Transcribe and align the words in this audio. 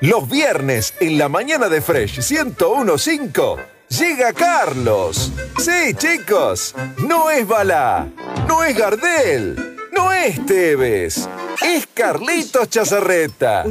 Los 0.00 0.30
viernes 0.30 0.94
en 1.00 1.18
la 1.18 1.28
mañana 1.28 1.68
de 1.68 1.82
Fresh 1.82 2.20
1015 2.32 3.62
llega 3.88 4.32
Carlos. 4.32 5.30
Sí, 5.58 5.92
chicos, 5.94 6.74
no 7.06 7.30
es 7.30 7.46
Balá, 7.46 8.08
no 8.48 8.64
es 8.64 8.74
Gardel, 8.74 9.76
no 9.92 10.10
es 10.10 10.46
Tevez, 10.46 11.28
es 11.62 11.86
Carlitos 11.92 12.70
Chazarreta. 12.70 13.64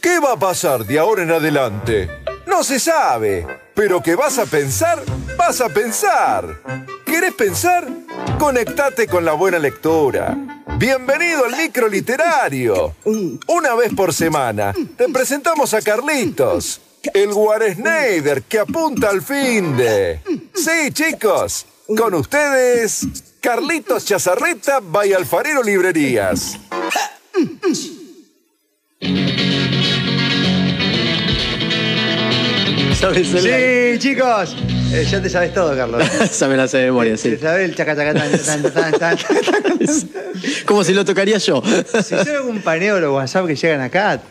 ¿Qué 0.00 0.18
va 0.18 0.32
a 0.32 0.38
pasar 0.38 0.84
de 0.84 0.98
ahora 0.98 1.22
en 1.22 1.30
adelante? 1.30 2.10
No 2.48 2.64
se 2.64 2.80
sabe, 2.80 3.46
pero 3.74 4.02
que 4.02 4.16
vas 4.16 4.38
a 4.38 4.46
pensar, 4.46 5.04
vas 5.36 5.60
a 5.60 5.68
pensar. 5.68 6.58
¿Querés 7.06 7.34
pensar? 7.34 7.86
Conectate 8.40 9.06
con 9.06 9.24
la 9.24 9.34
buena 9.34 9.60
lectura. 9.60 10.36
Bienvenido 10.78 11.44
al 11.44 11.56
micro 11.56 11.88
literario. 11.88 12.94
Una 13.46 13.74
vez 13.74 13.92
por 13.94 14.12
semana 14.12 14.74
te 14.96 15.08
presentamos 15.08 15.74
a 15.74 15.82
Carlitos, 15.82 16.80
el 17.14 17.30
Schneider 17.74 18.42
que 18.42 18.58
apunta 18.58 19.10
al 19.10 19.22
fin 19.22 19.76
de. 19.76 20.20
Sí, 20.54 20.92
chicos, 20.92 21.66
con 21.96 22.14
ustedes, 22.14 23.06
Carlitos 23.40 24.04
Chazarreta 24.04 24.80
by 24.80 25.12
Librerías. 25.64 26.58
¿Sabes 33.02 33.26
Sí, 33.26 33.98
chicos. 33.98 34.56
Eh, 34.92 35.04
ya 35.10 35.20
te 35.20 35.28
sabes 35.28 35.52
todo, 35.52 35.74
Carlos. 35.74 36.04
Me 36.48 36.56
la 36.56 36.68
sé 36.68 36.78
de 36.78 36.84
memoria, 36.84 37.16
sí. 37.16 37.30
Te 37.30 37.38
sabes 37.40 37.68
el 37.68 37.74
chaca. 37.74 37.96
Como 40.66 40.84
si 40.84 40.92
lo 40.94 41.04
tocaría 41.04 41.38
yo. 41.38 41.60
Si 42.04 42.14
yo 42.14 42.38
hago 42.38 42.48
un 42.48 42.60
paneo 42.62 42.94
de 42.94 43.00
los 43.00 43.12
WhatsApp 43.12 43.48
que 43.48 43.56
llegan 43.56 43.80
acá, 43.80 44.22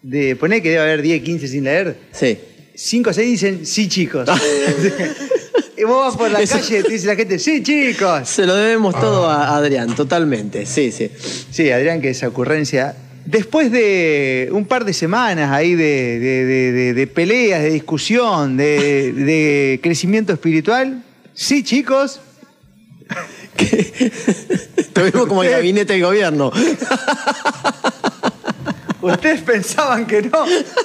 de 0.00 0.34
poner 0.34 0.62
que 0.62 0.70
debe 0.70 0.80
haber 0.80 1.02
10, 1.02 1.22
15 1.24 1.46
sin 1.46 1.64
leer, 1.64 1.98
Sí. 2.10 2.38
5 2.74 3.10
o 3.10 3.12
6 3.12 3.28
dicen 3.28 3.66
sí, 3.66 3.86
chicos. 3.86 4.26
y 5.76 5.84
vos 5.84 6.06
vas 6.06 6.16
por 6.16 6.30
la 6.30 6.40
Eso- 6.40 6.54
calle 6.54 6.78
y 6.78 6.82
te 6.84 6.92
dice 6.94 7.06
la 7.08 7.16
gente, 7.16 7.38
sí, 7.38 7.62
chicos. 7.62 8.26
Se 8.30 8.46
lo 8.46 8.54
debemos 8.54 8.98
todo 8.98 9.28
a 9.28 9.54
Adrián, 9.58 9.94
totalmente. 9.94 10.64
Sí, 10.64 10.90
sí. 10.90 11.10
Sí, 11.50 11.70
Adrián, 11.70 12.00
que 12.00 12.08
esa 12.08 12.28
ocurrencia. 12.28 12.96
Después 13.26 13.72
de 13.72 14.48
un 14.52 14.64
par 14.66 14.84
de 14.84 14.92
semanas 14.92 15.50
ahí 15.50 15.74
de, 15.74 16.18
de- 16.20 16.44
de- 16.46 16.72
de- 16.72 16.94
de 16.94 17.06
peleas, 17.08 17.60
de 17.62 17.70
discusión, 17.70 18.56
de, 18.56 19.80
crecimiento 19.82 20.32
espiritual, 20.32 21.02
sí, 21.34 21.62
chicos, 21.64 22.20
Te 24.92 25.02
vemos 25.02 25.26
como 25.26 25.42
el 25.42 25.50
gabinete 25.50 25.94
del 25.94 26.02
gobierno. 26.02 26.52
ustedes 29.02 29.40
pensaban 29.42 30.06
que 30.06 30.22
no, 30.22 30.44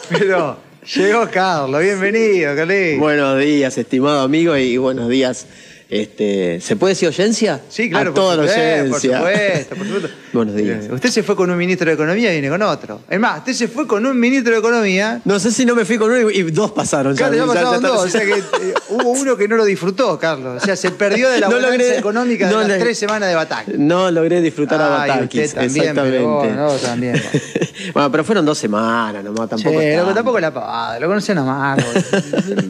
pero 0.10 0.58
llegó 0.96 1.30
Carlos, 1.32 1.82
bienvenido, 1.82 2.56
Carlos. 2.56 2.98
Buenos 3.00 3.40
días, 3.40 3.78
estimado 3.78 4.22
amigo, 4.22 4.56
y 4.58 4.78
buenos 4.78 5.10
días. 5.10 5.46
Este, 5.92 6.62
¿Se 6.62 6.78
puede 6.78 6.94
decir 6.94 7.10
oyencia? 7.10 7.60
Sí, 7.68 7.90
claro, 7.90 8.12
A 8.12 8.14
toda 8.14 8.38
la 8.38 8.44
por 8.44 8.50
supuesto, 8.50 8.90
por 8.92 9.02
supuesto, 9.02 9.76
por 9.76 9.86
supuesto. 9.88 10.10
Buenos 10.32 10.56
días. 10.56 10.86
Usted 10.90 11.10
se 11.10 11.22
fue 11.22 11.36
con 11.36 11.52
un 11.52 11.58
ministro 11.58 11.86
de 11.86 11.96
Economía 11.96 12.30
y 12.30 12.40
viene 12.40 12.48
con 12.48 12.62
otro. 12.62 13.02
Es 13.10 13.20
más, 13.20 13.40
usted 13.40 13.52
se 13.52 13.68
fue 13.68 13.86
con 13.86 14.06
un 14.06 14.18
ministro 14.18 14.54
de 14.54 14.60
Economía. 14.60 15.20
No 15.26 15.38
sé 15.38 15.52
si 15.52 15.66
no 15.66 15.76
me 15.76 15.84
fui 15.84 15.98
con 15.98 16.10
uno 16.10 16.30
y 16.32 16.44
dos 16.44 16.72
pasaron. 16.72 17.14
Claro, 17.14 17.34
ya 17.34 17.40
ya 17.42 17.46
pasaron 17.46 17.76
está- 17.76 17.88
dos. 17.90 18.06
O 18.06 18.08
sea 18.10 18.22
que 18.22 18.36
eh, 18.40 18.74
hubo 18.88 19.10
uno 19.10 19.36
que 19.36 19.50
no 19.50 19.58
lo 19.58 19.66
disfrutó, 19.66 20.18
Carlos. 20.18 20.64
O 20.64 20.66
sea, 20.66 20.78
se 20.78 20.92
perdió 20.92 21.30
de 21.30 21.42
la 21.42 21.50
No 21.50 21.60
logré- 21.60 21.98
económica 22.00 22.48
de 22.48 22.54
no 22.54 22.62
las 22.62 22.80
tres 22.80 22.98
semanas 22.98 23.28
de 23.28 23.36
Batac. 23.36 23.68
No 23.76 24.10
logré 24.12 24.40
disfrutar 24.40 24.80
a 24.82 25.02
Ay, 25.04 25.10
Batakis. 25.10 25.54
también, 25.54 25.80
Exactamente. 25.90 26.20
vos, 26.20 26.48
no, 26.56 26.72
también. 26.76 27.22
bueno, 27.94 28.10
pero 28.10 28.24
fueron 28.24 28.46
dos 28.46 28.58
semanas 28.58 29.22
nomás, 29.26 29.50
tampoco. 29.50 29.78
Tanto. 29.78 30.14
tampoco 30.14 30.40
la 30.40 30.54
pavada, 30.54 30.98
lo 31.02 31.08
conocen 31.08 31.38
a 31.40 31.44
Marco. 31.44 31.84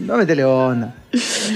no 0.07 0.17
metele 0.17 0.43
onda. 0.43 0.95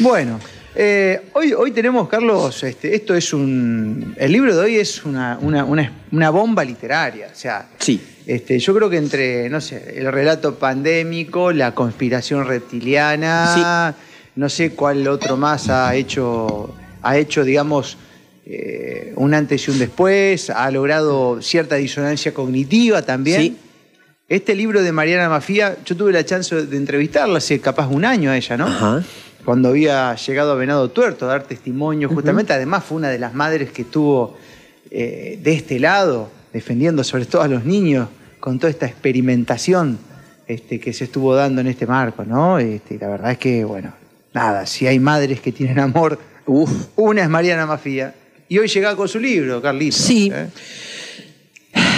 Bueno, 0.02 0.39
eh, 0.75 1.21
hoy, 1.33 1.53
hoy 1.53 1.71
tenemos, 1.71 2.08
Carlos, 2.09 2.63
este, 2.63 2.95
esto 2.95 3.15
es 3.15 3.33
un. 3.33 4.13
El 4.17 4.31
libro 4.31 4.55
de 4.55 4.61
hoy 4.61 4.75
es 4.75 5.05
una, 5.05 5.37
una, 5.41 5.63
una- 5.63 5.91
una 6.11 6.30
bomba 6.30 6.63
literaria. 6.65 7.30
O 7.31 7.36
sea, 7.36 7.67
Sí. 7.80 8.02
este, 8.25 8.59
yo 8.59 8.75
creo 8.75 8.89
que 8.89 8.97
entre, 8.97 9.49
no 9.49 9.61
sé, 9.61 9.93
el 9.97 10.11
relato 10.11 10.55
pandémico, 10.55 11.52
la 11.52 11.73
conspiración 11.73 12.45
reptiliana, 12.45 13.95
no 14.35 14.49
sé 14.49 14.71
cuál 14.71 15.08
otro 15.08 15.37
más 15.37 15.69
ha 15.69 15.95
hecho, 15.95 16.73
ha 17.02 17.17
hecho 17.17 17.43
digamos, 17.43 17.97
eh, 18.45 19.14
un 19.15 19.33
antes 19.33 19.67
y 19.67 19.71
un 19.71 19.80
después, 19.80 20.49
ha 20.49 20.69
logrado 20.71 21.41
cierta 21.41 21.75
disonancia 21.75 22.33
cognitiva 22.33 23.02
también. 23.02 23.41
Sí. 23.41 23.58
Este 24.27 24.55
libro 24.55 24.81
de 24.81 24.91
Mariana 24.91 25.30
Mafía, 25.30 25.77
yo 25.85 25.95
tuve 25.95 26.11
la 26.11 26.25
chance 26.25 26.53
de 26.65 26.77
entrevistarla 26.77 27.37
hace 27.37 27.59
capaz 27.61 27.87
un 27.87 28.03
año 28.05 28.31
a 28.31 28.37
ella, 28.37 28.58
¿no? 28.58 28.65
Ajá. 28.67 29.03
Cuando 29.45 29.70
había 29.70 30.16
llegado 30.16 30.54
a 30.54 30.56
Venado 30.56 30.89
Tuerto 30.89 31.26
a 31.26 31.30
dar 31.30 31.44
testimonio, 31.44 32.10
justamente, 32.10 32.52
además 32.52 32.83
fue 32.83 32.98
una 32.98 33.10
de 33.10 33.20
las 33.20 33.36
madres 33.36 33.70
que 33.70 33.83
estuvo 33.83 34.36
eh, 34.89 35.39
de 35.42 35.54
este 35.54 35.80
lado, 35.80 36.30
defendiendo 36.52 37.04
sobre 37.04 37.28
todo 37.28 37.44
a 37.44 37.48
los 37.48 37.64
niños, 37.64 38.10
con 38.39 38.58
toda 38.58 38.72
esta 38.72 38.88
experimentación 38.88 40.00
este, 40.48 40.80
que 40.80 40.94
se 40.94 41.04
estuvo 41.04 41.36
dando 41.36 41.61
en 41.61 41.67
este 41.67 41.86
marco, 41.86 42.26
¿no? 42.26 42.58
Este, 42.58 42.98
la 42.98 43.08
verdad 43.08 43.33
es 43.33 43.38
que, 43.38 43.64
bueno, 43.64 43.94
nada, 44.33 44.66
si 44.66 44.88
hay 44.88 44.98
madres 44.98 45.42
que 45.42 45.52
tienen 45.52 45.80
amor, 45.80 46.17
Uf. 46.48 46.72
una 46.95 47.22
es 47.22 47.30
Mariana 47.30 47.67
Mafía. 47.67 48.16
Y 48.50 48.58
hoy 48.58 48.67
llega 48.67 48.95
con 48.95 49.08
su 49.08 49.20
libro, 49.20 49.62
Carlitos. 49.62 50.02
Sí. 50.02 50.32
¿eh? 50.33 50.48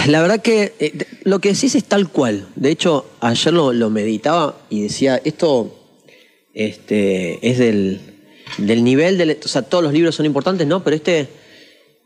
La 0.06 0.20
verdad 0.20 0.42
que 0.42 0.74
eh, 0.78 1.06
lo 1.24 1.38
que 1.38 1.52
decís 1.54 1.74
es 1.74 1.84
tal 1.84 2.08
cual. 2.08 2.46
De 2.56 2.70
hecho, 2.70 3.10
ayer 3.20 3.54
lo, 3.54 3.72
lo 3.72 3.88
meditaba 3.88 4.58
y 4.68 4.82
decía, 4.82 5.20
esto 5.24 5.77
este, 6.54 7.38
es 7.48 7.58
del, 7.58 8.00
del 8.58 8.82
nivel, 8.84 9.38
o 9.44 9.48
sea, 9.48 9.62
todos 9.62 9.84
los 9.84 9.92
libros 9.92 10.14
son 10.14 10.26
importantes, 10.26 10.66
¿no? 10.66 10.82
Pero 10.82 10.96
este 10.96 11.28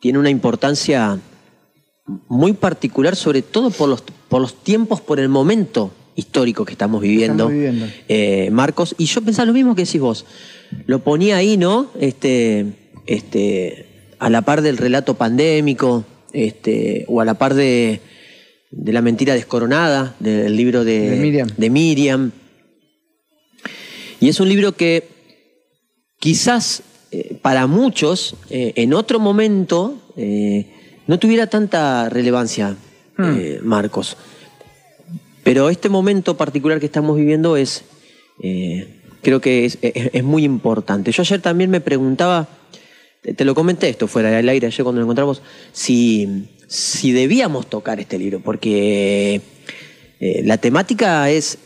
tiene 0.01 0.19
una 0.19 0.31
importancia 0.31 1.19
muy 2.29 2.53
particular, 2.53 3.15
sobre 3.17 3.43
todo 3.43 3.71
por 3.71 3.89
los, 3.89 4.03
por 4.29 4.41
los 4.41 4.63
tiempos, 4.63 5.01
por 5.01 5.21
el 5.21 5.29
momento 5.29 5.93
histórico 6.17 6.65
que 6.65 6.73
estamos 6.73 7.01
viviendo, 7.01 7.45
Estamos 7.45 7.53
viviendo. 7.53 7.87
eh, 8.09 8.51
Marcos. 8.51 8.95
Y 8.99 9.07
yo 9.07 9.23
pensaba 9.23 9.47
lo 9.47 9.53
mismo 9.53 9.75
que 9.75 9.85
decís 9.85 10.01
vos. 10.01 10.27
Lo 10.87 10.99
ponía 11.05 11.37
ahí, 11.37 11.57
¿no? 11.57 11.91
Este, 12.01 12.67
este, 13.07 13.87
a 14.19 14.29
la 14.29 14.43
par 14.43 14.63
del 14.63 14.77
relato 14.77 15.15
pandémico, 15.15 16.05
este, 16.33 17.05
o 17.09 17.21
a 17.21 17.25
la 17.25 17.35
par 17.35 17.55
de, 17.55 18.01
de 18.73 18.93
La 18.93 19.03
mentira 19.03 19.35
descoronada, 19.35 20.17
del 20.19 20.57
libro 20.57 20.85
de, 20.85 21.11
De 21.11 21.17
Miriam. 21.17 21.49
de 21.57 21.71
Miriam. 21.71 22.33
Y 24.23 24.29
es 24.29 24.39
un 24.41 24.49
libro 24.49 24.73
que 24.73 25.09
quizás 26.21 26.83
eh, 27.11 27.37
para 27.43 27.67
muchos 27.67 28.37
eh, 28.51 28.73
en 28.77 28.95
otro 28.95 29.19
momento 29.19 30.01
eh, 30.17 30.67
no 31.09 31.19
tuviera 31.19 31.47
tanta 31.49 32.09
relevancia, 32.09 32.77
Hmm. 33.19 33.37
Marcos. 33.63 34.17
Pero 35.45 35.69
este 35.69 35.91
momento 35.91 36.37
particular 36.39 36.81
que 36.81 36.87
estamos 36.87 37.15
viviendo 37.19 37.59
es, 37.59 37.85
creo 39.21 39.41
que 39.41 39.67
es, 39.67 39.77
es- 39.83 40.11
es 40.15 40.25
muy 40.25 40.45
importante. 40.45 41.13
Yo 41.13 41.21
ayer 41.21 41.41
también 41.43 41.69
me 41.69 41.83
preguntaba, 41.83 42.49
te 43.23 43.35
te 43.35 43.45
lo 43.45 43.55
comenté 43.55 43.91
esto 43.91 44.09
fuera 44.09 44.31
del 44.31 44.49
aire 44.49 44.67
ayer 44.67 44.83
cuando 44.83 45.01
lo 45.01 45.05
encontramos, 45.05 45.43
si, 45.73 46.49
si 46.69 47.13
debíamos 47.13 47.69
tocar 47.69 48.01
este 48.01 48.19
libro, 48.19 48.41
porque 48.41 49.43
eh, 50.19 50.43
la 50.45 50.57
temática 50.57 51.29
es, 51.29 51.59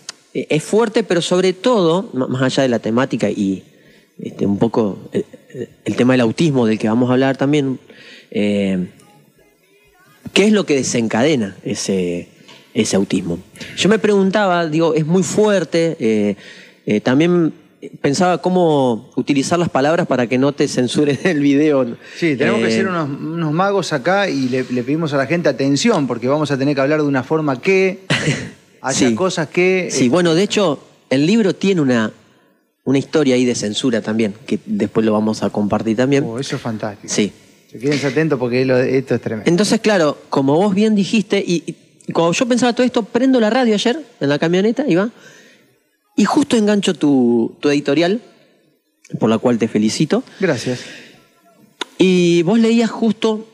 es 0.49 0.63
fuerte, 0.63 1.03
pero 1.03 1.23
sobre 1.23 1.53
todo, 1.53 2.11
más 2.13 2.43
allá 2.43 2.63
de 2.63 2.69
la 2.69 2.79
temática 2.79 3.31
y 3.31 3.65
este, 4.19 4.47
un 4.47 4.59
poco 4.59 4.99
el, 5.13 5.25
el 5.85 5.97
tema 5.97 6.15
del 6.15 6.21
autismo 6.23 6.67
del 6.67 6.79
que 6.79 6.89
vamos 6.89 7.09
a 7.11 7.15
hablar 7.15 7.37
también, 7.37 7.79
eh, 8.31 8.89
¿qué 10.33 10.47
es 10.47 10.53
lo 10.53 10.67
que 10.67 10.75
desencadena 10.75 11.57
ese, 11.65 12.29
ese 12.75 12.97
autismo? 12.97 13.39
Yo 13.77 13.89
me 13.89 13.99
preguntaba, 13.99 14.66
digo, 14.66 14.95
es 14.95 15.07
muy 15.07 15.22
fuerte, 15.22 15.97
eh, 16.01 16.37
eh, 16.87 17.01
también 17.01 17.53
pensaba 18.01 18.39
cómo 18.39 19.10
utilizar 19.16 19.59
las 19.59 19.69
palabras 19.69 20.07
para 20.07 20.27
que 20.27 20.39
no 20.39 20.53
te 20.53 20.66
censuren 20.66 21.19
el 21.25 21.41
video. 21.41 21.97
Sí, 22.16 22.37
tenemos 22.37 22.60
que 22.60 22.69
Eh, 22.69 22.72
ser 22.72 22.89
unos, 22.89 23.09
unos 23.09 23.53
magos 23.53 23.93
acá 23.93 24.28
y 24.28 24.49
le, 24.49 24.65
le 24.71 24.83
pedimos 24.83 25.13
a 25.13 25.16
la 25.16 25.27
gente 25.27 25.49
atención 25.49 26.07
porque 26.07 26.27
vamos 26.27 26.51
a 26.51 26.59
tener 26.59 26.75
que 26.75 26.81
hablar 26.81 27.01
de 27.01 27.07
una 27.07 27.22
forma 27.22 27.60
que 27.60 28.01
haya 28.86 29.09
Sí. 29.09 29.15
cosas 29.15 29.48
que... 29.48 29.88
Sí, 29.91 30.06
eh, 30.06 30.09
bueno, 30.09 30.34
de 30.34 30.42
hecho, 30.42 30.80
el 31.10 31.27
libro 31.27 31.54
tiene 31.54 31.80
una, 31.80 32.12
una 32.84 32.98
historia 32.98 33.34
ahí 33.34 33.44
de 33.44 33.54
censura 33.54 34.00
también, 34.00 34.34
que 34.47 34.59
después 34.66 35.04
lo 35.04 35.12
vamos 35.12 35.42
a 35.42 35.50
compartir 35.50 35.97
también. 35.97 36.24
oh, 36.27 36.38
eso 36.38 36.56
es 36.56 36.62
fantástico. 36.62 37.12
Sí. 37.12 37.33
Se 37.71 37.78
quédense 37.78 38.06
atentos 38.06 38.38
porque 38.38 38.65
lo- 38.65 38.78
esto 38.78 39.15
es 39.16 39.21
tremendo. 39.21 39.50
Entonces, 39.50 39.80
claro, 39.80 40.18
como 40.30 40.54
vos 40.56 40.74
bien 40.74 40.94
dijiste, 40.94 41.42
y, 41.47 41.77
y 42.06 42.12
cuando 42.12 42.33
yo 42.33 42.47
pensaba 42.47 42.72
todo 42.72 42.86
esto, 42.86 43.03
prendo 43.03 43.41
la 43.41 43.50
radio 43.50 43.74
ayer 43.74 43.98
en 44.21 44.28
la 44.28 44.38
camioneta 44.38 44.84
y 44.86 44.94
va, 44.94 45.10
y 46.16 46.24
justo 46.24 46.56
engancho 46.56 46.94
tu, 46.94 47.56
tu 47.60 47.68
editorial, 47.68 48.21
por 49.18 49.28
la 49.28 49.38
cual 49.38 49.59
te 49.59 49.68
felicito, 49.68 50.22
Gracias. 50.41 50.80
y 51.98 52.42
vos 52.42 52.59
leías 52.59 52.91
justo 52.91 53.48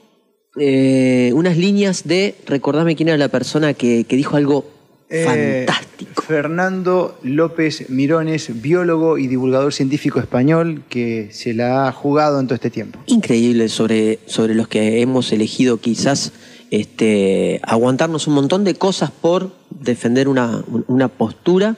eh, 0.60 1.32
unas 1.34 1.56
líneas 1.56 2.04
de, 2.04 2.34
recordame 2.46 2.94
quién 2.96 3.08
era 3.08 3.18
la 3.18 3.28
persona 3.28 3.72
que, 3.74 4.04
que 4.04 4.16
dijo 4.16 4.36
algo 4.36 4.70
Eh, 5.12 5.66
fantástico. 5.66 6.22
Fernando 6.22 7.18
López 7.22 7.90
Mirones, 7.90 8.62
biólogo 8.62 9.18
y 9.18 9.26
divulgador 9.26 9.74
científico 9.74 10.20
español 10.20 10.84
que 10.88 11.28
se 11.32 11.52
la 11.52 11.86
ha 11.86 11.92
jugado 11.92 12.40
en 12.40 12.46
todo 12.46 12.54
este 12.54 12.70
tiempo. 12.70 12.98
Increíble 13.06 13.68
sobre, 13.68 14.20
sobre 14.24 14.54
los 14.54 14.68
que 14.68 15.02
hemos 15.02 15.30
elegido 15.32 15.78
quizás 15.78 16.32
este, 16.70 17.60
aguantarnos 17.64 18.26
un 18.26 18.34
montón 18.34 18.64
de 18.64 18.74
cosas 18.74 19.10
por 19.10 19.52
defender 19.68 20.28
una, 20.28 20.64
una 20.86 21.08
postura. 21.08 21.76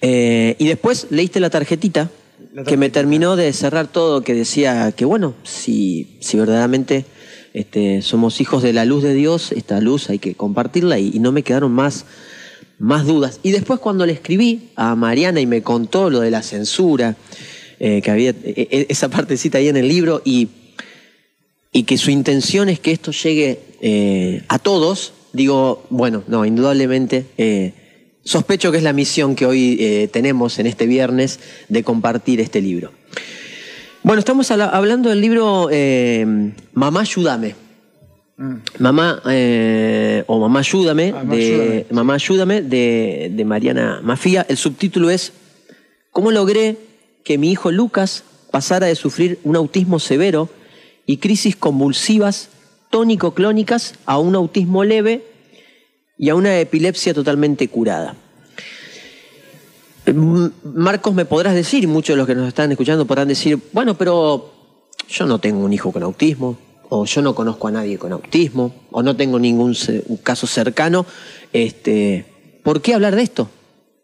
Eh, 0.00 0.56
y 0.58 0.66
después 0.66 1.08
leíste 1.10 1.40
la 1.40 1.50
tarjetita, 1.50 2.10
La 2.54 2.64
que 2.64 2.78
me 2.78 2.88
terminó 2.88 3.36
de 3.36 3.52
cerrar 3.52 3.86
todo, 3.88 4.22
que 4.22 4.32
decía 4.32 4.90
que 4.92 5.04
bueno, 5.04 5.34
si, 5.42 6.16
si 6.20 6.38
verdaderamente 6.38 7.04
este, 7.52 8.00
somos 8.00 8.40
hijos 8.40 8.62
de 8.62 8.72
la 8.72 8.86
luz 8.86 9.02
de 9.02 9.12
Dios, 9.12 9.52
esta 9.52 9.80
luz 9.80 10.08
hay 10.08 10.18
que 10.18 10.34
compartirla 10.34 10.98
y, 10.98 11.10
y 11.12 11.18
no 11.18 11.32
me 11.32 11.42
quedaron 11.42 11.72
más, 11.72 12.06
más 12.80 13.06
dudas. 13.06 13.38
Y 13.44 13.52
después 13.52 13.78
cuando 13.78 14.04
le 14.06 14.12
escribí 14.14 14.70
a 14.74 14.96
Mariana 14.96 15.40
y 15.40 15.46
me 15.46 15.62
contó 15.62 16.10
lo 16.10 16.20
de 16.20 16.30
la 16.32 16.42
censura, 16.42 17.14
eh, 17.78 18.00
que 18.02 18.10
había 18.10 18.30
e- 18.30 18.34
e- 18.70 18.86
esa 18.88 19.08
partecita 19.08 19.58
ahí 19.58 19.68
en 19.68 19.76
el 19.76 19.86
libro 19.86 20.20
y 20.24 20.48
y 21.72 21.84
que 21.84 21.96
su 21.98 22.10
intención 22.10 22.68
es 22.68 22.80
que 22.80 22.90
esto 22.90 23.12
llegue 23.12 23.60
eh, 23.80 24.42
a 24.48 24.58
todos, 24.58 25.12
digo, 25.32 25.84
bueno, 25.88 26.24
no, 26.26 26.44
indudablemente 26.44 27.26
eh, 27.38 27.74
sospecho 28.24 28.72
que 28.72 28.78
es 28.78 28.82
la 28.82 28.92
misión 28.92 29.36
que 29.36 29.46
hoy 29.46 30.08
tenemos 30.12 30.58
en 30.58 30.66
este 30.66 30.86
viernes 30.88 31.38
de 31.68 31.84
compartir 31.84 32.40
este 32.40 32.60
libro. 32.60 32.90
Bueno, 34.02 34.18
estamos 34.18 34.50
habla- 34.50 34.68
hablando 34.70 35.10
del 35.10 35.20
libro 35.20 35.68
Mamá, 36.72 37.00
ayúdame. 37.02 37.54
Mamá, 38.78 39.22
eh, 39.28 40.24
o 40.26 40.38
Mamá, 40.38 40.60
ayúdame, 40.60 41.12
Mamá, 41.12 41.34
de, 41.34 41.42
ayúdame. 41.42 41.86
Mamá, 41.90 42.14
ayúdame, 42.14 42.62
de, 42.62 43.30
de 43.34 43.44
Mariana 43.44 44.00
Mafía. 44.02 44.46
El 44.48 44.56
subtítulo 44.56 45.10
es 45.10 45.32
¿Cómo 46.12 46.32
logré 46.32 46.76
que 47.24 47.38
mi 47.38 47.52
hijo 47.52 47.70
Lucas 47.70 48.24
pasara 48.50 48.86
de 48.86 48.96
sufrir 48.96 49.38
un 49.44 49.54
autismo 49.56 50.00
severo 50.00 50.48
y 51.06 51.18
crisis 51.18 51.54
convulsivas 51.54 52.48
tónico-clónicas 52.90 53.94
a 54.06 54.18
un 54.18 54.34
autismo 54.34 54.82
leve 54.82 55.24
y 56.18 56.30
a 56.30 56.34
una 56.34 56.58
epilepsia 56.58 57.14
totalmente 57.14 57.68
curada? 57.68 58.16
Marcos, 60.64 61.14
me 61.14 61.24
podrás 61.24 61.54
decir, 61.54 61.84
y 61.84 61.86
muchos 61.86 62.14
de 62.14 62.18
los 62.18 62.26
que 62.26 62.34
nos 62.34 62.48
están 62.48 62.72
escuchando 62.72 63.06
podrán 63.06 63.28
decir, 63.28 63.58
bueno, 63.72 63.96
pero 63.96 64.52
yo 65.08 65.26
no 65.26 65.38
tengo 65.38 65.64
un 65.64 65.72
hijo 65.72 65.92
con 65.92 66.02
autismo, 66.02 66.58
o 66.90 67.04
yo 67.06 67.22
no 67.22 67.34
conozco 67.34 67.68
a 67.68 67.70
nadie 67.70 67.96
con 67.98 68.12
autismo, 68.12 68.74
o 68.90 69.02
no 69.02 69.16
tengo 69.16 69.38
ningún 69.38 69.74
caso 70.22 70.46
cercano. 70.46 71.06
Este, 71.52 72.24
¿Por 72.62 72.82
qué 72.82 72.94
hablar 72.94 73.16
de 73.16 73.22
esto? 73.22 73.48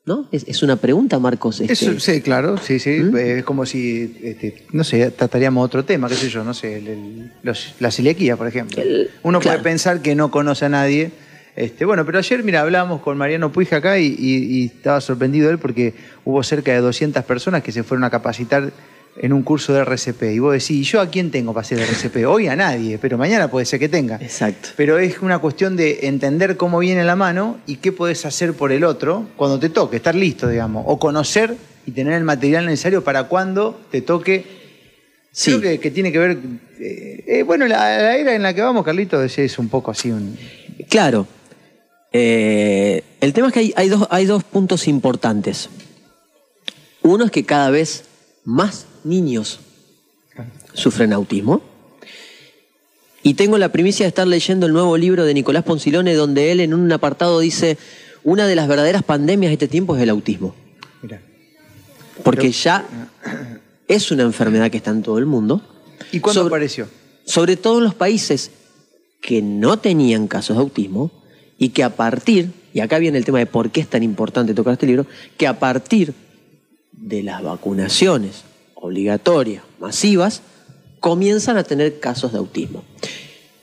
¿No? 0.05 0.29
Es, 0.31 0.45
es 0.47 0.63
una 0.63 0.77
pregunta, 0.77 1.19
Marcos. 1.19 1.61
este, 1.61 1.73
Eso, 1.73 1.99
sí, 1.99 2.21
claro, 2.23 2.59
sí, 2.59 2.79
sí. 2.79 2.91
¿Mm? 3.01 3.17
Es 3.17 3.45
como 3.45 3.67
si, 3.67 4.17
este, 4.23 4.65
no 4.73 4.85
sé, 4.85 5.11
trataríamos 5.11 5.65
otro 5.65 5.85
tema, 5.85 6.09
qué 6.09 6.15
sé 6.15 6.29
yo, 6.29 6.45
no 6.45 6.55
sé, 6.55 6.79
el- 6.79 6.87
el- 6.87 7.33
los- 7.43 7.75
la 7.81 7.91
celiaquía, 7.91 8.37
por 8.37 8.47
ejemplo. 8.47 8.81
El- 8.81 9.11
Uno 9.25 9.41
claro. 9.41 9.59
puede 9.59 9.65
pensar 9.73 10.01
que 10.03 10.15
no 10.15 10.31
conoce 10.31 10.65
a 10.67 10.69
nadie. 10.69 11.11
Este, 11.57 11.85
bueno, 11.85 12.07
pero 12.07 12.19
ayer, 12.19 12.45
mira, 12.45 12.61
hablábamos 12.61 13.01
con 13.01 13.19
Mariano 13.19 13.51
Puig 13.51 13.75
acá 13.75 13.99
y, 13.99 14.07
y- 14.17 14.45
y 14.61 14.65
estaba 14.67 15.01
sorprendido 15.01 15.51
él 15.51 15.59
porque 15.59 15.95
hubo 16.25 16.41
cerca 16.45 16.71
de 16.73 16.79
200 16.79 17.25
personas 17.25 17.65
que 17.65 17.73
se 17.73 17.83
fueron 17.83 18.05
a 18.05 18.11
capacitar 18.11 18.73
en 19.19 19.33
un 19.33 19.43
curso 19.43 19.73
de 19.73 19.81
RCP. 19.81 20.23
Y 20.35 20.39
vos 20.39 20.53
decís, 20.53 20.71
¿y 20.71 20.83
yo 20.83 21.01
a 21.01 21.09
quién 21.09 21.31
tengo 21.31 21.53
para 21.55 21.65
hacer 21.65 21.79
RCP? 21.81 22.27
Hoy 22.27 22.49
a 22.49 22.57
nadie, 22.57 22.99
pero 22.99 23.17
mañana 23.19 23.49
puede 23.51 23.67
ser 23.67 23.79
que 23.81 23.89
tenga. 23.89 24.17
Exacto. 24.17 24.71
Pero 24.77 24.99
es 24.99 25.21
una 25.21 25.39
cuestión 25.39 25.77
de 25.77 26.07
entender 26.07 26.57
cómo 26.57 26.79
viene 26.79 27.05
la 27.05 27.17
mano 27.17 27.59
y 27.67 27.77
qué 27.77 27.93
podés 27.93 28.27
hacer 28.27 28.55
por 28.55 28.73
el 28.73 28.85
otro 28.85 29.29
cuando 29.37 29.59
te 29.59 29.69
toque, 29.71 29.97
estar 29.97 30.15
listo, 30.15 30.49
digamos. 30.49 30.85
O 30.87 30.99
conocer 30.99 31.57
y 31.87 31.93
tener 31.93 32.15
el 32.15 32.25
material 32.25 32.67
necesario 32.67 33.03
para 33.05 33.25
cuando 33.25 33.81
te 33.91 34.03
toque. 34.03 34.45
Sí. 35.33 35.51
Creo 35.51 35.61
que, 35.63 35.81
que 35.81 35.91
tiene 35.91 36.13
que 36.13 36.19
ver. 36.19 36.39
eh, 36.81 37.25
eh, 37.27 37.43
bueno, 37.43 37.67
la, 37.67 37.99
la 37.99 38.17
era 38.17 38.35
en 38.35 38.43
la 38.43 38.55
que 38.55 38.63
vamos, 38.63 38.85
Carlito, 38.85 39.23
es, 39.23 39.39
es 39.39 39.59
un 39.59 39.69
poco 39.69 39.91
así. 39.91 40.11
Un, 40.11 40.37
Claro. 40.89 41.27
Eh, 42.13 43.03
el 43.21 43.33
tema 43.33 43.49
es 43.49 43.53
que 43.53 43.61
hay, 43.61 43.73
hay 43.77 43.89
dos, 43.89 44.07
hay 44.11 44.25
dos 44.25 44.45
puntos 44.45 44.89
importantes. 44.89 45.69
Uno 47.03 47.25
es 47.25 47.31
que 47.31 47.45
cada 47.45 47.71
vez 47.71 48.05
más 48.45 48.87
niños 49.07 49.61
sufren 50.75 51.13
autismo. 51.13 51.63
Y 53.23 53.35
tengo 53.35 53.59
la 53.59 53.71
primicia 53.73 54.05
de 54.05 54.09
estar 54.09 54.27
leyendo 54.27 54.67
el 54.67 54.73
nuevo 54.73 54.97
libro 54.97 55.25
de 55.25 55.35
Nicolás 55.35 55.65
Poncilone, 55.65 56.15
donde 56.15 56.53
él 56.53 56.61
en 56.61 56.75
un 56.75 56.91
apartado 56.93 57.41
dice, 57.41 57.77
una 58.23 58.47
de 58.47 58.55
las 58.55 58.69
verdaderas 58.69 59.03
pandemias 59.03 59.51
de 59.51 59.55
este 59.55 59.69
tiempo 59.69 59.97
es 59.97 60.03
el 60.03 60.11
autismo. 60.11 60.55
mirá. 61.03 61.21
Porque 62.23 62.51
ya 62.53 62.85
es 63.89 64.11
una 64.11 64.23
enfermedad 64.23 64.71
que 64.71 64.77
está 64.79 64.91
en 64.91 65.03
todo 65.03 65.19
el 65.19 65.27
mundo. 65.27 65.61
¿Y 66.13 66.21
cuándo 66.21 66.43
Sobre- 66.43 66.55
apareció? 66.55 66.89
sobre 67.25 67.57
todo 67.57 67.79
en 67.79 67.85
los 67.85 67.95
países 67.95 68.53
que 69.21 69.43
no 69.43 69.79
tenían 69.79 70.29
casos 70.29 70.57
de 70.57 70.63
autismo 70.63 71.11
y 71.59 71.71
que 71.71 71.83
a 71.83 71.97
partir, 71.97 72.51
y 72.73 72.79
acá 72.81 72.99
viene 72.99 73.19
el 73.19 73.25
tema 73.25 73.39
de 73.39 73.47
por 73.47 73.71
qué 73.71 73.81
es 73.81 73.89
tan 73.89 74.03
importante 74.05 74.55
tocar 74.55 74.75
este 74.75 74.87
libro, 74.87 75.07
que 75.37 75.47
a 75.49 75.59
partir 75.59 76.15
de 76.93 77.23
las 77.25 77.43
vacunaciones 77.43 78.45
obligatorias, 78.77 79.63
masivas, 79.81 80.43
comienzan 81.01 81.57
a 81.57 81.65
tener 81.65 81.99
casos 81.99 82.33
de 82.33 82.39
autismo. 82.39 82.85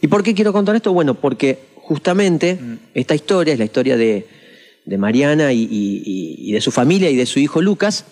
¿Y 0.02 0.08
por 0.08 0.22
qué 0.24 0.34
quiero 0.36 0.52
contar 0.52 0.76
esto? 0.76 0.92
Bueno, 0.92 1.14
porque 1.16 1.60
justamente 1.76 2.60
esta 2.94 3.16
historia 3.16 3.54
es 3.54 3.60
la 3.60 3.66
historia 3.66 3.96
de, 3.96 4.28
de 4.86 4.98
Mariana 4.98 5.54
y, 5.54 5.62
y- 5.64 6.04
y- 6.06 6.50
y 6.50 6.52
de 6.52 6.62
su 6.62 6.72
familia 6.72 7.10
y 7.10 7.16
de 7.16 7.26
su 7.26 7.40
hijo 7.40 7.62
Lucas, 7.62 8.06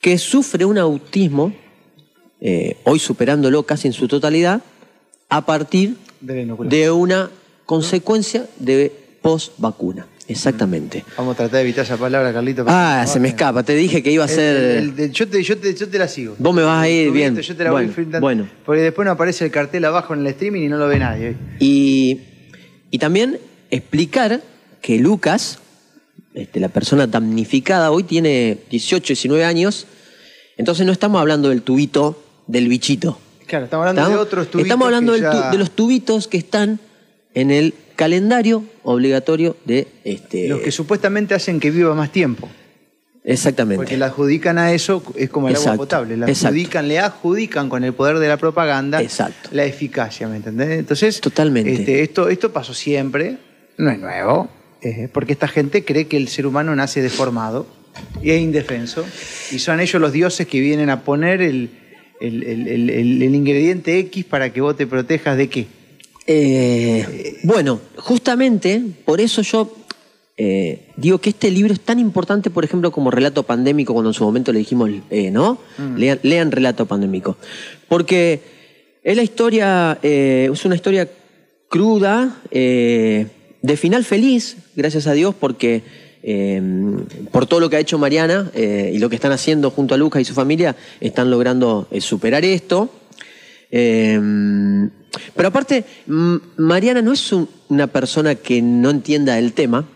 que 0.00 0.18
sufre 0.18 0.64
un 0.64 0.78
autismo 0.78 1.52
eh, 2.40 2.76
hoy 2.84 2.98
superándolo 2.98 3.62
casi 3.62 3.86
en 3.86 3.92
su 3.94 4.08
totalidad, 4.08 4.60
a 5.28 5.46
partir 5.46 5.96
De 6.20 6.44
de 6.68 6.90
una 6.90 7.30
consecuencia 7.66 8.46
de 8.58 8.92
post-vacuna. 9.22 10.06
Exactamente. 10.28 11.04
Vamos 11.16 11.34
a 11.34 11.36
tratar 11.38 11.56
de 11.56 11.62
evitar 11.62 11.84
esa 11.84 11.96
palabra, 11.96 12.32
Carlito. 12.32 12.64
Ah, 12.68 13.04
se 13.08 13.18
me 13.20 13.28
escapa. 13.28 13.62
Te 13.62 13.74
dije 13.74 14.02
que 14.02 14.10
iba 14.12 14.24
a 14.24 14.28
ser. 14.28 14.56
el- 14.56 14.94
el- 14.98 15.12
yo, 15.12 15.28
te, 15.28 15.42
yo, 15.42 15.58
te, 15.58 15.74
yo 15.74 15.88
te 15.88 15.98
la 15.98 16.08
sigo. 16.08 16.36
Vos 16.38 16.54
me 16.54 16.62
vas 16.62 16.82
a 16.84 16.88
ir 16.88 17.10
bien. 17.10 17.36
Yo 17.36 17.56
te 17.56 17.64
la 17.64 17.70
Bueno, 17.72 17.92
voy 17.96 18.20
bueno. 18.20 18.48
Porque 18.64 18.82
después 18.82 19.04
no 19.04 19.12
aparece 19.12 19.44
el 19.44 19.50
cartel 19.50 19.84
abajo 19.84 20.14
en 20.14 20.20
el 20.20 20.26
streaming 20.28 20.62
y 20.62 20.68
no 20.68 20.78
lo 20.78 20.86
ve 20.86 20.98
nadie. 20.98 21.36
Y, 21.58 22.20
y 22.90 22.98
también 22.98 23.38
explicar 23.70 24.40
que 24.80 24.98
Lucas, 24.98 25.58
este, 26.34 26.60
la 26.60 26.68
persona 26.68 27.06
damnificada, 27.06 27.90
hoy 27.90 28.04
tiene 28.04 28.58
18, 28.70 29.08
19 29.08 29.44
años. 29.44 29.86
Entonces 30.56 30.86
no 30.86 30.92
estamos 30.92 31.20
hablando 31.20 31.48
del 31.48 31.62
tubito 31.62 32.22
del 32.46 32.68
bichito. 32.68 33.18
Claro, 33.46 33.64
estamos 33.66 33.86
hablando 33.88 34.10
de 34.10 34.16
otros 34.16 34.46
tubitos 34.50 34.66
Estamos 34.66 34.86
hablando 34.86 35.12
tu- 35.14 35.50
de 35.50 35.58
los 35.58 35.70
tubitos 35.72 36.28
que 36.28 36.38
están 36.38 36.78
en 37.34 37.50
el 37.50 37.74
calendario 38.02 38.64
obligatorio 38.82 39.56
de 39.64 39.86
este. 40.04 40.48
Los 40.48 40.60
que 40.60 40.72
supuestamente 40.72 41.34
hacen 41.34 41.60
que 41.60 41.70
viva 41.70 41.94
más 41.94 42.10
tiempo. 42.10 42.48
Exactamente. 43.24 43.76
Porque 43.76 43.96
le 43.96 44.04
adjudican 44.04 44.58
a 44.58 44.72
eso, 44.72 45.00
es 45.14 45.30
como 45.30 45.48
el 45.48 45.54
agua 45.54 45.76
potable, 45.76 46.16
le 46.16 46.24
adjudican, 46.24 46.88
le 46.88 46.98
adjudican 46.98 47.68
con 47.68 47.84
el 47.84 47.92
poder 47.92 48.18
de 48.18 48.26
la 48.26 48.36
propaganda 48.36 49.00
Exacto. 49.00 49.50
la 49.52 49.64
eficacia, 49.64 50.26
¿me 50.26 50.36
entendés? 50.38 50.70
Entonces, 50.80 51.20
Totalmente. 51.20 51.72
este, 51.72 52.02
esto, 52.02 52.28
esto 52.28 52.52
pasó 52.52 52.74
siempre, 52.74 53.36
no 53.78 53.90
es 53.92 54.00
nuevo, 54.00 54.48
eh, 54.82 55.08
porque 55.12 55.34
esta 55.34 55.46
gente 55.46 55.84
cree 55.84 56.08
que 56.08 56.16
el 56.16 56.26
ser 56.26 56.46
humano 56.46 56.74
nace 56.74 57.00
deformado 57.00 57.68
y 58.20 58.30
es 58.32 58.40
indefenso, 58.40 59.04
y 59.52 59.60
son 59.60 59.78
ellos 59.78 60.00
los 60.02 60.10
dioses 60.10 60.48
que 60.48 60.58
vienen 60.58 60.90
a 60.90 61.02
poner 61.02 61.40
el- 61.42 61.70
el- 62.20 62.42
el- 62.42 62.90
el 63.22 63.34
ingrediente 63.36 63.98
X 64.00 64.24
para 64.24 64.52
que 64.52 64.60
vos 64.60 64.76
te 64.76 64.88
protejas 64.88 65.36
de 65.36 65.48
qué. 65.48 65.66
Eh, 66.26 67.38
bueno, 67.42 67.80
justamente 67.96 68.82
por 69.04 69.20
eso 69.20 69.42
yo 69.42 69.74
eh, 70.36 70.88
digo 70.96 71.18
que 71.18 71.30
este 71.30 71.50
libro 71.50 71.72
es 71.72 71.80
tan 71.80 71.98
importante, 71.98 72.50
por 72.50 72.64
ejemplo, 72.64 72.92
como 72.92 73.10
relato 73.10 73.42
pandémico, 73.42 73.92
cuando 73.92 74.10
en 74.10 74.14
su 74.14 74.24
momento 74.24 74.52
le 74.52 74.60
dijimos, 74.60 74.90
eh, 75.10 75.30
¿no? 75.30 75.58
Lean, 75.96 76.20
lean 76.22 76.52
relato 76.52 76.86
pandémico. 76.86 77.36
Porque 77.88 78.40
es 79.02 79.16
la 79.16 79.22
historia, 79.22 79.98
es 80.02 80.64
una 80.64 80.76
historia 80.76 81.08
cruda, 81.68 82.40
de 82.50 83.76
final 83.76 84.04
feliz, 84.04 84.56
gracias 84.74 85.06
a 85.06 85.12
Dios, 85.12 85.34
porque 85.38 85.82
eh, 86.24 86.62
por 87.32 87.46
todo 87.46 87.58
lo 87.58 87.68
que 87.68 87.76
ha 87.76 87.80
hecho 87.80 87.98
Mariana 87.98 88.50
eh, 88.54 88.92
y 88.94 88.98
lo 88.98 89.08
que 89.08 89.16
están 89.16 89.32
haciendo 89.32 89.70
junto 89.70 89.94
a 89.94 89.98
Lucas 89.98 90.22
y 90.22 90.24
su 90.24 90.34
familia, 90.34 90.76
están 91.00 91.30
logrando 91.30 91.88
eh, 91.90 92.00
superar 92.00 92.44
esto. 92.44 92.90
Eh, 93.72 94.88
pero 95.34 95.48
aparte, 95.48 95.84
Mariana 96.06 97.02
no 97.02 97.12
es 97.12 97.32
un- 97.32 97.48
una 97.68 97.86
persona 97.86 98.34
que 98.34 98.60
no 98.62 98.90
entienda 98.90 99.38
el 99.38 99.52
tema, 99.54 99.88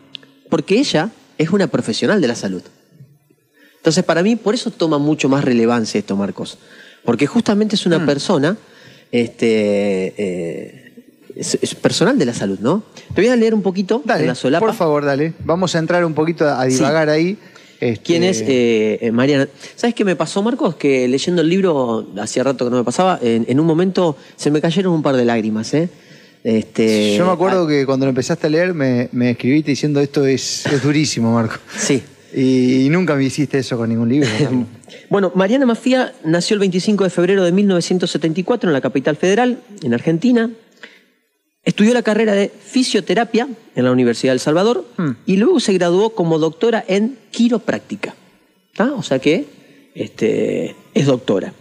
porque 0.50 0.78
ella 0.78 1.10
es 1.38 1.50
una 1.50 1.66
profesional 1.68 2.20
de 2.20 2.28
la 2.28 2.34
salud. 2.34 2.62
Entonces, 3.76 4.02
para 4.02 4.22
mí, 4.22 4.34
por 4.36 4.54
eso 4.54 4.70
toma 4.70 4.98
mucho 4.98 5.28
más 5.28 5.44
relevancia 5.44 5.98
esto, 5.98 6.16
Marcos. 6.16 6.58
Porque 7.04 7.26
justamente 7.26 7.76
es 7.76 7.86
una 7.86 8.04
persona 8.04 8.56
este, 9.12 10.12
eh, 10.18 10.92
es, 11.36 11.56
es 11.62 11.74
personal 11.76 12.18
de 12.18 12.24
la 12.24 12.34
salud, 12.34 12.58
¿no? 12.60 12.82
Te 13.14 13.20
voy 13.20 13.30
a 13.30 13.36
leer 13.36 13.54
un 13.54 13.62
poquito 13.62 14.02
Dale, 14.04 14.26
la 14.26 14.34
solapa. 14.34 14.66
por 14.66 14.74
favor, 14.74 15.04
dale. 15.04 15.34
Vamos 15.44 15.74
a 15.76 15.78
entrar 15.78 16.04
un 16.04 16.14
poquito 16.14 16.48
a 16.48 16.64
divagar 16.64 17.08
ahí. 17.10 17.38
Este, 17.80 18.02
¿Quién 18.02 18.22
es 18.24 18.40
eh, 18.40 18.98
eh, 19.00 19.12
Mariana? 19.12 19.48
¿Sabes 19.74 19.94
qué 19.94 20.04
me 20.04 20.16
pasó, 20.16 20.42
Marcos? 20.42 20.76
Que 20.76 21.06
leyendo 21.08 21.42
el 21.42 21.48
libro, 21.48 22.06
hacía 22.20 22.42
rato 22.42 22.64
que 22.64 22.70
no 22.70 22.78
me 22.78 22.84
pasaba, 22.84 23.18
en, 23.22 23.44
en 23.48 23.60
un 23.60 23.66
momento 23.66 24.16
se 24.36 24.50
me 24.50 24.60
cayeron 24.60 24.92
un 24.94 25.02
par 25.02 25.16
de 25.16 25.24
lágrimas, 25.24 25.74
¿eh? 25.74 25.88
Este, 26.46 27.16
Yo 27.16 27.26
me 27.26 27.32
acuerdo 27.32 27.66
que 27.66 27.84
cuando 27.84 28.06
lo 28.06 28.10
empezaste 28.10 28.46
a 28.46 28.50
leer 28.50 28.72
me, 28.72 29.08
me 29.10 29.30
escribiste 29.32 29.72
diciendo 29.72 30.00
esto 30.00 30.24
es, 30.24 30.64
es 30.66 30.80
durísimo, 30.80 31.32
Marco. 31.32 31.56
ah, 31.56 31.78
Sí. 31.78 32.02
Y, 32.32 32.88
nunca 32.90 33.16
me 33.16 33.24
hiciste 33.24 33.58
eso 33.58 33.76
con 33.76 33.88
ningún 33.88 34.08
libro. 34.08 34.28
Bueno, 35.10 35.32
Mariana 35.34 35.66
Mafía 35.66 36.14
nació 36.24 36.54
el 36.54 36.60
25 36.60 37.04
de 37.04 37.10
febrero 37.10 37.44
de 37.44 37.50
1974 37.50 38.68
en 38.70 38.72
la 38.72 38.80
capital 38.80 39.16
federal, 39.16 39.58
en 39.82 39.94
Argentina. 39.94 40.50
Estudió 41.66 41.92
la 41.94 42.02
carrera 42.02 42.32
de 42.32 42.48
fisioterapia 42.48 43.48
en 43.74 43.84
la 43.84 43.90
Universidad 43.90 44.32
del 44.32 44.40
Salvador 44.40 44.86
Hmm. 44.96 45.10
y 45.26 45.36
luego 45.36 45.58
se 45.58 45.72
graduó 45.72 46.14
como 46.14 46.38
doctora 46.38 46.82
en 46.86 47.18
quiropráctica. 47.32 48.14
O 48.78 49.02
sea 49.02 49.18
que 49.18 49.46
este, 49.94 50.76
es 50.94 51.06
doctora. 51.06 51.52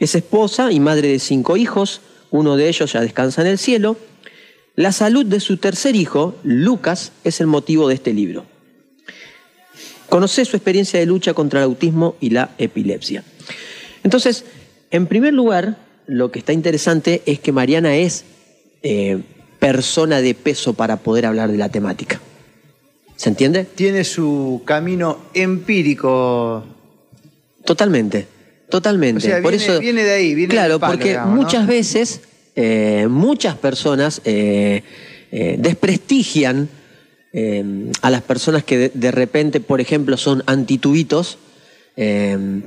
Es 0.00 0.16
esposa 0.16 0.72
y 0.72 0.80
madre 0.80 1.08
de 1.08 1.20
cinco 1.20 1.56
hijos, 1.56 2.00
uno 2.30 2.56
de 2.56 2.68
ellos 2.68 2.92
ya 2.92 3.00
descansa 3.00 3.42
en 3.42 3.46
el 3.46 3.58
cielo. 3.58 3.96
La 4.74 4.90
salud 4.90 5.24
de 5.24 5.38
su 5.38 5.58
tercer 5.58 5.94
hijo, 5.94 6.34
Lucas, 6.42 7.12
es 7.22 7.40
el 7.40 7.46
motivo 7.46 7.86
de 7.88 7.94
este 7.94 8.12
libro. 8.12 8.46
Conoce 10.08 10.44
su 10.44 10.56
experiencia 10.56 10.98
de 10.98 11.06
lucha 11.06 11.34
contra 11.34 11.60
el 11.60 11.66
autismo 11.66 12.16
y 12.20 12.30
la 12.30 12.50
epilepsia. 12.58 13.22
Entonces, 14.02 14.44
en 14.90 15.06
primer 15.06 15.34
lugar, 15.34 15.76
lo 16.06 16.32
que 16.32 16.40
está 16.40 16.52
interesante 16.52 17.22
es 17.26 17.38
que 17.38 17.52
Mariana 17.52 17.96
es 17.96 18.24
eh, 18.82 19.22
persona 19.58 20.20
de 20.20 20.34
peso 20.34 20.74
para 20.74 20.96
poder 20.98 21.26
hablar 21.26 21.50
de 21.50 21.58
la 21.58 21.68
temática. 21.68 22.20
¿Se 23.16 23.28
entiende? 23.30 23.64
Tiene 23.64 24.04
su 24.04 24.62
camino 24.64 25.18
empírico. 25.34 26.64
Totalmente, 27.64 28.26
totalmente. 28.68 29.18
O 29.18 29.20
sea, 29.30 29.42
Por 29.42 29.52
viene- 29.52 29.64
eso, 29.64 29.80
viene 29.80 30.02
de 30.04 30.12
ahí, 30.12 30.34
viene 30.34 30.52
Claro, 30.52 30.78
palo, 30.78 30.92
porque 30.94 31.10
digamos, 31.10 31.34
¿no? 31.34 31.42
muchas 31.42 31.66
veces, 31.66 32.20
eh, 32.54 33.06
muchas 33.08 33.56
personas 33.56 34.20
eh, 34.24 34.82
eh, 35.32 35.56
desprestigian 35.58 36.68
a 38.00 38.08
las 38.08 38.22
personas 38.22 38.64
que 38.64 38.78
de, 38.78 38.90
de 38.94 39.10
repente, 39.10 39.60
por 39.60 39.82
ejemplo, 39.82 40.16
son 40.16 40.42
antitubitos, 40.46 41.36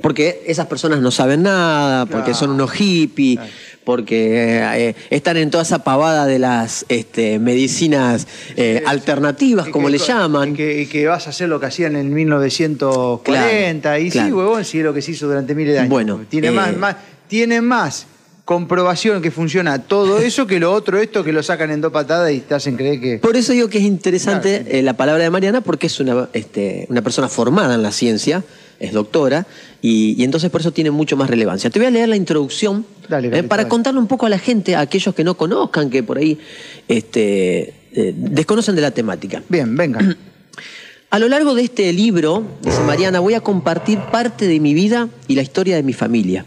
porque 0.00 0.42
esas 0.46 0.66
personas 0.66 1.00
no 1.00 1.10
saben 1.10 1.42
nada, 1.42 2.06
porque 2.06 2.26
Claro. 2.30 2.38
son 2.38 2.50
unos 2.50 2.70
hippies, 2.70 3.36
Claro. 3.38 3.50
Porque 3.90 4.60
eh, 4.62 4.94
están 5.10 5.36
en 5.36 5.50
toda 5.50 5.64
esa 5.64 5.82
pavada 5.82 6.26
de 6.26 6.38
las 6.38 6.86
este, 6.88 7.40
medicinas 7.40 8.28
eh, 8.54 8.84
alternativas, 8.86 9.66
como 9.68 9.88
que- 9.88 9.94
le 9.94 9.98
llaman. 9.98 10.52
Y 10.52 10.54
que, 10.54 10.80
y 10.82 10.86
que 10.86 11.08
vas 11.08 11.26
a 11.26 11.30
hacer 11.30 11.48
lo 11.48 11.58
que 11.58 11.66
hacían 11.66 11.96
en 11.96 12.14
1940. 12.14 13.80
Claro, 13.80 14.00
y 14.00 14.10
sí, 14.12 14.32
huevón, 14.32 14.64
sí 14.64 14.78
es 14.78 14.84
lo 14.84 14.94
que 14.94 15.02
se 15.02 15.10
hizo 15.10 15.26
durante 15.26 15.56
miles 15.56 15.74
de 15.74 15.80
años. 15.80 15.90
Bueno, 15.90 16.20
tiene, 16.28 16.48
eh, 16.48 16.52
más, 16.52 16.76
más, 16.76 16.96
tiene 17.26 17.60
más 17.60 18.06
comprobación 18.44 19.22
que 19.22 19.32
funciona 19.32 19.82
todo 19.82 20.18
eso 20.20 20.46
que 20.46 20.60
lo 20.60 20.72
otro, 20.72 21.00
esto 21.00 21.24
que 21.24 21.32
lo 21.32 21.42
sacan 21.42 21.72
en 21.72 21.80
dos 21.80 21.90
patadas 21.90 22.30
y 22.30 22.38
te 22.38 22.54
hacen 22.54 22.76
creer 22.76 23.00
que. 23.00 23.18
Por 23.18 23.36
eso 23.36 23.52
digo 23.52 23.66
que 23.68 23.78
es 23.78 23.84
interesante 23.84 24.60
Claro, 24.60 24.76
eh, 24.78 24.82
la 24.82 24.92
palabra 24.92 25.24
de 25.24 25.30
Mariana, 25.30 25.62
porque 25.62 25.88
es 25.88 25.98
una, 25.98 26.28
este, 26.32 26.86
una 26.90 27.02
persona 27.02 27.28
formada 27.28 27.74
en 27.74 27.82
la 27.82 27.90
ciencia, 27.90 28.44
es 28.78 28.92
doctora, 28.92 29.48
y, 29.82 30.14
y 30.16 30.22
entonces 30.24 30.48
por 30.48 30.60
eso 30.60 30.72
tiene 30.72 30.92
mucho 30.92 31.16
más 31.16 31.28
relevancia. 31.28 31.70
Te 31.70 31.80
voy 31.80 31.86
a 31.86 31.90
leer 31.90 32.08
la 32.08 32.16
introducción 32.16 32.86
Dale, 33.10 33.26
eh, 33.36 33.42
para 33.42 33.64
dale. 33.64 33.68
contarle 33.68 33.98
un 33.98 34.06
poco 34.06 34.26
a 34.26 34.28
la 34.28 34.38
gente, 34.38 34.76
a 34.76 34.80
aquellos 34.80 35.14
que 35.14 35.24
no 35.24 35.36
conozcan, 35.36 35.90
que 35.90 36.04
por 36.04 36.18
ahí 36.18 36.38
este, 36.86 37.74
eh, 37.92 38.14
desconocen 38.16 38.76
de 38.76 38.82
la 38.82 38.92
temática. 38.92 39.42
Bien, 39.48 39.76
venga. 39.76 39.98
A 41.12 41.18
lo 41.18 41.28
largo 41.28 41.56
de 41.56 41.62
este 41.62 41.92
libro, 41.92 42.44
dice 42.62 42.78
Mariana, 42.82 43.18
voy 43.18 43.34
a 43.34 43.40
compartir 43.40 43.98
parte 44.12 44.46
de 44.46 44.60
mi 44.60 44.74
vida 44.74 45.08
y 45.26 45.34
la 45.34 45.42
historia 45.42 45.74
de 45.74 45.82
mi 45.82 45.92
familia. 45.92 46.44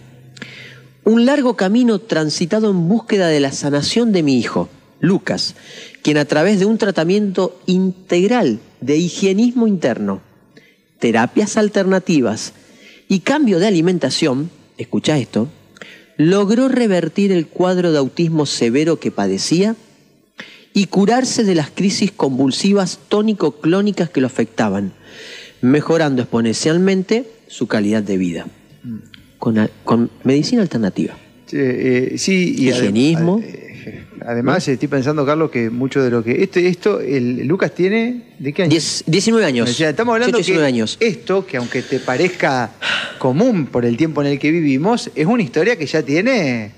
Un 1.03 1.25
largo 1.25 1.57
camino 1.57 1.99
transitado 1.99 2.71
en 2.71 2.87
búsqueda 2.87 3.27
de 3.27 3.41
la 3.41 3.51
sanación 3.51 4.13
de 4.13 4.23
mi 4.23 4.39
hijo, 4.39 4.69
Lucas, 5.01 5.55
quien 6.01 6.17
a 6.17 6.23
través 6.23 6.61
de 6.61 6.65
un 6.65 6.77
tratamiento 6.77 7.59
integral 7.65 8.59
de 8.79 8.95
higienismo 8.95 9.67
interno, 9.67 10.21
terapias 10.97 11.57
alternativas 11.57 12.53
y 13.09 13.19
cambio 13.19 13.59
de 13.59 13.67
alimentación, 13.67 14.49
escucha 14.77 15.17
esto, 15.17 15.49
logró 16.17 16.67
revertir 16.69 17.31
el 17.31 17.47
cuadro 17.47 17.91
de 17.91 17.97
autismo 17.99 18.45
severo 18.45 18.99
que 18.99 19.11
padecía 19.11 19.75
y 20.73 20.85
curarse 20.87 21.43
de 21.43 21.55
las 21.55 21.69
crisis 21.69 22.11
convulsivas 22.11 22.99
tónico-clónicas 23.09 24.09
que 24.09 24.21
lo 24.21 24.27
afectaban, 24.27 24.93
mejorando 25.61 26.21
exponencialmente 26.23 27.25
su 27.47 27.67
calidad 27.67 28.03
de 28.03 28.17
vida. 28.17 28.47
Con, 29.39 29.59
a- 29.59 29.69
con 29.83 30.09
medicina 30.23 30.61
alternativa. 30.61 31.15
Sí, 31.47 31.57
eh, 31.59 32.13
sí, 32.17 32.55
y 32.57 32.69
Además, 34.25 34.67
estoy 34.67 34.87
pensando, 34.87 35.25
Carlos, 35.25 35.51
que 35.51 35.69
mucho 35.69 36.01
de 36.03 36.09
lo 36.09 36.23
que. 36.23 36.43
Esto, 36.43 36.59
esto 36.59 36.99
el 36.99 37.45
Lucas 37.47 37.73
tiene. 37.73 38.23
¿De 38.39 38.53
qué 38.53 38.63
año? 38.63 38.71
Diez- 38.71 39.03
19 39.05 39.45
años. 39.45 39.69
O 39.69 39.73
sea, 39.73 39.89
estamos 39.89 40.13
hablando 40.13 40.37
18, 40.37 40.45
19 40.59 40.63
que 40.63 40.67
años. 40.75 40.97
esto, 40.99 41.45
que 41.45 41.57
aunque 41.57 41.81
te 41.81 41.99
parezca 41.99 42.71
común 43.19 43.67
por 43.67 43.85
el 43.85 43.97
tiempo 43.97 44.21
en 44.21 44.27
el 44.27 44.39
que 44.39 44.51
vivimos, 44.51 45.11
es 45.15 45.25
una 45.25 45.43
historia 45.43 45.75
que 45.77 45.85
ya 45.85 46.01
tiene 46.03 46.71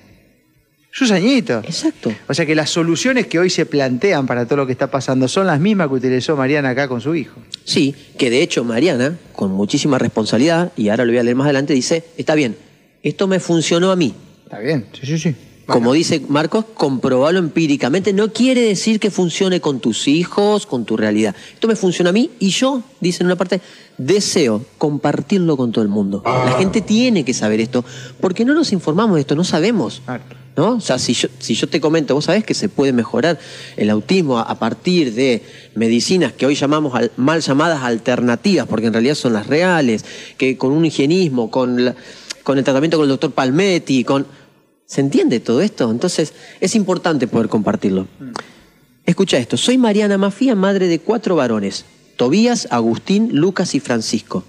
sus 0.91 1.11
añitos. 1.11 1.65
Exacto. 1.65 2.13
O 2.27 2.33
sea 2.33 2.45
que 2.45 2.55
las 2.55 2.69
soluciones 2.69 3.27
que 3.27 3.37
hoy 3.37 3.49
se 3.49 3.65
plantean 3.65 4.25
para 4.25 4.45
todo 4.45 4.57
lo 4.57 4.65
que 4.65 4.71
está 4.71 4.89
pasando 4.89 5.27
son 5.27 5.45
las 5.47 5.59
mismas 5.59 5.89
que 5.89 5.95
utilizó 5.95 6.37
Mariana 6.37 6.69
acá 6.69 6.87
con 6.87 7.01
su 7.01 7.13
hijo. 7.15 7.41
Sí, 7.65 7.93
que 8.17 8.29
de 8.29 8.41
hecho 8.41 8.63
Mariana, 8.63 9.17
con 9.33 9.51
muchísima 9.51 9.97
responsabilidad, 9.99 10.71
y 10.77 10.87
ahora 10.89 11.03
lo 11.03 11.11
voy 11.11 11.19
a 11.19 11.23
leer 11.23 11.35
más 11.35 11.45
adelante, 11.45 11.73
dice, 11.73 12.03
está 12.17 12.33
bien, 12.35 12.55
esto 13.03 13.27
me 13.27 13.39
funcionó 13.41 13.91
a 13.91 13.95
mí. 13.97 14.13
Está 14.45 14.59
bien, 14.59 14.85
sí, 14.93 15.05
sí, 15.05 15.19
sí. 15.19 15.35
Como 15.65 15.93
dice 15.93 16.21
Marcos, 16.29 16.65
comprobarlo 16.75 17.39
empíricamente 17.39 18.13
no 18.13 18.31
quiere 18.31 18.61
decir 18.61 18.99
que 18.99 19.09
funcione 19.09 19.61
con 19.61 19.79
tus 19.79 20.07
hijos, 20.07 20.65
con 20.65 20.85
tu 20.85 20.95
realidad. 20.95 21.35
Esto 21.53 21.67
me 21.67 21.75
funciona 21.75 22.11
a 22.11 22.13
mí 22.13 22.29
y 22.39 22.49
yo, 22.49 22.83
dice 23.01 23.23
en 23.23 23.27
una 23.27 23.35
parte, 23.35 23.61
deseo 23.97 24.63
compartirlo 24.77 25.57
con 25.57 25.71
todo 25.71 25.81
el 25.83 25.89
mundo. 25.89 26.21
La 26.25 26.51
gente 26.59 26.81
tiene 26.81 27.25
que 27.25 27.33
saber 27.33 27.59
esto, 27.61 27.83
porque 28.21 28.45
no 28.45 28.53
nos 28.53 28.73
informamos 28.73 29.15
de 29.15 29.21
esto, 29.21 29.35
no 29.35 29.43
sabemos. 29.43 30.01
¿No? 30.55 30.75
O 30.75 30.79
sea, 30.79 30.97
si 30.99 31.13
yo, 31.13 31.27
si 31.39 31.53
yo 31.53 31.67
te 31.67 31.81
comento, 31.81 32.13
vos 32.15 32.25
sabés 32.25 32.45
que 32.45 32.53
se 32.53 32.69
puede 32.69 32.93
mejorar 32.93 33.37
el 33.75 33.89
autismo 33.89 34.37
a, 34.39 34.43
a 34.43 34.57
partir 34.57 35.13
de 35.13 35.43
medicinas 35.73 36.31
que 36.31 36.45
hoy 36.45 36.55
llamamos 36.55 36.95
al- 36.95 37.11
mal 37.17 37.41
llamadas 37.41 37.83
alternativas, 37.83 38.65
porque 38.65 38.87
en 38.87 38.93
realidad 38.93 39.15
son 39.15 39.33
las 39.33 39.47
reales, 39.47 40.05
que 40.37 40.57
con 40.57 40.71
un 40.71 40.85
higienismo, 40.85 41.51
con, 41.51 41.83
la- 41.83 41.95
con 42.43 42.57
el 42.57 42.63
tratamiento 42.63 42.95
con 42.97 43.03
el 43.05 43.09
doctor 43.09 43.31
Palmetti, 43.31 44.03
con... 44.05 44.27
¿Se 44.85 45.01
entiende 45.01 45.39
todo 45.39 45.61
esto? 45.61 45.89
Entonces 45.89 46.33
es 46.59 46.75
importante 46.75 47.27
poder 47.27 47.49
compartirlo. 47.49 48.07
Escucha 49.05 49.37
esto, 49.37 49.57
soy 49.57 49.77
Mariana 49.77 50.17
Mafía, 50.17 50.55
madre 50.55 50.87
de 50.87 50.99
cuatro 50.99 51.35
varones, 51.35 51.85
Tobías, 52.17 52.67
Agustín, 52.71 53.29
Lucas 53.33 53.75
y 53.75 53.79
Francisco. 53.79 54.43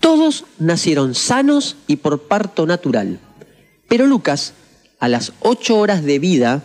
Todos 0.00 0.44
nacieron 0.58 1.14
sanos 1.14 1.76
y 1.86 1.96
por 1.96 2.22
parto 2.22 2.66
natural. 2.66 3.18
Pero 3.88 4.06
Lucas, 4.06 4.52
a 5.00 5.08
las 5.08 5.32
ocho 5.40 5.78
horas 5.78 6.04
de 6.04 6.18
vida, 6.18 6.62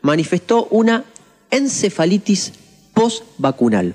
manifestó 0.00 0.66
una 0.66 1.04
encefalitis 1.50 2.52
post-vacunal, 2.94 3.94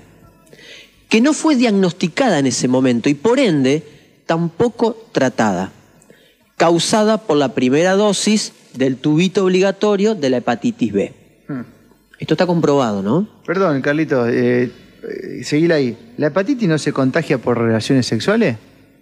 que 1.08 1.20
no 1.20 1.32
fue 1.32 1.56
diagnosticada 1.56 2.38
en 2.38 2.46
ese 2.46 2.68
momento 2.68 3.08
y 3.08 3.14
por 3.14 3.40
ende 3.40 3.82
tampoco 4.26 4.96
tratada, 5.12 5.72
causada 6.58 7.16
por 7.16 7.38
la 7.38 7.54
primera 7.54 7.94
dosis 7.94 8.52
del 8.74 8.96
tubito 8.96 9.44
obligatorio 9.44 10.14
de 10.14 10.28
la 10.28 10.36
hepatitis 10.38 10.92
B. 10.92 11.12
Hmm. 11.48 11.62
Esto 12.18 12.34
está 12.34 12.46
comprobado, 12.46 13.02
¿no? 13.02 13.26
Perdón, 13.46 13.80
Carlito, 13.80 14.28
eh, 14.28 14.70
eh, 15.02 15.72
ahí. 15.72 15.96
¿La 16.18 16.26
hepatitis 16.26 16.68
no 16.68 16.76
se 16.76 16.92
contagia 16.92 17.38
por 17.38 17.56
relaciones 17.58 18.04
sexuales? 18.06 18.56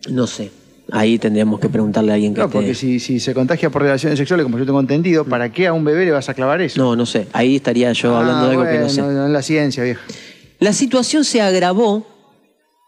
No 0.08 0.26
sé. 0.28 0.52
Ahí 0.92 1.18
tendríamos 1.18 1.58
que 1.58 1.68
preguntarle 1.68 2.12
a 2.12 2.14
alguien 2.14 2.32
que 2.32 2.40
No, 2.40 2.46
esté- 2.46 2.52
porque 2.52 2.74
si, 2.74 3.00
si 3.00 3.18
se 3.18 3.34
contagia 3.34 3.70
por 3.70 3.82
relaciones 3.82 4.18
sexuales, 4.18 4.44
como 4.44 4.56
yo 4.58 4.64
tengo 4.66 4.78
entendido, 4.78 5.24
¿para 5.24 5.50
qué 5.50 5.66
a 5.66 5.72
un 5.72 5.84
bebé 5.84 6.04
le 6.04 6.12
vas 6.12 6.28
a 6.28 6.34
clavar 6.34 6.60
eso? 6.60 6.80
No, 6.80 6.94
no 6.94 7.06
sé. 7.06 7.26
Ahí 7.32 7.56
estaría 7.56 7.92
yo 7.92 8.14
Ah, 8.14 8.20
hablando 8.20 8.44
de 8.44 8.50
algo 8.52 8.64
que 8.64 8.78
no 8.78 8.88
sé. 8.88 9.00
No, 9.02 9.26
es 9.26 9.32
la 9.32 9.42
ciencia, 9.42 9.82
vieja. 9.82 10.00
La 10.60 10.72
situación 10.72 11.24
se 11.24 11.40
agravó 11.40 12.06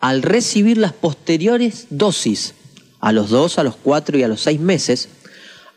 al 0.01 0.23
recibir 0.23 0.79
las 0.79 0.93
posteriores 0.93 1.87
dosis, 1.91 2.55
a 3.01 3.13
los 3.13 3.31
dos, 3.31 3.59
a 3.59 3.65
los 3.65 3.77
cuatro 3.77 4.19
y 4.19 4.23
a 4.23 4.29
los 4.29 4.41
seis 4.43 4.61
meses, 4.61 5.09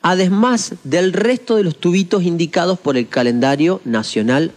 además 0.01 0.74
del 0.84 1.13
resto 1.13 1.56
de 1.56 1.63
los 1.63 1.78
tubitos 1.78 2.24
indicados 2.24 2.80
por 2.80 2.98
el 2.98 3.08
calendario 3.08 3.82
nacional 3.86 4.51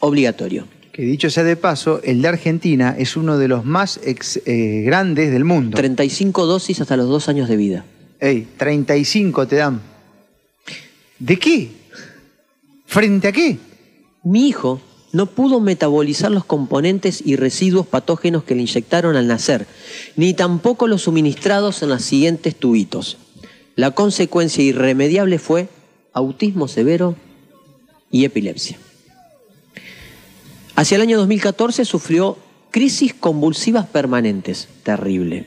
obligatorio. 0.00 0.66
Que 0.92 1.02
dicho 1.02 1.28
sea 1.28 1.42
de 1.44 1.56
paso, 1.56 2.00
el 2.04 2.22
de 2.22 2.28
Argentina 2.28 2.94
es 2.96 3.16
uno 3.16 3.36
de 3.36 3.48
los 3.48 3.64
más 3.64 3.98
ex- 4.04 4.40
eh, 4.46 4.82
grandes 4.86 5.32
del 5.32 5.44
mundo. 5.44 5.76
35 5.76 6.46
dosis 6.46 6.80
hasta 6.80 6.96
los 6.96 7.08
dos 7.08 7.28
años 7.28 7.48
de 7.48 7.56
vida. 7.56 7.84
Ey, 8.20 8.46
35 8.56 9.46
te 9.48 9.56
dan. 9.56 9.80
¿De 11.18 11.38
qué? 11.38 11.70
¿Frente 12.86 13.28
a 13.28 13.32
qué? 13.32 13.58
Mi 14.22 14.48
hijo 14.48 14.80
no 15.14 15.26
pudo 15.26 15.60
metabolizar 15.60 16.32
los 16.32 16.44
componentes 16.44 17.22
y 17.24 17.36
residuos 17.36 17.86
patógenos 17.86 18.42
que 18.42 18.56
le 18.56 18.62
inyectaron 18.62 19.14
al 19.14 19.28
nacer, 19.28 19.68
ni 20.16 20.34
tampoco 20.34 20.88
los 20.88 21.02
suministrados 21.02 21.82
en 21.84 21.90
los 21.90 22.02
siguientes 22.02 22.56
tubitos. 22.56 23.16
La 23.76 23.92
consecuencia 23.92 24.64
irremediable 24.64 25.38
fue 25.38 25.68
autismo 26.12 26.66
severo 26.66 27.14
y 28.10 28.24
epilepsia. 28.24 28.76
Hacia 30.74 30.96
el 30.96 31.02
año 31.02 31.16
2014 31.18 31.84
sufrió 31.84 32.36
crisis 32.72 33.14
convulsivas 33.14 33.86
permanentes, 33.86 34.68
terrible, 34.82 35.46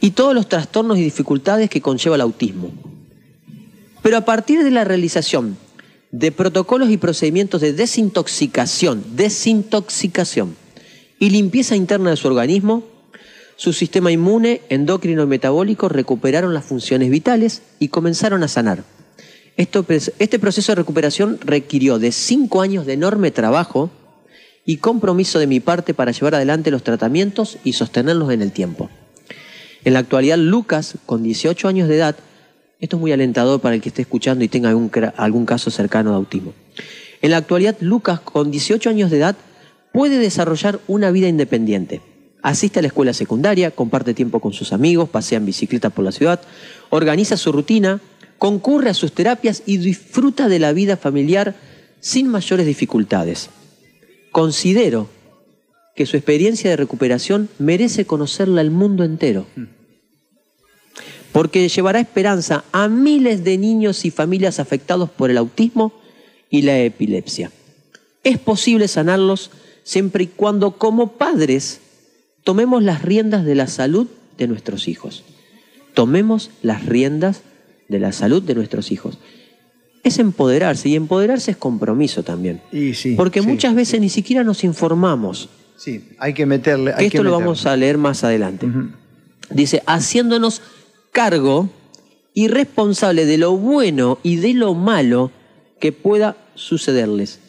y 0.00 0.12
todos 0.12 0.34
los 0.34 0.48
trastornos 0.48 0.96
y 0.96 1.02
dificultades 1.02 1.68
que 1.68 1.82
conlleva 1.82 2.16
el 2.16 2.22
autismo. 2.22 2.70
Pero 4.00 4.16
a 4.16 4.24
partir 4.24 4.64
de 4.64 4.70
la 4.70 4.84
realización 4.84 5.58
de 6.10 6.32
protocolos 6.32 6.90
y 6.90 6.96
procedimientos 6.96 7.60
de 7.60 7.72
desintoxicación, 7.72 9.04
desintoxicación 9.14 10.56
y 11.18 11.30
limpieza 11.30 11.76
interna 11.76 12.10
de 12.10 12.16
su 12.16 12.28
organismo, 12.28 12.84
su 13.56 13.72
sistema 13.72 14.12
inmune, 14.12 14.62
endocrino 14.68 15.24
y 15.24 15.26
metabólico 15.26 15.88
recuperaron 15.88 16.54
las 16.54 16.64
funciones 16.64 17.10
vitales 17.10 17.62
y 17.78 17.88
comenzaron 17.88 18.42
a 18.42 18.48
sanar. 18.48 18.84
este 19.56 20.38
proceso 20.38 20.72
de 20.72 20.76
recuperación 20.76 21.38
requirió 21.40 21.98
de 21.98 22.12
cinco 22.12 22.62
años 22.62 22.86
de 22.86 22.92
enorme 22.92 23.32
trabajo 23.32 23.90
y 24.64 24.76
compromiso 24.76 25.38
de 25.38 25.46
mi 25.46 25.60
parte 25.60 25.94
para 25.94 26.12
llevar 26.12 26.36
adelante 26.36 26.70
los 26.70 26.84
tratamientos 26.84 27.58
y 27.64 27.72
sostenerlos 27.72 28.30
en 28.30 28.42
el 28.42 28.52
tiempo. 28.52 28.90
En 29.84 29.94
la 29.94 30.00
actualidad, 30.00 30.38
Lucas, 30.38 30.94
con 31.06 31.22
18 31.22 31.68
años 31.68 31.88
de 31.88 31.96
edad, 31.96 32.16
esto 32.80 32.96
es 32.96 33.00
muy 33.00 33.12
alentador 33.12 33.60
para 33.60 33.74
el 33.74 33.80
que 33.80 33.88
esté 33.88 34.02
escuchando 34.02 34.44
y 34.44 34.48
tenga 34.48 34.68
algún, 34.68 34.90
algún 35.16 35.46
caso 35.46 35.70
cercano 35.70 36.10
de 36.10 36.16
autismo. 36.16 36.54
En 37.20 37.32
la 37.32 37.38
actualidad, 37.38 37.76
Lucas, 37.80 38.20
con 38.20 38.50
18 38.50 38.90
años 38.90 39.10
de 39.10 39.18
edad, 39.18 39.36
puede 39.92 40.18
desarrollar 40.18 40.78
una 40.86 41.10
vida 41.10 41.26
independiente. 41.26 42.00
Asiste 42.40 42.78
a 42.78 42.82
la 42.82 42.88
escuela 42.88 43.12
secundaria, 43.12 43.72
comparte 43.72 44.14
tiempo 44.14 44.38
con 44.38 44.52
sus 44.52 44.72
amigos, 44.72 45.08
pasea 45.08 45.38
en 45.38 45.46
bicicleta 45.46 45.90
por 45.90 46.04
la 46.04 46.12
ciudad, 46.12 46.40
organiza 46.90 47.36
su 47.36 47.50
rutina, 47.50 48.00
concurre 48.38 48.90
a 48.90 48.94
sus 48.94 49.12
terapias 49.12 49.64
y 49.66 49.78
disfruta 49.78 50.48
de 50.48 50.60
la 50.60 50.72
vida 50.72 50.96
familiar 50.96 51.56
sin 51.98 52.28
mayores 52.28 52.64
dificultades. 52.64 53.50
Considero 54.30 55.08
que 55.96 56.06
su 56.06 56.16
experiencia 56.16 56.70
de 56.70 56.76
recuperación 56.76 57.48
merece 57.58 58.04
conocerla 58.04 58.60
al 58.60 58.70
mundo 58.70 59.02
entero 59.02 59.46
porque 61.32 61.68
llevará 61.68 62.00
esperanza 62.00 62.64
a 62.72 62.88
miles 62.88 63.44
de 63.44 63.58
niños 63.58 64.04
y 64.04 64.10
familias 64.10 64.60
afectados 64.60 65.10
por 65.10 65.30
el 65.30 65.38
autismo 65.38 65.92
y 66.50 66.62
la 66.62 66.78
epilepsia. 66.78 67.50
Es 68.24 68.38
posible 68.38 68.88
sanarlos 68.88 69.50
siempre 69.84 70.24
y 70.24 70.26
cuando 70.26 70.72
como 70.72 71.12
padres 71.12 71.80
tomemos 72.44 72.82
las 72.82 73.02
riendas 73.02 73.44
de 73.44 73.54
la 73.54 73.66
salud 73.66 74.06
de 74.36 74.48
nuestros 74.48 74.88
hijos. 74.88 75.24
Tomemos 75.94 76.50
las 76.62 76.86
riendas 76.86 77.42
de 77.88 77.98
la 77.98 78.12
salud 78.12 78.42
de 78.42 78.54
nuestros 78.54 78.92
hijos. 78.92 79.18
Es 80.04 80.18
empoderarse 80.18 80.88
y 80.88 80.94
empoderarse 80.94 81.50
es 81.50 81.56
compromiso 81.56 82.22
también. 82.22 82.60
porque 83.16 83.42
muchas 83.42 83.74
veces 83.74 84.00
ni 84.00 84.08
siquiera 84.08 84.44
nos 84.44 84.64
informamos. 84.64 85.48
Sí, 85.76 86.04
hay 86.18 86.34
que 86.34 86.46
meterle. 86.46 86.94
Esto 86.98 87.22
lo 87.22 87.32
vamos 87.32 87.66
a 87.66 87.76
leer 87.76 87.98
más 87.98 88.24
adelante. 88.24 88.66
Dice, 89.50 89.82
haciéndonos 89.86 90.60
cargo 91.18 91.68
y 92.32 92.46
responsable 92.46 93.26
de 93.26 93.38
lo 93.38 93.56
bueno 93.56 94.20
y 94.22 94.36
de 94.36 94.54
lo 94.54 94.74
malo 94.74 95.32
que 95.80 95.90
pueda 95.90 96.36
sucederles. 96.54 97.40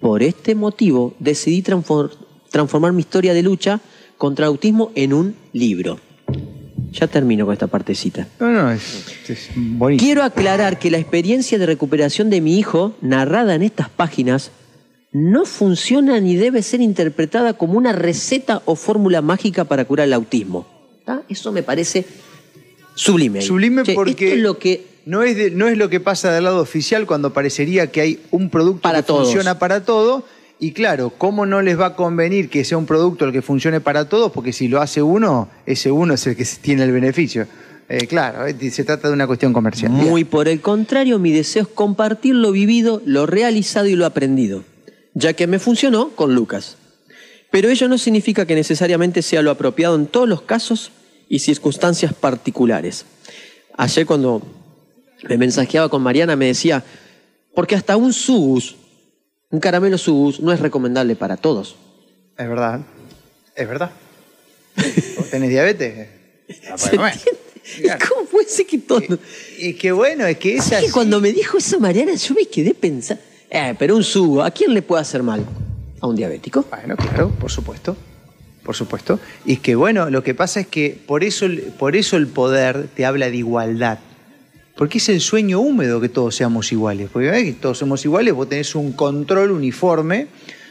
Por 0.00 0.24
este 0.24 0.56
motivo 0.56 1.14
decidí 1.20 1.62
transformar 1.62 2.92
mi 2.92 3.02
historia 3.02 3.32
de 3.32 3.44
lucha 3.44 3.80
contra 4.18 4.46
el 4.46 4.48
autismo 4.48 4.90
en 4.96 5.12
un 5.12 5.36
libro. 5.52 6.00
Ya 6.90 7.06
termino 7.06 7.44
con 7.44 7.52
esta 7.52 7.68
partecita. 7.68 8.26
No, 8.40 8.50
no, 8.50 8.72
es, 8.72 9.14
Quiero 9.96 10.24
aclarar 10.24 10.80
que 10.80 10.90
la 10.90 10.98
experiencia 10.98 11.56
de 11.56 11.66
recuperación 11.66 12.30
de 12.30 12.40
mi 12.40 12.58
hijo, 12.58 12.96
narrada 13.00 13.54
en 13.54 13.62
estas 13.62 13.90
páginas, 13.90 14.50
no 15.12 15.44
funciona 15.44 16.18
ni 16.18 16.34
debe 16.34 16.62
ser 16.62 16.80
interpretada 16.80 17.52
como 17.52 17.78
una 17.78 17.92
receta 17.92 18.62
o 18.64 18.74
fórmula 18.74 19.22
mágica 19.22 19.66
para 19.66 19.84
curar 19.84 20.08
el 20.08 20.14
autismo. 20.14 20.66
Eso 21.28 21.52
me 21.52 21.62
parece 21.62 22.04
Sublime. 22.94 23.42
Sublime 23.42 23.84
porque 23.94 24.36
lo 24.36 24.58
que... 24.58 24.86
no, 25.06 25.22
es 25.22 25.52
no 25.52 25.68
es 25.68 25.76
lo 25.76 25.88
que 25.88 26.00
pasa 26.00 26.32
del 26.32 26.44
lado 26.44 26.60
oficial 26.60 27.06
cuando 27.06 27.32
parecería 27.32 27.90
que 27.90 28.00
hay 28.00 28.20
un 28.30 28.50
producto 28.50 28.90
que 28.90 29.02
funciona 29.02 29.58
para 29.58 29.84
todo. 29.84 30.24
Y 30.60 30.72
claro, 30.72 31.10
¿cómo 31.18 31.46
no 31.46 31.62
les 31.62 31.78
va 31.78 31.86
a 31.86 31.96
convenir 31.96 32.48
que 32.48 32.64
sea 32.64 32.78
un 32.78 32.86
producto 32.86 33.24
el 33.24 33.32
que 33.32 33.42
funcione 33.42 33.80
para 33.80 34.08
todos? 34.08 34.30
Porque 34.32 34.52
si 34.52 34.68
lo 34.68 34.80
hace 34.80 35.02
uno, 35.02 35.48
ese 35.66 35.90
uno 35.90 36.14
es 36.14 36.26
el 36.26 36.36
que 36.36 36.44
tiene 36.60 36.84
el 36.84 36.92
beneficio. 36.92 37.46
Eh, 37.88 38.06
claro, 38.06 38.46
eh, 38.46 38.70
se 38.70 38.84
trata 38.84 39.08
de 39.08 39.14
una 39.14 39.26
cuestión 39.26 39.52
comercial. 39.52 39.90
Muy 39.90 40.24
por 40.24 40.48
el 40.48 40.60
contrario, 40.60 41.18
mi 41.18 41.32
deseo 41.32 41.62
es 41.62 41.68
compartir 41.68 42.34
lo 42.34 42.50
vivido, 42.52 43.02
lo 43.04 43.26
realizado 43.26 43.88
y 43.88 43.94
lo 43.94 44.06
aprendido, 44.06 44.64
ya 45.12 45.34
que 45.34 45.46
me 45.46 45.58
funcionó 45.58 46.10
con 46.10 46.34
Lucas. 46.34 46.78
Pero 47.50 47.68
ello 47.68 47.88
no 47.88 47.98
significa 47.98 48.46
que 48.46 48.54
necesariamente 48.54 49.20
sea 49.20 49.42
lo 49.42 49.50
apropiado 49.50 49.96
en 49.96 50.06
todos 50.06 50.28
los 50.28 50.42
casos 50.42 50.92
y 51.28 51.38
circunstancias 51.38 52.12
particulares. 52.12 53.04
Ayer 53.76 54.06
cuando 54.06 54.42
me 55.28 55.38
mensajeaba 55.38 55.88
con 55.88 56.02
Mariana 56.02 56.36
me 56.36 56.46
decía, 56.46 56.84
porque 57.54 57.74
hasta 57.74 57.96
un 57.96 58.12
subus, 58.12 58.76
un 59.50 59.60
caramelo 59.60 59.98
subus, 59.98 60.40
no 60.40 60.52
es 60.52 60.60
recomendable 60.60 61.16
para 61.16 61.36
todos. 61.36 61.76
Es 62.36 62.48
verdad, 62.48 62.80
es 63.54 63.68
verdad. 63.68 63.90
¿Vos 65.16 65.30
tenés 65.30 65.50
diabetes? 65.50 66.08
¿Cómo 68.08 68.26
puede 68.26 68.48
ser 68.48 68.66
que 68.66 68.78
todo...? 68.78 69.18
Y, 69.58 69.74
qué 69.74 69.92
bueno, 69.92 70.26
es 70.26 70.36
que 70.38 70.56
es 70.56 70.68
Que 70.68 70.90
cuando 70.90 71.20
me 71.20 71.32
dijo 71.32 71.58
eso 71.58 71.80
Mariana, 71.80 72.14
yo 72.14 72.34
me 72.34 72.46
quedé 72.46 72.74
pensando, 72.74 73.22
eh, 73.50 73.74
pero 73.78 73.96
un 73.96 74.04
subo, 74.04 74.42
¿a 74.42 74.50
quién 74.50 74.74
le 74.74 74.82
puede 74.82 75.02
hacer 75.02 75.22
mal? 75.22 75.44
¿A 76.00 76.06
un 76.06 76.16
diabético? 76.16 76.66
Bueno, 76.70 76.96
claro, 76.96 77.30
por 77.30 77.50
supuesto 77.50 77.96
por 78.64 78.74
supuesto. 78.74 79.20
Y 79.44 79.54
es 79.54 79.60
que, 79.60 79.76
bueno, 79.76 80.10
lo 80.10 80.22
que 80.22 80.34
pasa 80.34 80.60
es 80.60 80.66
que 80.66 80.98
por 81.06 81.22
eso, 81.22 81.46
por 81.78 81.94
eso 81.94 82.16
el 82.16 82.26
poder 82.26 82.88
te 82.94 83.04
habla 83.04 83.30
de 83.30 83.36
igualdad. 83.36 83.98
Porque 84.74 84.98
es 84.98 85.08
el 85.08 85.20
sueño 85.20 85.60
húmedo 85.60 86.00
que 86.00 86.08
todos 86.08 86.34
seamos 86.34 86.72
iguales. 86.72 87.08
Porque 87.12 87.30
que 87.30 87.52
todos 87.52 87.78
somos 87.78 88.04
iguales, 88.04 88.34
vos 88.34 88.48
tenés 88.48 88.74
un 88.74 88.92
control 88.92 89.52
uniforme 89.52 90.26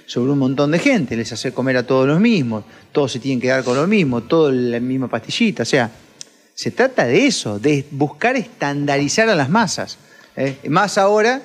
sobre 0.05 0.31
un 0.31 0.39
montón 0.39 0.71
de 0.71 0.79
gente, 0.79 1.15
les 1.15 1.31
hace 1.31 1.53
comer 1.53 1.77
a 1.77 1.87
todos 1.87 2.05
los 2.05 2.19
mismos, 2.19 2.65
todos 2.91 3.13
se 3.13 3.19
tienen 3.19 3.39
que 3.39 3.47
dar 3.47 3.63
con 3.63 3.77
lo 3.77 3.87
mismo, 3.87 4.21
todo 4.21 4.51
la 4.51 4.81
misma 4.81 5.07
pastillita. 5.07 5.63
O 5.63 5.65
sea, 5.65 5.89
se 6.53 6.71
trata 6.71 7.05
de 7.05 7.25
eso, 7.25 7.57
de 7.59 7.85
buscar 7.91 8.35
estandarizar 8.35 9.29
a 9.29 9.35
las 9.35 9.49
masas. 9.49 9.97
¿eh? 10.35 10.57
Más 10.67 10.97
ahora, 10.97 11.41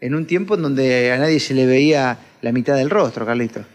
en 0.00 0.14
un 0.14 0.26
tiempo 0.26 0.54
en 0.54 0.62
donde 0.62 1.12
a 1.12 1.18
nadie 1.18 1.40
se 1.40 1.54
le 1.54 1.66
veía 1.66 2.18
la 2.40 2.52
mitad 2.52 2.76
del 2.76 2.88
rostro, 2.88 3.26
Carlitos. 3.26 3.66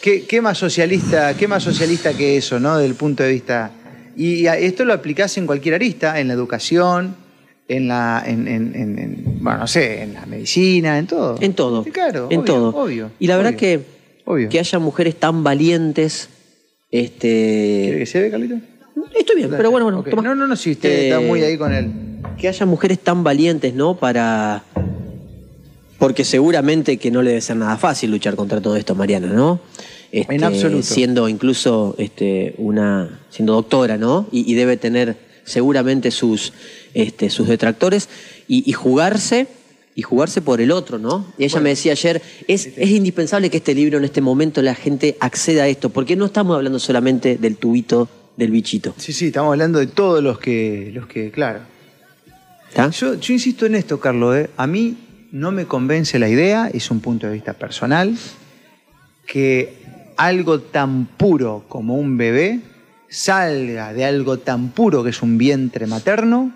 ¿Qué, 0.00 0.40
más 0.40 0.56
socialista, 0.56 1.36
¿Qué 1.36 1.46
más 1.46 1.62
socialista 1.62 2.14
que 2.14 2.36
eso, 2.36 2.58
no? 2.58 2.78
Del 2.78 2.94
punto 2.94 3.22
de 3.22 3.30
vista. 3.30 3.70
Y 4.16 4.46
esto 4.46 4.84
lo 4.84 4.94
aplicás 4.94 5.36
en 5.36 5.46
cualquier 5.46 5.74
arista, 5.74 6.18
en 6.18 6.28
la 6.28 6.34
educación, 6.34 7.16
en 7.68 7.88
la, 7.88 8.22
en, 8.26 9.38
bueno, 9.40 9.60
no 9.60 9.66
sé, 9.66 10.02
en 10.02 10.14
la 10.14 10.26
medicina, 10.26 10.98
en 10.98 11.06
todo. 11.06 11.36
En 11.40 11.54
todo. 11.54 11.84
claro, 11.84 12.28
en 12.30 12.44
todo. 12.44 12.70
Obvio. 12.70 13.10
Y 13.18 13.26
la 13.26 13.36
verdad 13.36 13.54
que, 13.54 13.80
que 14.48 14.58
haya 14.58 14.78
mujeres 14.78 15.16
tan 15.16 15.44
valientes. 15.44 16.28
Este... 16.90 17.82
¿Quiere 17.84 17.98
que 17.98 18.06
se 18.06 18.20
ve, 18.20 18.30
Carlito? 18.30 18.56
Estoy 19.18 19.36
bien, 19.36 19.50
pero 19.50 19.70
bueno, 19.70 20.02
bueno. 20.02 20.22
No, 20.22 20.34
no, 20.34 20.46
no, 20.46 20.56
si 20.56 20.72
usted 20.72 21.04
está 21.04 21.20
muy 21.20 21.42
ahí 21.42 21.56
con 21.56 21.72
él. 21.72 21.90
Que 22.38 22.48
haya 22.48 22.66
mujeres 22.66 22.98
tan 23.00 23.22
valientes, 23.22 23.74
¿no? 23.74 23.96
Para. 23.96 24.64
Porque 26.00 26.24
seguramente 26.24 26.96
que 26.96 27.12
no 27.12 27.22
le 27.22 27.30
debe 27.30 27.40
ser 27.42 27.56
nada 27.56 27.76
fácil 27.76 28.10
luchar 28.10 28.34
contra 28.34 28.60
todo 28.60 28.74
esto, 28.74 28.96
Mariana, 28.96 29.28
¿no? 29.28 29.60
en 30.12 30.32
este, 30.32 30.44
absoluto. 30.44 30.82
Siendo 30.82 31.28
incluso 31.28 31.94
este, 31.98 32.54
una, 32.58 33.20
siendo 33.30 33.54
doctora, 33.54 33.96
¿no? 33.96 34.26
Y, 34.32 34.54
debe 34.54 34.76
tener 34.76 35.16
seguramente 35.44 36.10
sus, 36.10 36.52
este, 36.94 37.30
sus 37.30 37.48
detractores 37.48 38.08
y, 38.48 38.72
jugarse 38.72 39.46
y 39.94 40.02
jugarse 40.02 40.40
por 40.40 40.60
el 40.60 40.70
otro, 40.70 40.98
¿no? 40.98 41.26
Y 41.38 41.44
ella 41.44 41.60
me 41.60 41.70
decía 41.70 41.92
ayer, 41.92 42.22
es, 42.48 42.70
es 42.76 42.90
indispensable 42.90 43.50
que 43.50 43.58
este 43.58 43.74
libro 43.74 43.98
en 43.98 44.04
este 44.04 44.20
momento 44.20 44.62
la 44.62 44.74
gente 44.74 45.16
acceda 45.20 45.64
a 45.64 45.68
esto, 45.68 45.90
porque 45.90 46.16
no 46.16 46.26
estamos 46.26 46.56
hablando 46.56 46.78
solamente 46.78 47.36
del 47.36 47.56
tubito 47.56 48.08
del 48.36 48.50
bichito. 48.50 48.94
Sí, 48.96 49.12
sí, 49.12 49.26
estamos 49.26 49.52
hablando 49.52 49.78
de 49.78 49.86
todos 49.86 50.22
los 50.22 50.38
que, 50.38 50.90
los 50.94 51.06
que 51.06 51.30
claro. 51.30 51.60
Yo, 52.92 53.14
yo, 53.14 53.32
insisto 53.32 53.66
en 53.66 53.74
esto, 53.74 53.98
Carlos, 53.98 54.36
¿eh? 54.36 54.50
a 54.56 54.66
mí 54.66 54.96
no 55.32 55.52
me 55.52 55.66
convence 55.66 56.18
la 56.18 56.28
idea, 56.28 56.70
es 56.72 56.90
un 56.90 57.00
punto 57.00 57.26
de 57.26 57.34
vista 57.34 57.54
personal, 57.54 58.16
que 59.26 59.74
algo 60.16 60.60
tan 60.60 61.06
puro 61.06 61.64
como 61.68 61.96
un 61.96 62.16
bebé 62.16 62.60
salga 63.08 63.92
de 63.92 64.04
algo 64.04 64.38
tan 64.38 64.70
puro 64.70 65.02
que 65.02 65.10
es 65.10 65.22
un 65.22 65.38
vientre 65.38 65.86
materno, 65.86 66.52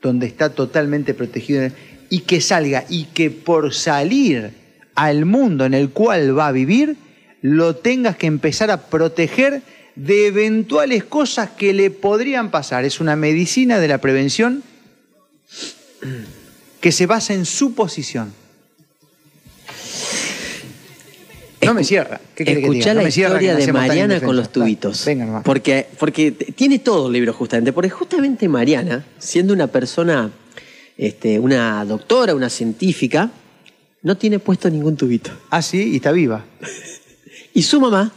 donde 0.00 0.26
está 0.26 0.50
totalmente 0.50 1.14
protegido 1.14 1.70
y 2.08 2.20
que 2.20 2.40
salga 2.40 2.84
y 2.88 3.04
que 3.04 3.30
por 3.30 3.74
salir 3.74 4.52
al 4.94 5.24
mundo 5.24 5.64
en 5.64 5.74
el 5.74 5.90
cual 5.90 6.36
va 6.36 6.48
a 6.48 6.52
vivir, 6.52 6.96
lo 7.40 7.76
tengas 7.76 8.16
que 8.16 8.26
empezar 8.26 8.70
a 8.70 8.88
proteger 8.88 9.62
de 9.96 10.28
eventuales 10.28 11.04
cosas 11.04 11.50
que 11.50 11.72
le 11.72 11.90
podrían 11.90 12.50
pasar. 12.50 12.84
Es 12.84 13.00
una 13.00 13.16
medicina 13.16 13.78
de 13.78 13.88
la 13.88 13.98
prevención 13.98 14.62
que 16.88 16.92
se 16.92 17.04
basa 17.04 17.34
en 17.34 17.44
su 17.44 17.74
posición. 17.74 18.32
No 21.60 21.74
me 21.74 21.84
cierra. 21.84 22.18
¿Qué 22.34 22.46
que? 22.46 22.62
No 22.62 22.94
la 22.94 23.08
historia 23.10 23.56
de 23.56 23.70
Mariana 23.74 24.22
con 24.22 24.34
los 24.34 24.50
tubitos. 24.50 25.04
Venga 25.04 25.26
nomás. 25.26 25.42
Porque, 25.44 25.86
porque 25.98 26.30
tiene 26.32 26.78
todo 26.78 27.08
el 27.08 27.12
libro 27.12 27.34
justamente. 27.34 27.74
Porque 27.74 27.90
justamente 27.90 28.48
Mariana, 28.48 29.04
siendo 29.18 29.52
una 29.52 29.66
persona, 29.66 30.30
este, 30.96 31.38
una 31.38 31.84
doctora, 31.84 32.34
una 32.34 32.48
científica, 32.48 33.30
no 34.00 34.16
tiene 34.16 34.38
puesto 34.38 34.70
ningún 34.70 34.96
tubito. 34.96 35.30
Ah, 35.50 35.60
sí, 35.60 35.90
y 35.92 35.96
está 35.96 36.10
viva. 36.10 36.46
Y 37.52 37.64
su 37.64 37.82
mamá 37.82 38.10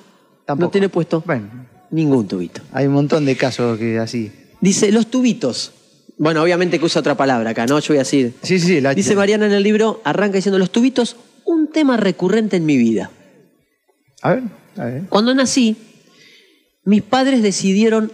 Tampoco. 0.46 0.68
no 0.68 0.72
tiene 0.72 0.88
puesto 0.88 1.22
Bueno, 1.26 1.50
ningún 1.90 2.26
tubito. 2.26 2.62
hay 2.72 2.88
un 2.88 2.94
montón 2.94 3.26
de 3.26 3.36
casos 3.36 3.78
que 3.78 4.00
así. 4.00 4.32
Dice, 4.62 4.94
los 4.94 5.08
tubitos. 5.08 5.74
Bueno, 6.22 6.44
obviamente 6.44 6.78
que 6.78 6.86
usa 6.86 7.00
otra 7.00 7.18
palabra 7.18 7.50
acá, 7.50 7.66
¿no? 7.66 7.80
Yo 7.80 7.88
voy 7.88 7.98
a 7.98 8.02
decir. 8.02 8.36
Sí, 8.44 8.60
sí, 8.60 8.80
la 8.80 8.94
Dice 8.94 9.16
Mariana 9.16 9.48
en 9.48 9.54
el 9.54 9.64
libro, 9.64 10.02
arranca 10.04 10.36
diciendo, 10.36 10.60
los 10.60 10.72
tubitos, 10.72 11.16
un 11.46 11.72
tema 11.72 11.98
recurrente 11.98 12.58
en 12.58 12.66
mi 12.68 12.78
vida. 12.78 13.10
A 14.22 14.36
ver, 14.36 14.44
a 14.78 14.86
ver. 14.86 15.02
Cuando 15.10 15.34
nací, 15.34 15.76
mis 16.86 17.02
padres 17.02 17.42
decidieron 17.42 18.12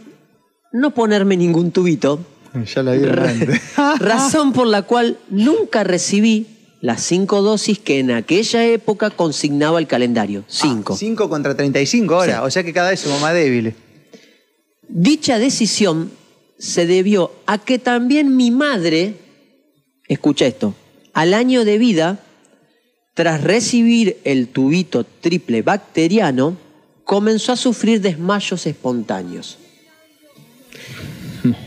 no 0.72 0.94
ponerme 0.94 1.36
ningún 1.36 1.72
tubito, 1.72 2.22
Ya 2.74 2.82
la 2.82 2.94
vi 2.94 3.10
antes. 3.10 3.62
razón 4.00 4.54
por 4.54 4.68
la 4.68 4.84
cual 4.84 5.18
nunca 5.30 5.84
recibí 5.84 6.48
las 6.80 7.02
cinco 7.04 7.42
dosis 7.42 7.78
que 7.78 8.00
en 8.00 8.12
aquella 8.12 8.66
época 8.68 9.10
consignaba 9.10 9.80
el 9.80 9.88
calendario. 9.88 10.46
Cinco. 10.48 10.96
5 10.96 11.28
contra 11.28 11.58
35 11.58 12.16
ahora, 12.16 12.36
Sí. 12.36 12.40
o 12.46 12.52
sea 12.52 12.64
que 12.64 12.72
cada 12.72 12.92
vez 12.92 13.02
somos 13.02 13.20
más 13.20 13.34
débiles. 13.34 13.76
Dicha 14.88 15.40
decisión 15.40 16.10
se 16.58 16.88
debió 16.88 17.32
a 17.46 17.58
que 17.58 17.80
también 17.80 18.36
mi 18.36 18.52
madre, 18.52 19.16
escucha 20.08 20.46
esto, 20.46 20.74
al 21.14 21.34
año 21.34 21.66
de 21.66 21.78
vida, 21.78 22.20
tras 23.14 23.44
recibir 23.44 24.18
el 24.24 24.48
tubito 24.48 25.04
triple 25.04 25.62
bacteriano, 25.62 26.58
comenzó 27.04 27.54
a 27.54 27.56
sufrir 27.56 28.02
desmayos 28.02 28.66
espontáneos. 28.68 29.58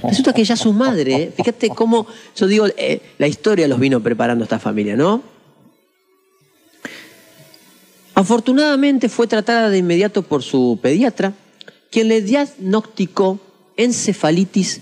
Resulta 0.02 0.32
que 0.32 0.44
ya 0.44 0.56
su 0.56 0.72
madre, 0.72 1.32
fíjate 1.36 1.70
cómo, 1.70 2.06
yo 2.36 2.46
digo, 2.46 2.66
eh, 2.76 3.00
la 3.18 3.26
historia 3.26 3.66
los 3.66 3.80
vino 3.80 4.00
preparando 4.02 4.44
esta 4.44 4.58
familia, 4.58 4.96
¿no? 4.96 5.22
Afortunadamente 8.14 9.08
fue 9.08 9.26
tratada 9.26 9.70
de 9.70 9.78
inmediato 9.78 10.22
por 10.22 10.42
su 10.42 10.78
pediatra, 10.82 11.32
quien 11.90 12.08
le 12.08 12.20
diagnosticó 12.20 13.40
encefalitis 13.82 14.80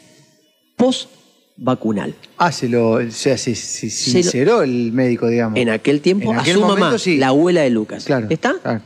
post-vacunal. 0.76 2.14
Ah, 2.36 2.52
se 2.52 2.68
lo, 2.68 2.90
o 2.92 3.10
sea, 3.10 3.36
se, 3.38 3.54
se 3.54 3.90
Se 3.90 4.18
lo- 4.18 4.22
sinceró 4.22 4.62
el 4.62 4.92
médico, 4.92 5.28
digamos. 5.28 5.58
En 5.58 5.68
aquel 5.70 6.00
tiempo, 6.00 6.32
En 6.32 6.38
a 6.38 6.44
su 6.44 6.60
momento, 6.60 6.78
mamá, 6.84 6.98
sí. 6.98 7.16
la 7.16 7.28
abuela 7.28 7.62
de 7.62 7.70
Lucas. 7.70 8.04
Claro. 8.04 8.26
¿Está? 8.30 8.54
claro. 8.62 8.82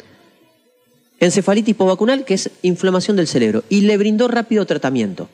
Encefalitis 1.20 1.74
postvacunal, 1.76 2.24
que 2.24 2.34
es 2.34 2.50
inflamación 2.62 3.16
del 3.16 3.28
cerebro, 3.28 3.62
y 3.68 3.82
le 3.82 3.96
brindó 3.96 4.26
rápido 4.26 4.66
tratamiento. 4.66 5.28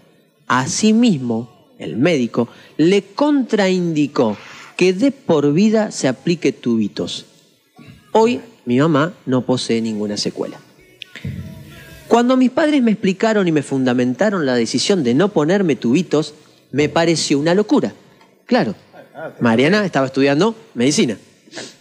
Asimismo, 0.47 1.75
el 1.79 1.97
médico 1.97 2.49
le 2.77 3.03
contraindicó 3.03 4.37
que 4.77 4.93
de 4.93 5.11
por 5.13 5.53
vida 5.55 5.91
se 5.91 6.09
aplique 6.09 6.53
tubitos. 6.53 7.25
Hoy 8.13 8.41
mi 8.67 8.79
mamá 8.79 9.15
no 9.27 9.43
posee 9.47 9.81
ninguna 9.81 10.17
secuela. 10.19 10.61
Cuando 12.09 12.37
mis 12.37 12.51
padres 12.51 12.83
me 12.83 12.91
explicaron 12.91 13.47
y 13.47 13.53
me 13.53 13.63
fundamentaron 13.63 14.47
la 14.47 14.55
decisión 14.55 15.05
de 15.05 15.15
no 15.15 15.29
ponerme 15.29 15.77
tubitos, 15.77 16.35
me 16.73 16.89
pareció 16.89 17.39
una 17.39 17.55
locura. 17.55 17.93
Claro, 18.47 18.75
Mariana 19.41 19.85
estaba 19.85 20.07
estudiando 20.07 20.57
medicina. 20.75 21.19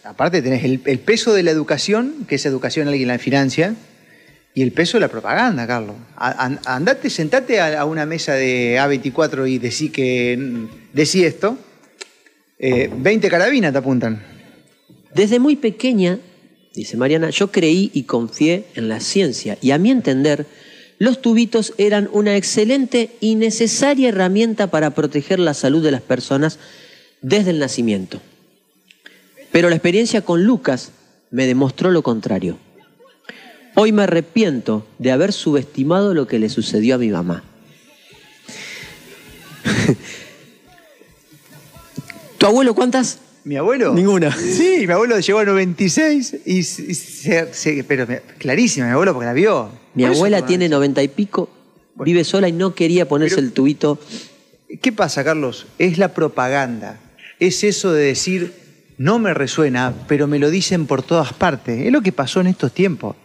Aparte 0.04 0.42
tenés 0.42 0.64
el, 0.64 0.82
el 0.86 1.00
peso 1.00 1.34
de 1.34 1.44
la 1.44 1.52
educación, 1.52 2.26
que 2.28 2.36
esa 2.36 2.50
educación 2.50 2.88
alguien 2.88 3.08
la 3.08 3.20
financia, 3.20 3.76
y 4.58 4.64
el 4.64 4.72
peso 4.72 4.98
de 4.98 5.02
la 5.02 5.08
propaganda, 5.08 5.68
Carlos. 5.68 5.96
Andate, 6.16 7.12
sentate 7.12 7.62
a, 7.62 7.86
una 7.86 8.08
mesa 8.08 8.34
de 8.34 8.80
A24 8.80 9.48
y 9.48 9.60
decí 9.60 9.90
que 9.90 10.66
decí 10.94 11.24
esto. 11.24 11.60
eh, 12.58 12.90
20 12.92 13.30
carabinas 13.30 13.72
te 13.72 13.78
apuntan. 13.78 14.20
Desde 15.14 15.38
muy 15.38 15.58
pequeña, 15.58 16.18
dice 16.78 16.96
Mariana, 16.96 17.32
yo 17.32 17.52
creí 17.52 17.90
y 17.94 18.04
confié 18.04 18.66
en 18.76 18.88
la 18.88 19.00
ciencia 19.00 19.58
y 19.62 19.72
a 19.72 19.80
mi 19.80 19.90
entender, 19.90 20.46
los 21.00 21.22
tubitos 21.22 21.74
eran 21.78 22.08
una 22.14 22.38
excelente 22.38 23.16
y 23.20 23.34
necesaria 23.36 24.10
herramienta 24.10 24.68
para 24.68 24.92
proteger 24.92 25.40
la 25.40 25.56
salud 25.56 25.84
de 25.84 25.92
las 25.92 26.02
personas 26.02 26.60
desde 27.22 27.50
el 27.50 27.58
nacimiento. 27.60 28.22
Pero 29.52 29.70
la 29.70 29.76
experiencia 29.76 30.22
con 30.22 30.44
Lucas 30.44 30.92
me 31.32 31.48
demostró 31.48 31.90
lo 31.90 32.04
contrario. 32.04 32.60
Hoy 33.74 33.92
me 33.92 34.04
arrepiento 34.04 34.86
de 35.00 35.12
haber 35.12 35.34
subestimado 35.34 36.14
lo 36.14 36.28
que 36.28 36.38
le 36.38 36.50
sucedió 36.50 36.94
a 36.96 37.00
mi 37.00 37.10
mamá. 37.10 37.44
¿Tu 42.38 42.46
abuelo 42.46 42.76
cuántas? 42.76 43.20
¿Mi 43.48 43.56
abuelo? 43.56 43.94
Ninguna. 43.94 44.30
Sí, 44.36 44.84
mi 44.86 44.92
abuelo 44.92 45.18
llegó 45.22 45.40
a 45.40 45.46
96 45.46 46.36
y, 46.46 46.64
se, 46.64 47.54
se- 47.54 47.84
pero 47.86 48.06
me- 48.06 48.20
clarísima, 48.38 48.88
mi 48.88 48.92
abuelo 48.92 49.14
porque 49.14 49.26
la 49.28 49.32
vio. 49.32 49.70
Mi 49.96 50.04
Por 50.04 50.16
abuela 50.16 50.46
tiene 50.46 50.68
noventa 50.68 51.02
y 51.02 51.08
pico, 51.08 51.50
vive 51.96 52.26
sola 52.26 52.50
y 52.50 52.52
no 52.52 52.76
quería 52.76 53.08
ponerse 53.08 53.36
Pero- 53.36 53.48
el 53.48 53.54
tubito. 53.54 54.00
¿Qué 54.82 54.92
pasa, 54.92 55.24
Carlos? 55.24 55.66
Es 55.80 55.98
la 55.98 56.14
propaganda. 56.14 57.00
Es 57.40 57.64
eso 57.64 57.94
de 57.94 58.04
decir, 58.08 58.54
no 58.98 59.18
me 59.18 59.34
resuena, 59.34 59.94
pero 60.10 60.28
me 60.28 60.40
lo 60.40 60.50
dicen 60.50 60.86
por 60.86 61.02
todas 61.02 61.32
partes. 61.32 61.86
Es 61.86 61.92
lo 61.94 62.02
que 62.02 62.12
pasó 62.12 62.42
en 62.42 62.48
estos 62.48 62.74
tiempos. 62.74 63.16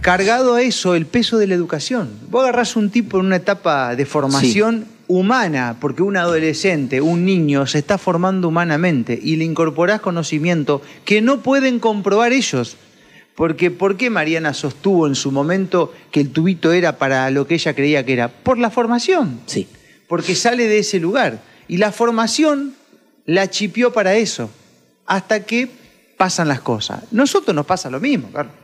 Cargado 0.00 0.54
a 0.54 0.62
eso, 0.62 0.94
el 0.94 1.04
peso 1.04 1.36
de 1.36 1.46
la 1.46 1.54
educación. 1.54 2.08
Vos 2.30 2.42
agarrás 2.42 2.74
un 2.74 2.88
tipo 2.88 3.20
en 3.20 3.26
una 3.26 3.36
etapa 3.36 3.94
de 3.94 4.06
formación 4.06 4.86
humana, 5.10 5.76
porque 5.80 6.02
un 6.02 6.16
adolescente, 6.16 7.00
un 7.00 7.24
niño, 7.24 7.66
se 7.66 7.78
está 7.78 7.98
formando 7.98 8.46
humanamente 8.46 9.18
y 9.20 9.34
le 9.34 9.44
incorporás 9.44 10.00
conocimiento 10.00 10.82
que 11.04 11.20
no 11.20 11.40
pueden 11.42 11.80
comprobar 11.80 12.32
ellos. 12.32 12.76
Porque 13.34 13.70
¿por 13.72 13.96
qué 13.96 14.08
Mariana 14.08 14.54
sostuvo 14.54 15.06
en 15.08 15.14
su 15.16 15.32
momento 15.32 15.92
que 16.12 16.20
el 16.20 16.30
tubito 16.30 16.72
era 16.72 16.96
para 16.98 17.28
lo 17.30 17.46
que 17.46 17.54
ella 17.54 17.74
creía 17.74 18.04
que 18.06 18.12
era? 18.12 18.28
Por 18.28 18.58
la 18.58 18.70
formación 18.70 19.40
Sí. 19.46 19.66
porque 20.06 20.34
sale 20.36 20.68
de 20.68 20.78
ese 20.78 21.00
lugar. 21.00 21.40
Y 21.66 21.78
la 21.78 21.90
formación 21.90 22.74
la 23.26 23.48
chipió 23.50 23.92
para 23.92 24.14
eso, 24.14 24.48
hasta 25.06 25.44
que 25.44 25.68
pasan 26.16 26.46
las 26.48 26.60
cosas. 26.60 27.02
Nosotros 27.10 27.54
nos 27.54 27.66
pasa 27.66 27.90
lo 27.90 27.98
mismo, 27.98 28.28
Carlos. 28.32 28.54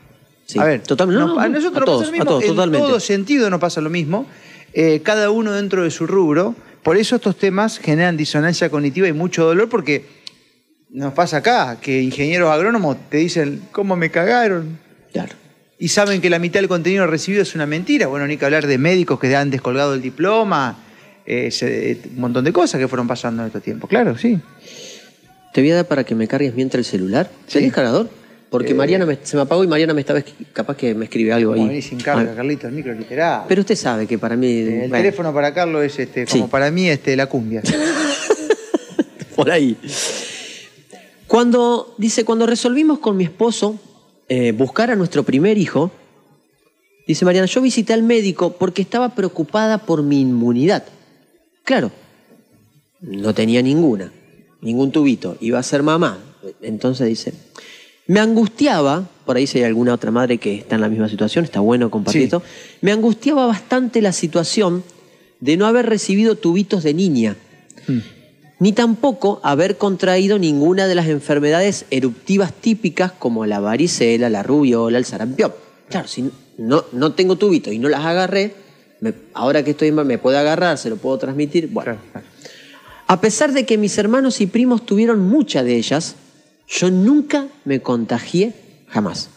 Sí, 0.44 0.59
A 0.61 0.64
ver, 0.64 0.82
totalmente. 0.82 1.20
No, 1.24 1.35
no, 1.35 1.40
a 1.40 1.48
no, 1.48 1.54
nosotros 1.59 1.76
a 1.76 1.80
nos 1.80 1.87
todos, 1.87 2.00
pasa 2.02 2.11
lo 2.11 2.11
a 2.11 2.12
mismo. 2.12 2.24
todos, 2.30 2.42
en 2.44 2.48
totalmente. 2.50 2.87
todo 2.87 3.00
sentido 3.00 3.50
nos 3.50 3.59
pasa 3.61 3.80
lo 3.80 3.90
mismo. 3.90 4.26
Eh, 4.78 5.00
cada 5.02 5.30
uno 5.30 5.52
dentro 5.52 5.84
de 5.84 5.90
su 5.90 6.06
rubro. 6.06 6.54
Por 6.82 6.98
eso 6.98 7.16
estos 7.16 7.36
temas 7.38 7.78
generan 7.78 8.16
disonancia 8.18 8.68
cognitiva 8.68 9.08
y 9.08 9.14
mucho 9.14 9.44
dolor, 9.46 9.70
porque 9.70 10.04
nos 10.90 11.14
pasa 11.14 11.38
acá, 11.38 11.78
que 11.80 12.02
ingenieros 12.02 12.50
agrónomos 12.50 12.98
te 13.08 13.16
dicen, 13.16 13.62
¿cómo 13.72 13.96
me 13.96 14.10
cagaron? 14.10 14.78
Claro. 15.12 15.32
y 15.78 15.88
saben 15.88 16.20
que 16.20 16.28
la 16.30 16.38
mitad 16.38 16.60
del 16.60 16.68
contenido 16.68 17.06
recibido 17.06 17.42
es 17.42 17.54
una 17.54 17.64
mentira. 17.66 18.06
Bueno, 18.06 18.26
ni 18.26 18.36
que 18.36 18.44
hablar 18.44 18.66
de 18.66 18.76
médicos 18.78 19.18
que 19.18 19.34
han 19.34 19.50
descolgado 19.50 19.94
el 19.94 20.00
diploma, 20.02 20.78
eh, 21.26 21.50
se- 21.50 22.00
un 22.14 22.20
montón 22.20 22.44
de 22.44 22.52
cosas 22.52 22.78
que 22.80 22.86
fueron 22.88 23.06
pasando 23.06 23.42
en 23.42 23.46
estos 23.48 23.62
tiempos. 23.62 23.88
Claro, 23.90 24.16
sí. 24.18 24.38
Te 25.52 25.60
voy 25.62 25.70
a 25.70 25.76
dar 25.76 25.86
para 25.88 26.04
que 26.04 26.14
me 26.14 26.28
cargues 26.28 26.54
mientras 26.54 26.80
el 26.80 26.90
celular. 26.90 27.30
Sí. 27.46 27.58
¿Tenés 27.60 27.72
cargador? 27.72 28.08
Porque 28.50 28.72
Eh, 28.72 28.74
Mariana 28.74 29.04
me- 29.06 29.18
se 29.22 29.37
me 29.37 29.42
apagó 29.42 29.64
y 29.64 29.66
Mariana 29.66 29.92
me 29.92 30.00
estaba 30.02 30.22
capaz 30.52 30.76
que 30.76 30.94
me 30.94 31.06
escribe 31.06 31.32
algo 31.32 31.50
Como 31.52 31.64
ahí. 31.64 31.68
venís 31.68 31.87
sin 31.87 31.98
carga, 32.00 32.30
Ah, 32.32 32.37
Carlito, 32.37 32.68
el 32.68 32.74
micro 32.74 32.92
literal. 32.94 33.44
Pero 33.48 33.61
usted 33.62 33.74
sabe 33.76 34.06
que 34.06 34.18
para 34.18 34.37
mí. 34.37 34.46
Eh, 34.46 34.61
el 34.85 34.88
bueno, 34.88 34.96
teléfono 34.96 35.35
para 35.35 35.52
Carlos 35.52 35.85
es 35.85 35.98
este, 35.98 36.26
como 36.26 36.44
Sí. 36.44 36.50
para 36.50 36.70
mí 36.70 36.88
este, 36.88 37.16
la 37.16 37.26
cumbia. 37.26 37.62
por 39.37 39.50
ahí. 39.50 39.76
Cuando, 41.26 41.94
dice, 41.98 42.24
cuando 42.24 42.46
resolvimos 42.46 42.98
con 43.00 43.16
mi 43.16 43.24
esposo 43.24 43.78
eh, 44.28 44.52
buscar 44.52 44.90
a 44.90 44.96
nuestro 44.96 45.24
primer 45.24 45.59
hijo, 45.59 45.90
dice 47.06 47.24
Mariana, 47.24 47.46
yo 47.46 47.61
visité 47.61 47.92
al 47.92 48.02
médico 48.02 48.52
porque 48.56 48.82
estaba 48.82 49.14
preocupada 49.14 49.78
por 49.78 50.02
mi 50.02 50.20
inmunidad. 50.20 50.85
Claro, 51.64 51.90
no 53.00 53.35
tenía 53.35 53.61
ninguna, 53.61 54.12
ningún 54.61 54.92
tubito, 54.92 55.37
iba 55.40 55.59
a 55.59 55.62
ser 55.64 55.82
mamá. 55.82 56.18
Entonces 56.62 57.09
dice, 57.09 57.35
me 58.09 58.21
angustiaba, 58.21 59.09
por 59.25 59.37
ahí 59.37 59.47
si 59.47 59.59
hay 59.59 59.64
alguna 59.64 59.95
otra 59.95 60.11
madre 60.11 60.38
que 60.38 60.55
está 60.57 60.75
en 60.77 60.81
la 60.81 60.88
misma 60.88 61.09
situación, 61.09 61.45
está 61.45 61.61
bueno 61.61 61.90
compartir 61.90 62.23
Sí. 62.23 62.25
esto, 62.25 62.42
me 62.81 62.92
angustiaba 62.92 63.47
bastante 63.47 64.01
la 64.03 64.12
situación 64.12 64.85
de 65.40 65.57
no 65.57 65.66
haber 65.66 65.87
recibido 65.87 66.35
tubitos 66.37 66.83
de 66.83 66.95
niña. 66.95 67.37
ni 68.59 68.73
tampoco 68.73 69.38
haber 69.45 69.77
contraído 69.77 70.38
ninguna 70.38 70.87
de 70.87 70.95
las 70.95 71.09
enfermedades 71.09 71.85
eruptivas 71.90 72.55
típicas 72.55 73.12
como 73.12 73.45
la 73.45 73.61
varicela, 73.61 74.31
la 74.31 74.42
rubiola, 74.42 74.97
el 74.97 75.05
sarampión. 75.05 75.53
Claro, 75.90 76.09
si 76.09 76.31
no, 76.57 76.85
no 76.92 77.12
tengo 77.12 77.37
tubito 77.37 77.71
y 77.71 77.79
no 77.79 77.90
las 77.90 78.05
agarré, 78.07 78.55
me- 79.03 79.12
ahora 79.35 79.62
que 79.62 79.73
estoy 79.73 79.88
en 79.88 79.95
me 80.07 80.16
puedo 80.16 80.38
agarrar, 80.38 80.79
se 80.79 80.88
lo 80.88 80.97
puedo 80.97 81.19
transmitir. 81.19 81.69
Bueno, 81.69 81.92
Claro, 81.92 82.01
claro. 82.12 82.27
a 83.07 83.21
pesar 83.21 83.53
de 83.53 83.66
que 83.66 83.77
mis 83.77 83.99
hermanos 83.99 84.40
y 84.40 84.47
primos 84.47 84.87
tuvieron 84.87 85.21
muchas 85.21 85.62
de 85.66 85.77
ellas, 85.77 86.16
yo 86.68 86.90
nunca 86.90 87.48
me 87.64 87.81
contagié 87.81 88.52
jamás. 88.88 89.29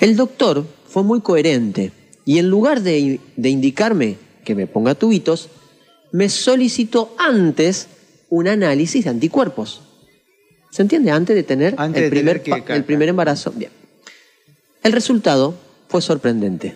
El 0.00 0.16
doctor 0.16 0.66
fue 0.88 1.02
muy 1.02 1.20
coherente 1.20 1.92
y 2.24 2.38
en 2.38 2.48
lugar 2.48 2.82
de, 2.82 3.20
de 3.36 3.48
indicarme 3.48 4.16
que 4.44 4.54
me 4.54 4.66
ponga 4.66 4.94
tubitos, 4.94 5.48
me 6.12 6.28
solicitó 6.28 7.14
antes 7.18 7.88
un 8.30 8.48
análisis 8.48 9.04
de 9.04 9.10
anticuerpos. 9.10 9.82
¿Se 10.70 10.82
entiende? 10.82 11.10
Antes 11.10 11.36
de 11.36 11.42
tener, 11.42 11.74
Antes 11.78 12.02
el, 12.04 12.10
de 12.10 12.16
primer, 12.16 12.42
tener 12.42 12.60
que- 12.62 12.66
pa- 12.66 12.76
el 12.76 12.84
primer 12.84 13.08
embarazo. 13.08 13.50
Bien. 13.52 13.70
El 14.82 14.92
resultado 14.92 15.54
fue 15.88 16.00
sorprendente. 16.00 16.74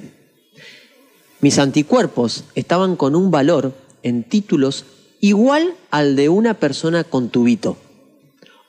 Mis 1.40 1.58
anticuerpos 1.58 2.44
estaban 2.54 2.96
con 2.96 3.14
un 3.14 3.30
valor 3.30 3.74
en 4.02 4.24
títulos 4.24 4.84
igual 5.20 5.74
al 5.90 6.16
de 6.16 6.28
una 6.28 6.54
persona 6.54 7.04
con 7.04 7.30
tubito 7.30 7.76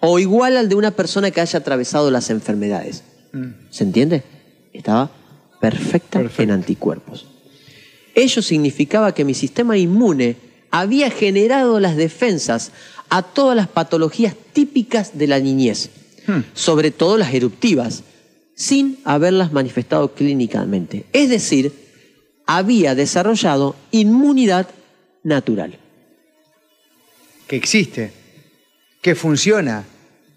o 0.08 0.20
igual 0.20 0.58
al 0.58 0.70
de 0.70 0.76
una 0.76 0.92
persona 0.92 1.32
que 1.32 1.42
haya 1.42 1.60
atravesado 1.60 2.12
las 2.12 2.30
enfermedades. 2.30 3.04
¿Se 3.70 3.84
entiende? 3.84 4.24
Estaba 4.74 5.12
perfecta 5.60 6.20
Perfecto. 6.20 6.44
en 6.44 6.52
anticuerpos. 6.52 7.28
Ello 8.14 8.42
significaba 8.42 9.14
que 9.14 9.26
mi 9.26 9.34
sistema 9.34 9.78
inmune 9.78 10.38
había 10.72 11.10
generado 11.10 11.80
las 11.80 11.96
defensas 11.96 12.72
a 13.10 13.24
todas 13.24 13.56
las 13.56 13.68
patologías 13.68 14.36
típicas 14.54 15.18
de 15.18 15.28
la 15.28 15.40
niñez, 15.40 15.90
Hmm. 16.28 16.42
sobre 16.54 16.90
todo 16.92 17.18
las 17.18 17.34
eruptivas, 17.34 18.04
sin 18.56 18.98
haberlas 19.06 19.52
manifestado 19.52 20.14
clínicamente. 20.16 21.06
Es 21.14 21.30
decir, 21.30 21.72
había 22.48 22.96
desarrollado 22.96 23.76
inmunidad 23.92 24.68
natural. 25.24 25.78
Que 27.48 27.58
existe, 27.58 28.12
que 29.02 29.14
funciona 29.14 29.86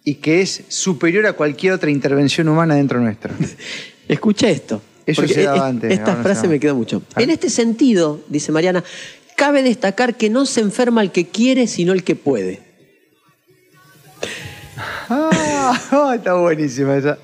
y 0.08 0.14
que 0.14 0.40
es 0.40 0.62
superior 0.68 1.26
a 1.26 1.34
cualquier 1.34 1.74
otra 1.74 1.90
intervención 1.90 2.48
humana 2.48 2.76
dentro 2.76 2.98
nuestro. 2.98 3.30
Escucha 4.08 4.48
esto. 4.48 4.80
Eso 5.04 5.28
se 5.28 5.42
daba 5.42 5.58
es- 5.58 5.62
antes, 5.64 5.92
Esta 5.92 6.14
no 6.14 6.22
frase 6.22 6.48
me 6.48 6.58
quedó 6.58 6.74
mucho. 6.74 7.02
Ah. 7.14 7.22
En 7.22 7.28
este 7.28 7.50
sentido, 7.50 8.18
dice 8.26 8.50
Mariana, 8.50 8.82
cabe 9.36 9.62
destacar 9.62 10.16
que 10.16 10.30
no 10.30 10.46
se 10.46 10.62
enferma 10.62 11.02
el 11.02 11.12
que 11.12 11.26
quiere, 11.28 11.66
sino 11.66 11.92
el 11.92 12.04
que 12.04 12.16
puede. 12.16 12.60
Ah, 15.10 16.12
está 16.16 16.34
buenísima 16.34 16.96
esa. 16.96 17.18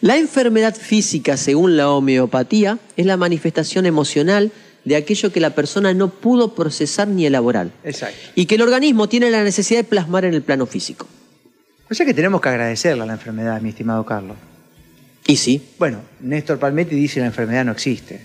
La 0.00 0.16
enfermedad 0.16 0.74
física, 0.76 1.36
según 1.36 1.76
la 1.76 1.90
homeopatía, 1.90 2.78
es 2.96 3.06
la 3.06 3.16
manifestación 3.16 3.84
emocional 3.84 4.52
de 4.84 4.96
aquello 4.96 5.32
que 5.32 5.40
la 5.40 5.54
persona 5.54 5.94
no 5.94 6.08
pudo 6.08 6.54
procesar 6.54 7.08
ni 7.08 7.24
elaborar. 7.26 7.70
Exacto. 7.84 8.16
Y 8.34 8.46
que 8.46 8.56
el 8.56 8.62
organismo 8.62 9.08
tiene 9.08 9.30
la 9.30 9.44
necesidad 9.44 9.80
de 9.80 9.84
plasmar 9.84 10.24
en 10.24 10.34
el 10.34 10.42
plano 10.42 10.66
físico. 10.66 11.06
O 11.90 11.94
sea 11.94 12.06
que 12.06 12.14
tenemos 12.14 12.40
que 12.40 12.48
agradecerle 12.48 13.02
a 13.02 13.06
la 13.06 13.12
enfermedad, 13.14 13.60
mi 13.60 13.68
estimado 13.68 14.04
Carlos. 14.06 14.36
Y 15.26 15.36
sí, 15.36 15.62
Bueno, 15.78 16.00
Néstor 16.20 16.58
Palmetti 16.58 16.96
dice 16.96 17.14
que 17.14 17.20
la 17.20 17.26
enfermedad 17.26 17.64
no 17.64 17.72
existe. 17.72 18.20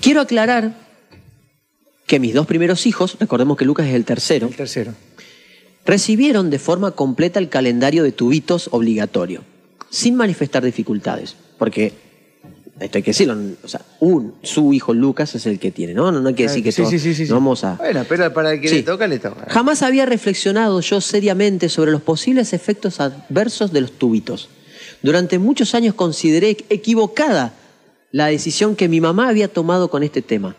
quiero 0.00 0.20
aclarar 0.20 0.74
que 2.06 2.18
mis 2.18 2.34
dos 2.34 2.46
primeros 2.46 2.86
hijos, 2.86 3.16
recordemos 3.20 3.56
que 3.56 3.64
Lucas 3.64 3.86
es 3.86 3.94
el 3.94 4.04
tercero, 4.04 4.48
El 4.48 4.56
tercero. 4.56 4.92
recibieron 5.86 6.50
de 6.50 6.58
forma 6.58 6.90
completa 6.90 7.38
el 7.38 7.48
calendario 7.48 8.02
de 8.02 8.12
tubitos 8.12 8.68
obligatorio, 8.72 9.44
sin 9.90 10.16
manifestar 10.16 10.64
dificultades, 10.64 11.36
porque 11.62 11.92
esto 12.80 12.98
hay 12.98 13.02
que 13.04 13.10
decirlo, 13.12 13.36
o 13.62 13.68
sea, 13.68 13.80
un, 14.00 14.34
su 14.42 14.72
hijo 14.72 14.92
Lucas 14.92 15.32
es 15.36 15.46
el 15.46 15.60
que 15.60 15.70
tiene, 15.70 15.94
¿no? 15.94 16.10
No, 16.10 16.20
no 16.20 16.28
hay 16.30 16.34
que 16.34 16.42
decir 16.48 16.64
que 16.64 16.72
sí, 16.72 16.82
todos- 16.82 16.90
sí, 16.90 16.98
sí, 16.98 17.14
sí, 17.14 17.26
no 17.28 17.34
vamos 17.36 17.62
a... 17.62 17.76
Bueno, 17.76 18.04
pero 18.08 18.34
para 18.34 18.54
el 18.54 18.60
que 18.60 18.68
le 18.68 18.82
toca, 18.82 19.06
le 19.06 19.20
toca. 19.20 19.46
Jamás 19.48 19.82
había 19.82 20.04
reflexionado 20.04 20.80
yo 20.80 21.00
seriamente 21.00 21.68
sobre 21.68 21.92
los 21.92 22.02
posibles 22.02 22.52
efectos 22.52 22.98
adversos 22.98 23.72
de 23.72 23.82
los 23.82 23.92
tubitos. 23.92 24.48
Durante 25.02 25.38
muchos 25.38 25.76
años 25.76 25.94
consideré 25.94 26.56
equivocada 26.68 27.52
la 28.10 28.26
decisión 28.26 28.74
que 28.74 28.88
mi 28.88 29.00
mamá 29.00 29.28
había 29.28 29.46
tomado 29.46 29.88
con 29.88 30.02
este 30.02 30.20
tema. 30.20 30.56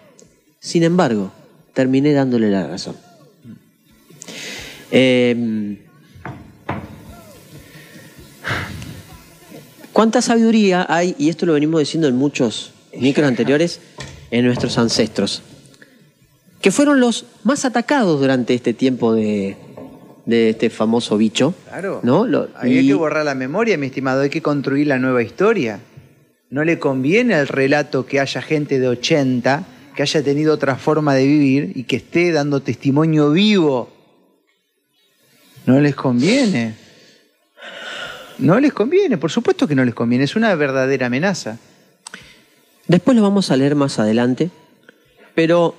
Sin 0.62 0.84
embargo, 0.84 1.34
terminé 1.74 2.13
dándole 2.13 2.50
la 2.50 2.66
razón. 2.66 2.96
Eh, 4.89 5.80
¿Cuánta 9.93 10.21
sabiduría 10.21 10.86
hay, 10.89 11.15
y 11.17 11.29
esto 11.29 11.45
lo 11.45 11.53
venimos 11.53 11.79
diciendo 11.79 12.08
en 12.08 12.15
muchos 12.15 12.73
micros 12.99 13.27
anteriores, 13.27 13.79
en 14.32 14.45
nuestros 14.45 14.77
ancestros? 14.77 15.41
que 16.62 16.71
fueron 16.71 17.01
los 17.01 17.25
más 17.43 17.65
atacados 17.65 18.21
durante 18.21 18.53
este 18.53 18.73
tiempo 18.73 19.13
de, 19.13 19.58
de 20.25 20.51
este 20.51 20.69
famoso 20.69 21.17
bicho. 21.17 21.53
Claro. 21.67 21.99
¿no? 22.03 22.25
Lo- 22.25 22.47
hay 22.56 22.88
que 22.88 22.93
borrar 22.93 23.25
la 23.25 23.36
memoria, 23.36 23.77
mi 23.77 23.88
estimado. 23.88 24.21
Hay 24.21 24.29
que 24.29 24.41
construir 24.41 24.88
la 24.88 24.97
nueva 24.97 25.21
historia. 25.21 25.82
No 26.49 26.63
le 26.63 26.79
conviene 26.79 27.36
al 27.36 27.49
relato 27.49 28.06
que 28.06 28.21
haya 28.21 28.41
gente 28.41 28.79
de 28.79 28.88
80 28.88 29.65
que 29.93 30.03
haya 30.03 30.23
tenido 30.23 30.53
otra 30.53 30.77
forma 30.77 31.13
de 31.15 31.25
vivir 31.27 31.73
y 31.75 31.84
que 31.84 31.97
esté 31.97 32.32
dando 32.32 32.62
testimonio 32.62 33.32
vivo. 33.32 33.89
No 35.65 35.82
les 35.82 35.95
conviene. 35.95 36.75
No 38.38 38.60
les 38.60 38.74
conviene, 38.74 39.17
por 39.17 39.32
supuesto 39.32 39.67
que 39.67 39.76
no 39.76 39.86
les 39.86 39.93
conviene. 39.93 40.24
Es 40.24 40.36
una 40.36 40.54
verdadera 40.56 41.08
amenaza. 41.08 41.60
Después 42.88 43.15
lo 43.15 43.24
vamos 43.24 43.52
a 43.52 43.58
leer 43.58 43.76
más 43.76 44.00
adelante, 44.00 44.50
pero 45.36 45.76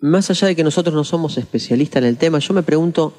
más 0.00 0.30
allá 0.30 0.48
de 0.48 0.56
que 0.56 0.62
nosotros 0.62 0.94
no 0.94 1.04
somos 1.04 1.36
especialistas 1.38 2.02
en 2.02 2.08
el 2.08 2.16
tema, 2.16 2.38
yo 2.38 2.54
me 2.54 2.62
pregunto, 2.62 3.14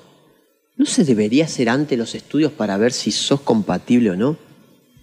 ¿no 0.77 0.85
se 0.85 1.03
debería 1.03 1.45
hacer 1.45 1.69
antes 1.69 1.97
los 1.97 2.15
estudios 2.15 2.51
para 2.51 2.77
ver 2.77 2.93
si 2.93 3.11
sos 3.11 3.41
compatible 3.41 4.11
o 4.11 4.15
no? 4.15 4.37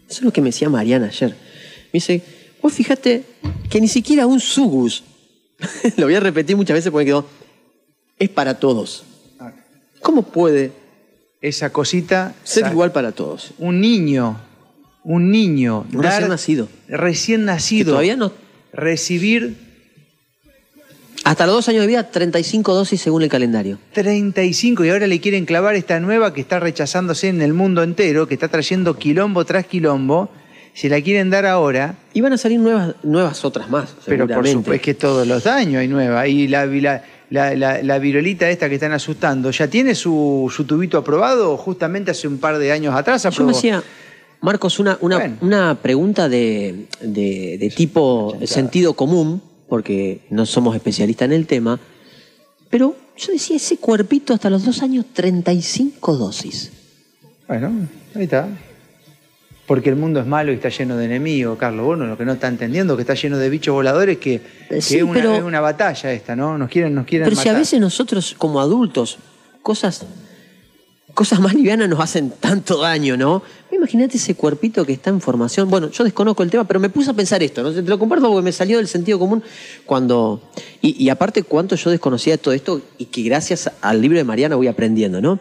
Eso 0.08 0.20
es 0.20 0.22
lo 0.22 0.32
que 0.32 0.40
me 0.40 0.48
decía 0.48 0.68
Mariana 0.68 1.06
ayer. 1.06 1.30
Me 1.30 1.92
dice, 1.92 2.22
vos 2.62 2.72
fíjate 2.72 3.24
que 3.68 3.80
ni 3.80 3.88
siquiera 3.88 4.26
un 4.26 4.40
sugus, 4.40 5.04
lo 5.96 6.06
voy 6.06 6.14
a 6.14 6.20
repetir 6.20 6.56
muchas 6.56 6.74
veces 6.74 6.90
porque 6.90 7.06
quedó, 7.06 7.26
es 8.18 8.30
para 8.30 8.58
todos. 8.58 9.04
¿Cómo 10.00 10.22
puede 10.22 10.72
Esa 11.44 11.68
cosita. 11.68 12.34
ser 12.42 12.68
igual 12.68 12.90
para 12.90 13.12
todos? 13.12 13.52
Un 13.58 13.78
niño, 13.78 14.40
un 15.02 15.30
niño. 15.30 15.84
Un 15.92 16.02
recién 16.02 16.28
nacido. 16.28 16.68
Recién 16.88 17.40
Que 17.40 17.46
nacido. 17.46 17.90
todavía 17.90 18.16
no... 18.16 18.32
Recibir 18.72 19.54
Hasta 21.22 21.44
los 21.44 21.56
dos 21.56 21.68
años 21.68 21.82
de 21.82 21.86
vida, 21.86 22.10
35 22.10 22.72
dosis 22.72 22.98
según 22.98 23.22
el 23.22 23.28
calendario. 23.28 23.78
35 23.92 24.86
y 24.86 24.88
ahora 24.88 25.06
le 25.06 25.20
quieren 25.20 25.44
clavar 25.44 25.74
esta 25.74 26.00
nueva 26.00 26.32
que 26.32 26.40
está 26.40 26.60
rechazándose 26.60 27.28
en 27.28 27.42
el 27.42 27.52
mundo 27.52 27.82
entero, 27.82 28.26
que 28.26 28.32
está 28.32 28.48
trayendo 28.48 28.96
quilombo 28.96 29.44
tras 29.44 29.66
quilombo. 29.66 30.30
Se 30.72 30.88
la 30.88 31.02
quieren 31.02 31.28
dar 31.28 31.44
ahora, 31.44 31.96
Y 32.14 32.22
van 32.22 32.32
a 32.32 32.38
salir 32.38 32.58
nuevas, 32.58 32.94
nuevas 33.02 33.44
otras 33.44 33.68
más, 33.68 33.94
pero 34.06 34.26
por 34.26 34.48
supuesto 34.48 34.72
es 34.72 34.80
que 34.80 34.94
todos 34.94 35.26
los 35.26 35.46
años 35.46 35.80
hay 35.80 35.88
nueva. 35.88 36.26
Y 36.26 36.48
la, 36.48 36.64
la, 36.66 37.04
la, 37.34 37.54
la- 37.54 37.82
la 37.82 37.98
virolita 37.98 38.48
esta 38.48 38.68
que 38.68 38.76
están 38.76 38.92
asustando, 38.92 39.50
¿ya 39.50 39.66
tiene 39.68 39.94
su, 39.94 40.50
su 40.54 40.64
tubito 40.64 40.96
aprobado? 40.98 41.56
Justamente 41.56 42.10
hace 42.12 42.28
un 42.28 42.38
par 42.38 42.58
de 42.58 42.72
años 42.72 42.94
atrás 42.94 43.22
Yo 43.24 43.28
aprobó. 43.30 43.50
me 43.50 43.56
hacía, 43.56 43.82
Marcos, 44.40 44.78
una, 44.78 44.96
una, 45.00 45.16
Bueno. 45.18 45.36
una 45.40 45.74
pregunta 45.82 46.28
de, 46.28 46.86
de- 47.02 47.56
de 47.58 47.70
tipo 47.70 48.36
sentido 48.44 48.94
común, 48.94 49.42
porque 49.68 50.20
no 50.30 50.46
somos 50.46 50.74
especialistas 50.76 51.26
en 51.26 51.32
el 51.32 51.46
tema, 51.46 51.80
pero 52.70 52.94
yo 53.16 53.32
decía, 53.32 53.56
ese 53.56 53.76
cuerpito 53.78 54.34
hasta 54.34 54.50
los 54.50 54.64
dos 54.64 54.82
años, 54.82 55.04
35 55.12 56.16
dosis. 56.16 56.70
Bueno, 57.48 57.88
ahí 58.14 58.24
está. 58.24 58.48
Porque 59.66 59.88
el 59.88 59.96
mundo 59.96 60.20
es 60.20 60.26
malo 60.26 60.52
y 60.52 60.56
está 60.56 60.68
lleno 60.68 60.96
de 60.96 61.06
enemigos, 61.06 61.56
Carlos. 61.58 61.86
Bueno, 61.86 62.06
lo 62.06 62.18
que 62.18 62.24
no 62.26 62.32
está 62.32 62.48
entendiendo 62.48 62.92
es 62.92 62.96
que 62.96 63.02
está 63.02 63.14
lleno 63.14 63.38
de 63.38 63.48
bichos 63.48 63.72
voladores 63.74 64.18
que, 64.18 64.40
que 64.68 64.82
sí, 64.82 64.98
es, 64.98 65.02
una, 65.02 65.14
pero- 65.14 65.34
es 65.36 65.42
una 65.42 65.60
batalla 65.60 66.12
esta, 66.12 66.36
¿no? 66.36 66.58
Nos 66.58 66.68
quieren, 66.68 66.94
nos 66.94 67.06
quieren 67.06 67.28
Pero 67.28 67.40
si 67.40 67.48
a 67.48 67.54
veces 67.54 67.80
nosotros 67.80 68.34
como 68.36 68.60
adultos, 68.60 69.16
cosas, 69.62 70.04
cosas 71.14 71.40
más 71.40 71.54
livianas 71.54 71.88
nos 71.88 71.98
hacen 72.00 72.30
tanto 72.40 72.82
daño, 72.82 73.16
¿no? 73.16 73.42
Imagínate 73.72 74.18
ese 74.18 74.34
cuerpito 74.34 74.84
que 74.84 74.92
está 74.92 75.08
en 75.10 75.20
formación. 75.22 75.70
Bueno, 75.70 75.90
yo 75.90 76.04
desconozco 76.04 76.42
el 76.42 76.50
tema, 76.50 76.64
pero 76.64 76.78
me 76.78 76.90
puse 76.90 77.10
a 77.10 77.14
pensar 77.14 77.42
esto, 77.42 77.62
¿no? 77.62 77.72
Te 77.72 77.82
lo 77.82 77.98
comparto 77.98 78.28
porque 78.28 78.44
me 78.44 78.52
salió 78.52 78.76
del 78.76 78.86
sentido 78.86 79.18
común 79.18 79.42
cuando... 79.86 80.42
Y, 80.82 81.02
y 81.02 81.08
aparte 81.08 81.42
cuánto 81.42 81.74
yo 81.76 81.90
desconocía 81.90 82.34
de 82.34 82.38
todo 82.38 82.52
esto 82.52 82.82
y 82.98 83.06
que 83.06 83.22
gracias 83.22 83.70
al 83.80 84.00
libro 84.02 84.18
de 84.18 84.24
Mariana 84.24 84.56
voy 84.56 84.68
aprendiendo, 84.68 85.20
¿no? 85.22 85.38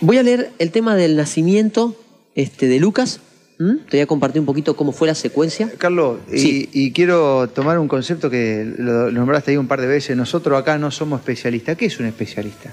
Voy 0.00 0.16
a 0.18 0.22
leer 0.22 0.50
el 0.58 0.70
tema 0.70 0.96
del 0.96 1.16
nacimiento 1.16 1.96
este, 2.34 2.66
de 2.68 2.78
Lucas, 2.80 3.20
¿Mm? 3.58 3.76
Te 3.90 3.98
voy 3.98 4.00
a 4.00 4.06
compartir 4.06 4.40
un 4.40 4.46
poquito 4.46 4.74
cómo 4.74 4.90
fue 4.90 5.06
la 5.06 5.14
secuencia. 5.14 5.70
Carlos, 5.76 6.20
y- 6.32 6.38
Sí. 6.38 6.68
y, 6.72 6.92
quiero 6.92 7.46
tomar 7.50 7.78
un 7.78 7.88
concepto 7.88 8.30
que 8.30 8.64
lo, 8.78 9.10
lo 9.10 9.12
nombraste 9.12 9.50
ahí 9.50 9.58
un 9.58 9.68
par 9.68 9.82
de 9.82 9.86
veces. 9.86 10.16
Nosotros 10.16 10.58
acá 10.58 10.78
no 10.78 10.90
somos 10.90 11.20
especialistas. 11.20 11.76
¿Qué 11.76 11.84
es 11.84 12.00
un 12.00 12.06
especialista? 12.06 12.72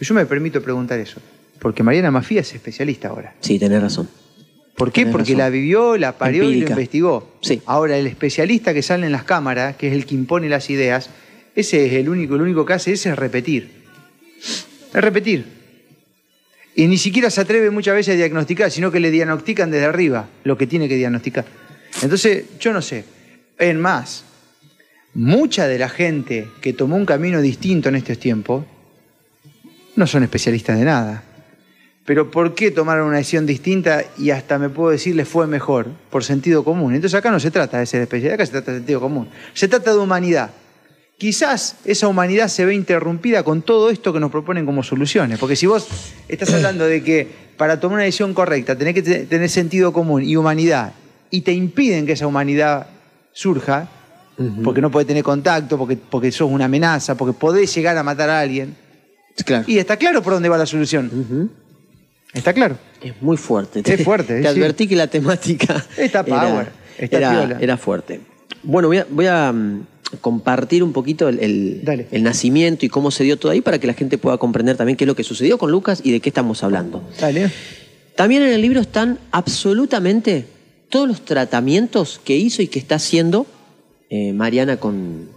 Yo 0.00 0.14
me 0.14 0.26
permito 0.26 0.60
preguntar 0.60 0.98
eso. 0.98 1.20
Porque 1.60 1.84
Mariana 1.84 2.10
Mafía 2.10 2.40
es 2.40 2.52
especialista 2.52 3.10
ahora. 3.10 3.36
Sí, 3.38 3.60
tenés 3.60 3.80
razón. 3.80 4.08
¿Por 4.76 4.90
qué? 4.90 5.02
Tenés 5.02 5.12
Porque 5.12 5.32
razón. 5.34 5.38
la 5.38 5.50
vivió, 5.50 5.96
la 5.96 6.18
parió 6.18 6.50
y 6.50 6.62
la 6.62 6.70
investigó. 6.70 7.36
Sí. 7.40 7.62
Ahora, 7.66 7.96
el 7.96 8.08
especialista 8.08 8.74
que 8.74 8.82
sale 8.82 9.06
en 9.06 9.12
las 9.12 9.22
cámaras, 9.22 9.76
que 9.76 9.86
es 9.86 9.92
el 9.92 10.04
que 10.04 10.16
impone 10.16 10.48
las 10.48 10.68
ideas, 10.68 11.10
ese 11.54 11.86
es 11.86 11.92
el 11.92 12.08
único, 12.08 12.36
lo 12.36 12.42
único 12.42 12.66
que 12.66 12.72
hace 12.72 12.90
ese 12.90 13.10
es 13.10 13.16
repetir. 13.16 13.70
Es 14.40 15.00
repetir. 15.00 15.57
Y 16.78 16.86
ni 16.86 16.96
siquiera 16.96 17.28
se 17.28 17.40
atreve 17.40 17.72
muchas 17.72 17.96
veces 17.96 18.14
a 18.14 18.16
diagnosticar, 18.16 18.70
sino 18.70 18.92
que 18.92 19.00
le 19.00 19.10
diagnostican 19.10 19.68
desde 19.68 19.86
arriba 19.86 20.28
lo 20.44 20.56
que 20.56 20.68
tiene 20.68 20.88
que 20.88 20.94
diagnosticar. 20.94 21.44
Entonces, 22.02 22.44
yo 22.60 22.72
no 22.72 22.80
sé. 22.80 23.04
En 23.58 23.80
más, 23.80 24.22
mucha 25.12 25.66
de 25.66 25.76
la 25.76 25.88
gente 25.88 26.46
que 26.60 26.72
tomó 26.74 26.94
un 26.94 27.04
camino 27.04 27.42
distinto 27.42 27.88
en 27.88 27.96
estos 27.96 28.20
tiempos 28.20 28.64
no 29.96 30.06
son 30.06 30.22
especialistas 30.22 30.78
de 30.78 30.84
nada. 30.84 31.24
Pero 32.04 32.30
¿por 32.30 32.54
qué 32.54 32.70
tomaron 32.70 33.08
una 33.08 33.16
decisión 33.16 33.44
distinta 33.44 34.04
y 34.16 34.30
hasta 34.30 34.56
me 34.60 34.68
puedo 34.68 34.90
decir 34.90 35.16
les 35.16 35.26
fue 35.26 35.48
mejor? 35.48 35.88
Por 36.10 36.22
sentido 36.22 36.62
común. 36.62 36.94
Entonces 36.94 37.18
acá 37.18 37.32
no 37.32 37.40
se 37.40 37.50
trata 37.50 37.80
de 37.80 37.86
ser 37.86 38.02
especialista, 38.02 38.36
acá 38.36 38.46
se 38.46 38.52
trata 38.52 38.70
de 38.70 38.78
sentido 38.78 39.00
común. 39.00 39.28
Se 39.52 39.66
trata 39.66 39.90
de 39.90 39.98
humanidad. 39.98 40.52
Quizás 41.18 41.74
esa 41.84 42.06
humanidad 42.06 42.46
se 42.48 42.64
ve 42.64 42.74
interrumpida 42.74 43.42
con 43.42 43.62
todo 43.62 43.90
esto 43.90 44.12
que 44.12 44.20
nos 44.20 44.30
proponen 44.30 44.64
como 44.64 44.82
soluciones. 44.84 45.38
Porque 45.38 45.56
si 45.56 45.66
vos 45.66 45.86
estás 46.28 46.52
hablando 46.54 46.84
de 46.86 47.02
que 47.02 47.26
para 47.56 47.80
tomar 47.80 47.96
una 47.96 48.04
decisión 48.04 48.34
correcta 48.34 48.78
tenés 48.78 48.94
que 48.94 49.02
te- 49.02 49.24
tener 49.26 49.50
sentido 49.50 49.92
común 49.92 50.22
y 50.22 50.36
humanidad, 50.36 50.92
y 51.30 51.40
te 51.40 51.52
impiden 51.52 52.06
que 52.06 52.12
esa 52.12 52.26
humanidad 52.28 52.86
surja, 53.32 53.88
porque 54.62 54.80
no 54.80 54.90
podés 54.92 55.08
tener 55.08 55.24
contacto, 55.24 55.76
porque, 55.76 55.96
porque 55.96 56.30
sos 56.30 56.48
una 56.50 56.66
amenaza, 56.66 57.16
porque 57.16 57.32
podés 57.36 57.74
llegar 57.74 57.96
a 57.98 58.02
matar 58.04 58.30
a 58.30 58.38
alguien, 58.40 58.76
Claro. 59.44 59.64
y 59.66 59.78
está 59.78 59.96
claro 59.96 60.22
por 60.22 60.32
dónde 60.34 60.48
va 60.48 60.56
la 60.56 60.66
solución. 60.66 61.50
Está 62.32 62.52
claro. 62.52 62.76
Es 63.02 63.20
muy 63.20 63.36
fuerte. 63.36 63.82
Es 63.84 64.04
fuerte, 64.04 64.34
Te 64.36 64.42
sí. 64.42 64.46
advertí 64.48 64.86
que 64.86 64.94
la 64.96 65.08
temática 65.08 65.84
Está 65.96 66.20
era, 66.20 66.24
power, 66.24 66.68
está 66.96 67.16
era, 67.18 67.58
era 67.60 67.76
fuerte. 67.76 68.20
Bueno, 68.62 68.88
voy 68.88 68.98
a, 68.98 69.06
voy 69.10 69.26
a, 69.26 69.52
mm, 69.52 69.86
compartir 70.20 70.82
un 70.82 70.92
poquito 70.92 71.28
el, 71.28 71.38
el- 71.40 71.80
Dale. 71.84 72.06
el 72.10 72.22
nacimiento 72.22 72.86
y 72.86 72.88
cómo 72.88 73.10
se 73.10 73.24
dio 73.24 73.36
todo 73.38 73.52
ahí 73.52 73.60
para 73.60 73.78
que 73.78 73.86
la 73.86 73.92
gente 73.94 74.16
pueda 74.18 74.38
comprender 74.38 74.76
también 74.76 74.96
qué 74.96 75.04
es 75.04 75.08
lo 75.08 75.14
que 75.16 75.22
sucedió 75.24 75.58
con 75.58 75.70
Lucas 75.70 76.00
y 76.02 76.12
de 76.12 76.20
qué 76.20 76.30
estamos 76.30 76.62
hablando. 76.62 77.02
Dale. 77.20 77.50
También 78.16 78.42
en 78.42 78.48
el 78.54 78.60
libro 78.62 78.80
están 78.80 79.18
absolutamente 79.30 80.46
todos 80.88 81.06
los 81.06 81.24
tratamientos 81.24 82.20
que 82.24 82.36
hizo 82.36 82.62
y 82.62 82.68
que 82.68 82.78
está 82.78 82.94
haciendo 82.96 83.46
eh, 84.10 84.32
Mariana 84.32 84.78
con, 84.78 85.28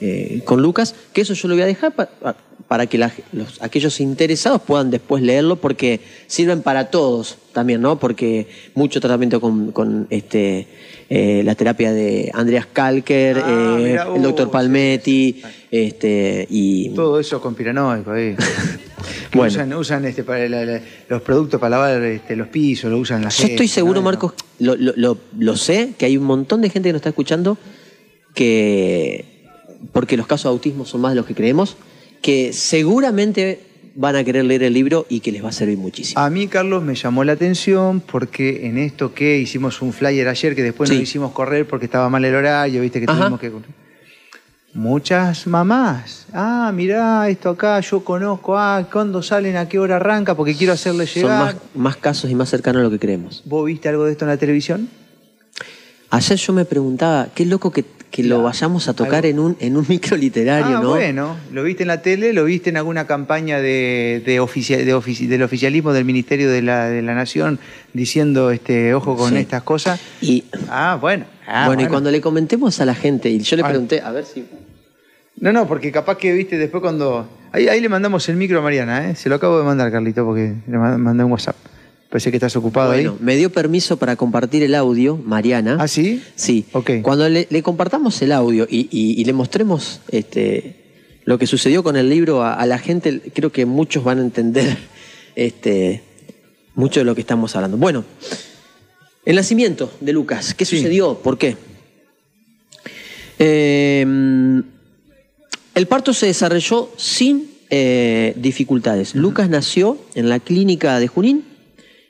eh, 0.00 0.40
con 0.44 0.62
Lucas, 0.62 0.94
que 1.12 1.22
eso 1.22 1.34
yo 1.34 1.48
lo 1.48 1.54
voy 1.54 1.62
a 1.62 1.66
dejar 1.66 1.92
pa- 1.94 2.06
pa- 2.06 2.36
para 2.68 2.86
que 2.86 2.98
la- 2.98 3.12
los, 3.32 3.60
aquellos 3.60 4.00
interesados 4.00 4.62
puedan 4.62 4.90
después 4.90 5.22
leerlo 5.22 5.56
porque 5.56 6.00
sirven 6.28 6.62
para 6.62 6.90
todos 6.90 7.38
también, 7.52 7.80
¿no? 7.80 7.98
Porque 7.98 8.46
mucho 8.74 9.00
tratamiento 9.00 9.40
con, 9.40 9.72
con, 9.72 10.06
este, 10.10 10.68
eh, 11.08 11.42
la 11.44 11.54
terapia 11.54 11.92
de 11.92 12.30
Andreas 12.34 12.66
Kalker, 12.72 13.38
Ah, 13.44 13.76
eh, 13.80 13.98
el 14.16 14.22
doctor 14.22 14.50
Palmetti, 14.50 15.40
este, 15.70 16.46
y... 16.50 16.88
Todo 16.90 17.20
eso 17.20 17.40
conspiranoico 17.40 18.10
ahí. 18.12 18.34
Que 19.30 19.38
Bueno. 19.38 19.52
Usan, 19.52 19.72
usan 19.74 20.04
este, 20.04 20.24
para 20.24 20.48
la- 20.48 20.64
la- 20.64 20.80
los 21.08 21.22
productos 21.22 21.60
para 21.60 21.70
lavar 21.70 22.02
este, 22.02 22.34
los 22.34 22.48
pisos, 22.48 22.90
lo 22.90 22.98
usan 22.98 23.22
la 23.22 23.28
Yo 23.28 23.46
estoy 23.46 23.68
seguro, 23.68 24.00
Marcos, 24.02 24.32
lo, 24.58 24.74
lo- 24.76 24.94
lo- 24.96 25.18
lo 25.38 25.56
sé, 25.56 25.90
que 25.98 26.06
hay 26.06 26.16
un 26.16 26.24
montón 26.24 26.60
de 26.60 26.70
gente 26.70 26.88
que 26.88 26.92
nos 26.94 27.00
está 27.00 27.10
escuchando 27.10 27.58
que, 28.34 29.24
porque 29.92 30.16
los 30.16 30.26
casos 30.26 30.44
de 30.44 30.48
autismo 30.50 30.84
son 30.86 31.00
más 31.02 31.12
de 31.12 31.16
los 31.16 31.26
que 31.26 31.34
creemos, 31.34 31.76
que 32.22 32.52
seguramente 32.52 33.60
van 33.98 34.14
a 34.16 34.22
querer 34.24 34.44
leer 34.44 34.62
el 34.62 34.74
libro 34.74 35.06
y 35.08 35.20
que 35.20 35.32
les 35.32 35.42
va 35.42 35.48
a 35.48 35.52
servir 35.52 35.78
muchísimo. 35.78 36.20
A 36.20 36.28
mí, 36.30 36.46
Carlos, 36.48 36.82
me 36.82 36.94
llamó 36.94 37.24
la 37.24 37.32
atención 37.32 38.00
porque 38.00 38.66
en 38.66 38.76
esto 38.78 39.14
que 39.14 39.38
hicimos 39.38 39.80
un 39.82 39.92
flyer 39.92 40.28
ayer 40.28 40.54
que 40.54 40.62
después 40.62 40.90
Sí. 40.90 40.96
no 40.96 41.02
hicimos 41.02 41.32
correr 41.32 41.66
porque 41.66 41.86
estaba 41.86 42.08
mal 42.10 42.24
el 42.24 42.34
horario, 42.34 42.82
viste 42.82 43.00
que 43.00 43.06
Ajá. 43.10 43.18
tuvimos 43.18 43.40
que. 43.40 43.50
Muchas 44.74 45.46
mamás. 45.46 46.26
Ah, 46.34 46.70
mirá, 46.74 47.26
esto 47.30 47.48
acá 47.50 47.80
yo 47.80 48.04
conozco. 48.04 48.58
Ah, 48.58 48.86
¿cuándo 48.92 49.22
salen? 49.22 49.56
¿A 49.56 49.66
qué 49.66 49.78
hora 49.78 49.96
arranca? 49.96 50.34
Porque 50.34 50.54
quiero 50.54 50.74
hacerle 50.74 51.06
Son 51.06 51.22
llegar. 51.22 51.38
más, 51.44 51.56
más 51.74 51.96
casos 51.96 52.30
y 52.30 52.34
más 52.34 52.50
cercanos 52.50 52.80
a 52.80 52.82
lo 52.82 52.90
que 52.90 52.98
creemos. 52.98 53.42
¿Vos 53.46 53.64
viste 53.64 53.88
algo 53.88 54.04
de 54.04 54.12
esto 54.12 54.26
en 54.26 54.30
la 54.32 54.36
televisión? 54.36 54.90
Ayer 56.10 56.36
yo 56.36 56.52
me 56.52 56.66
preguntaba, 56.66 57.28
qué 57.34 57.46
loco 57.46 57.70
que, 57.72 57.84
que 58.16 58.22
lo 58.28 58.42
vayamos 58.42 58.88
a 58.88 58.94
tocar 58.94 59.24
Algo- 59.24 59.28
en 59.28 59.38
un, 59.38 59.56
en 59.60 59.76
un 59.76 59.84
micro 59.88 60.16
literario, 60.16 60.78
ah, 60.78 60.82
¿no? 60.82 60.88
bueno, 60.90 61.36
lo 61.52 61.62
viste 61.62 61.82
en 61.84 61.88
la 61.88 62.00
tele, 62.00 62.32
lo 62.32 62.44
viste 62.44 62.70
en 62.70 62.78
alguna 62.78 63.06
campaña 63.06 63.60
de, 63.60 64.22
de 64.24 64.40
oficia- 64.40 64.78
de 64.78 64.94
ofici- 64.94 65.26
del 65.26 65.42
oficialismo 65.42 65.92
del 65.92 66.04
Ministerio 66.06 66.50
de 66.50 66.62
la, 66.62 66.86
de 66.88 67.02
la 67.02 67.14
Nación 67.14 67.58
diciendo, 67.92 68.50
este, 68.50 68.94
ojo 68.94 69.16
con 69.16 69.30
Sí. 69.32 69.36
estas 69.36 69.62
cosas. 69.62 70.00
Y 70.22 70.44
Ah, 70.68 70.98
bueno. 71.00 71.26
Ah, 71.46 71.66
bueno, 71.66 71.82
y 71.82 71.86
cuando 71.86 72.10
le 72.10 72.20
comentemos 72.20 72.80
a 72.80 72.84
la 72.86 72.94
gente, 72.94 73.28
y 73.28 73.38
yo 73.40 73.56
le 73.56 73.62
Ah. 73.62 73.68
pregunté, 73.68 74.00
a 74.00 74.10
ver 74.12 74.24
si... 74.24 74.44
No, 75.38 75.52
no, 75.52 75.68
porque 75.68 75.92
capaz 75.92 76.16
que, 76.16 76.32
viste, 76.32 76.56
después 76.56 76.80
cuando... 76.80 77.28
Ahí, 77.52 77.68
ahí 77.68 77.80
le 77.80 77.88
mandamos 77.88 78.28
el 78.28 78.36
micro 78.36 78.58
a 78.58 78.62
Mariana, 78.62 79.10
¿eh? 79.10 79.14
Se 79.14 79.28
lo 79.28 79.34
acabo 79.36 79.58
de 79.58 79.64
mandar, 79.64 79.92
Carlito, 79.92 80.24
porque 80.24 80.54
le 80.66 80.78
ma- 80.78 80.96
mandé 80.98 81.22
un 81.24 81.32
WhatsApp. 81.32 81.56
Parece 82.16 82.30
que 82.30 82.38
estás 82.38 82.56
ocupado 82.56 82.92
Bueno, 82.94 83.10
ahí. 83.10 83.16
me 83.20 83.36
dio 83.36 83.52
permiso 83.52 83.98
para 83.98 84.16
compartir 84.16 84.62
el 84.62 84.74
audio, 84.74 85.18
Mariana. 85.18 85.76
¿Ah, 85.78 85.86
sí? 85.86 86.22
Sí. 86.34 86.64
Ok. 86.72 87.02
Cuando 87.02 87.28
le, 87.28 87.46
le 87.50 87.62
compartamos 87.62 88.22
el 88.22 88.32
audio 88.32 88.66
y, 88.70 88.88
y- 88.90 89.20
y 89.20 89.24
le 89.26 89.34
mostremos 89.34 90.00
este, 90.10 90.76
lo 91.26 91.36
que 91.38 91.46
sucedió 91.46 91.82
con 91.82 91.94
el 91.94 92.08
libro 92.08 92.42
a, 92.42 92.54
a 92.54 92.64
la 92.64 92.78
gente, 92.78 93.20
creo 93.34 93.52
que 93.52 93.66
muchos 93.66 94.02
van 94.02 94.18
a 94.18 94.22
entender 94.22 94.78
este, 95.36 96.00
mucho 96.74 97.00
de 97.00 97.04
lo 97.04 97.14
que 97.14 97.20
estamos 97.20 97.54
hablando. 97.54 97.76
Bueno, 97.76 98.02
el 99.26 99.36
nacimiento 99.36 99.92
de 100.00 100.14
Lucas, 100.14 100.54
¿qué 100.54 100.64
Sí. 100.64 100.78
sucedió? 100.78 101.18
¿Por 101.18 101.36
qué? 101.36 101.58
Eh, 103.38 104.00
el 105.74 105.86
parto 105.86 106.14
se 106.14 106.24
desarrolló 106.24 106.88
sin 106.96 107.50
eh, 107.68 108.32
dificultades. 108.38 109.14
Lucas 109.14 109.50
nació 109.50 109.98
en 110.14 110.30
la 110.30 110.40
clínica 110.40 110.98
de 110.98 111.08
Junín 111.08 111.44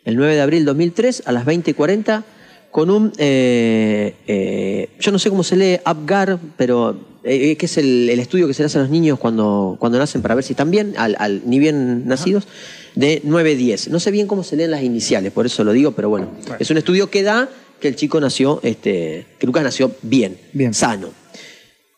el 0.07 0.17
9 0.17 0.35
de 0.35 0.41
abril 0.41 0.61
de 0.61 0.65
2003 0.67 1.25
a 1.27 1.33
las 1.33 1.45
20.40 1.45 2.23
con 2.71 2.91
un, 2.91 3.13
eh, 3.19 4.15
eh, 4.27 4.89
yo 4.99 5.11
no 5.13 5.19
sé 5.19 5.29
cómo 5.31 5.43
se 5.43 5.57
lee, 5.57 5.79
Apgar, 5.85 6.39
pero 6.57 6.99
eh, 7.25 7.57
que 7.57 7.67
es 7.67 7.77
el, 7.79 8.09
el 8.11 8.19
estudio 8.21 8.47
que 8.47 8.55
se 8.55 8.63
le 8.63 8.67
hace 8.67 8.79
a 8.79 8.83
los 8.83 8.91
niños 8.91 9.19
cuando, 9.19 9.77
cuando 9.81 9.99
nacen 9.99 10.21
para 10.23 10.35
ver 10.35 10.45
si 10.45 10.53
están 10.53 10.71
bien, 10.71 10.95
al, 10.97 11.17
al- 11.19 11.43
ni 11.47 11.59
bien 11.59 12.07
nacidos, 12.07 12.47
de 12.95 13.23
9-10. 13.25 13.89
No 13.89 13.99
sé 13.99 14.11
bien 14.11 14.27
cómo 14.27 14.43
se 14.45 14.57
leen 14.57 14.71
las 14.71 14.83
iniciales, 14.83 15.33
por 15.33 15.47
eso 15.47 15.65
lo 15.65 15.73
digo, 15.73 15.93
pero 15.93 16.09
bueno, 16.11 16.31
Bueno. 16.43 16.57
es 16.59 16.71
un 16.71 16.77
estudio 16.77 17.11
que 17.11 17.23
da 17.23 17.49
que 17.81 17.89
el 17.89 17.97
chico 17.97 18.21
nació, 18.21 18.61
este, 18.63 19.27
que 19.39 19.47
Lucas 19.47 19.65
nació 19.65 19.93
bien, 20.03 20.37
Bien. 20.53 20.73
sano. 20.75 21.09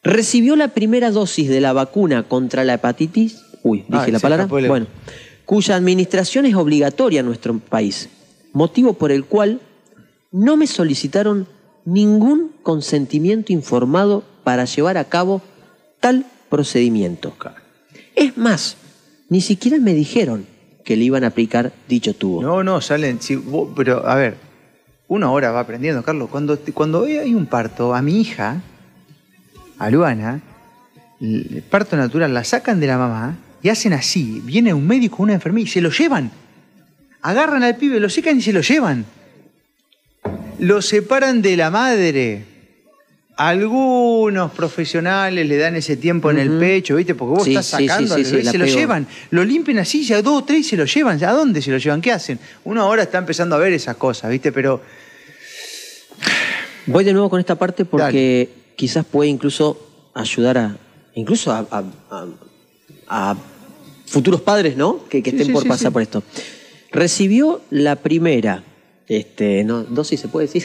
Recibió 0.05 0.55
la 0.57 0.69
primera 0.69 1.11
dosis 1.11 1.49
de 1.49 1.61
la 1.61 1.73
vacuna 1.73 2.23
contra 2.23 2.65
la 2.65 2.75
hepatitis. 2.75 3.39
Uy, 3.65 3.85
dije 3.89 4.05
Ay, 4.07 4.13
la 4.13 4.21
palabra. 4.21 4.47
Bueno, 4.47 4.87
cuya 5.49 5.77
administración 5.77 6.45
es 6.45 6.55
obligatoria 6.55 7.21
en 7.21 7.27
nuestro 7.27 7.59
país. 7.59 8.11
Motivo 8.53 8.93
por 8.93 9.11
el 9.11 9.25
cual 9.25 9.63
no 10.31 10.59
me 10.59 10.67
solicitaron 10.67 11.49
ningún 11.87 12.53
consentimiento 12.63 13.51
informado 13.55 14.25
para 14.45 14.67
llevar 14.67 14.99
a 14.99 15.05
cabo 15.05 15.41
tal 16.01 16.27
procedimiento. 16.51 17.35
Es 18.15 18.37
más, 18.37 18.77
ni 19.31 19.41
siquiera 19.41 19.79
me 19.79 19.95
dijeron 19.95 20.45
que 20.85 20.99
le 20.99 21.05
iban 21.05 21.25
a 21.25 21.29
aplicar 21.29 21.73
dicho 21.89 22.15
tubo. 22.15 22.43
No, 22.43 22.63
no, 22.63 22.83
salen. 22.83 23.19
pero, 23.75 24.07
a 24.07 24.17
ver, 24.17 24.37
uno 25.07 25.29
ahora 25.29 25.51
va 25.51 25.61
aprendiendo, 25.61 26.03
Carlos. 26.03 26.29
Cuando, 26.29 26.59
cuando 26.75 27.05
hay 27.05 27.35
un 27.35 27.47
parto, 27.47 27.95
a 27.95 28.03
mi 28.03 28.21
hija, 28.21 28.61
a 29.79 29.89
Luana, 29.89 30.43
el 31.23 31.65
parto 31.71 31.97
natural, 31.97 32.35
la 32.35 32.45
sacan 32.45 32.81
de 32.81 32.87
la 32.87 32.99
mamá 32.99 33.39
y 33.63 33.69
hacen 33.69 33.93
así. 33.93 34.41
Viene 34.45 34.73
un 34.75 34.87
médico, 34.87 35.23
una 35.23 35.35
enfermera 35.35 35.65
y 35.65 35.71
se 35.71 35.81
lo 35.81 35.91
llevan. 35.91 36.31
Agarran 37.23 37.63
al 37.63 37.77
pibe, 37.77 37.99
lo 38.01 38.09
secan 38.09 38.39
y 38.39 38.43
se 38.43 38.53
lo 38.53 38.61
llevan. 38.61 39.05
Lo 40.59 40.83
separan 40.83 41.43
de 41.43 41.57
la 41.57 41.71
madre. 41.71 42.45
Algunos 43.37 44.51
profesionales 44.51 45.47
le 45.47 45.57
dan 45.57 45.77
ese 45.77 45.97
tiempo 45.97 46.31
en 46.33 46.39
el 46.39 46.59
pecho, 46.59 46.97
¿viste? 46.97 47.15
Porque 47.15 47.35
vos 47.37 47.45
Sí, 47.45 47.51
estás 47.51 47.67
sí, 47.67 47.77
sí, 47.77 47.87
sacando 47.89 48.15
sí, 48.17 48.25
sí, 48.25 48.43
la 48.43 48.51
se 48.51 48.59
lo 48.59 48.65
pego. 48.65 48.77
llevan, 48.79 49.07
lo 49.31 49.45
limpian 49.45 49.79
así, 49.79 50.05
ya 50.05 50.21
dos 50.23 50.43
o 50.43 50.45
tres 50.45 50.67
se 50.67 50.77
lo 50.77 50.85
llevan. 50.87 51.23
¿A 51.23 51.33
dónde 51.33 51.63
se 51.63 51.71
lo 51.71 51.79
llevan? 51.79 52.01
¿Qué 52.01 52.11
hacen? 52.11 52.41
Uno 52.65 52.83
ahora 52.83 53.05
está 53.05 53.19
empezando 53.19 53.55
a 53.55 53.59
ver 53.61 53.73
esas 53.73 53.97
cosas, 53.97 54.31
¿viste? 54.31 54.51
Pero 54.51 54.83
Voy 56.87 57.05
de 57.05 57.13
nuevo 57.13 57.29
con 57.29 57.39
esta 57.39 57.55
parte 57.57 57.85
porque 57.85 58.49
quizás 58.75 59.05
puede 59.05 59.29
incluso 59.31 60.11
ayudar 60.15 60.57
a, 60.59 60.77
incluso 61.15 61.53
a, 61.53 61.59
a- 61.71 61.85
a- 62.11 62.27
a 63.09 63.37
futuros 64.07 64.41
padres, 64.41 64.77
¿no? 64.77 65.05
Que, 65.09 65.19
estén 65.19 65.45
sí, 65.47 65.53
por 65.53 65.63
sí, 65.63 65.69
pasar 65.69 65.89
sí. 65.91 65.93
por 65.93 66.03
esto. 66.03 66.23
Recibió 66.91 67.61
la 67.71 67.97
primera 67.97 68.65
este, 69.07 69.65
no, 69.65 69.85
dosis 69.85 70.21
se 70.21 70.29
puede 70.29 70.47
decir, 70.47 70.63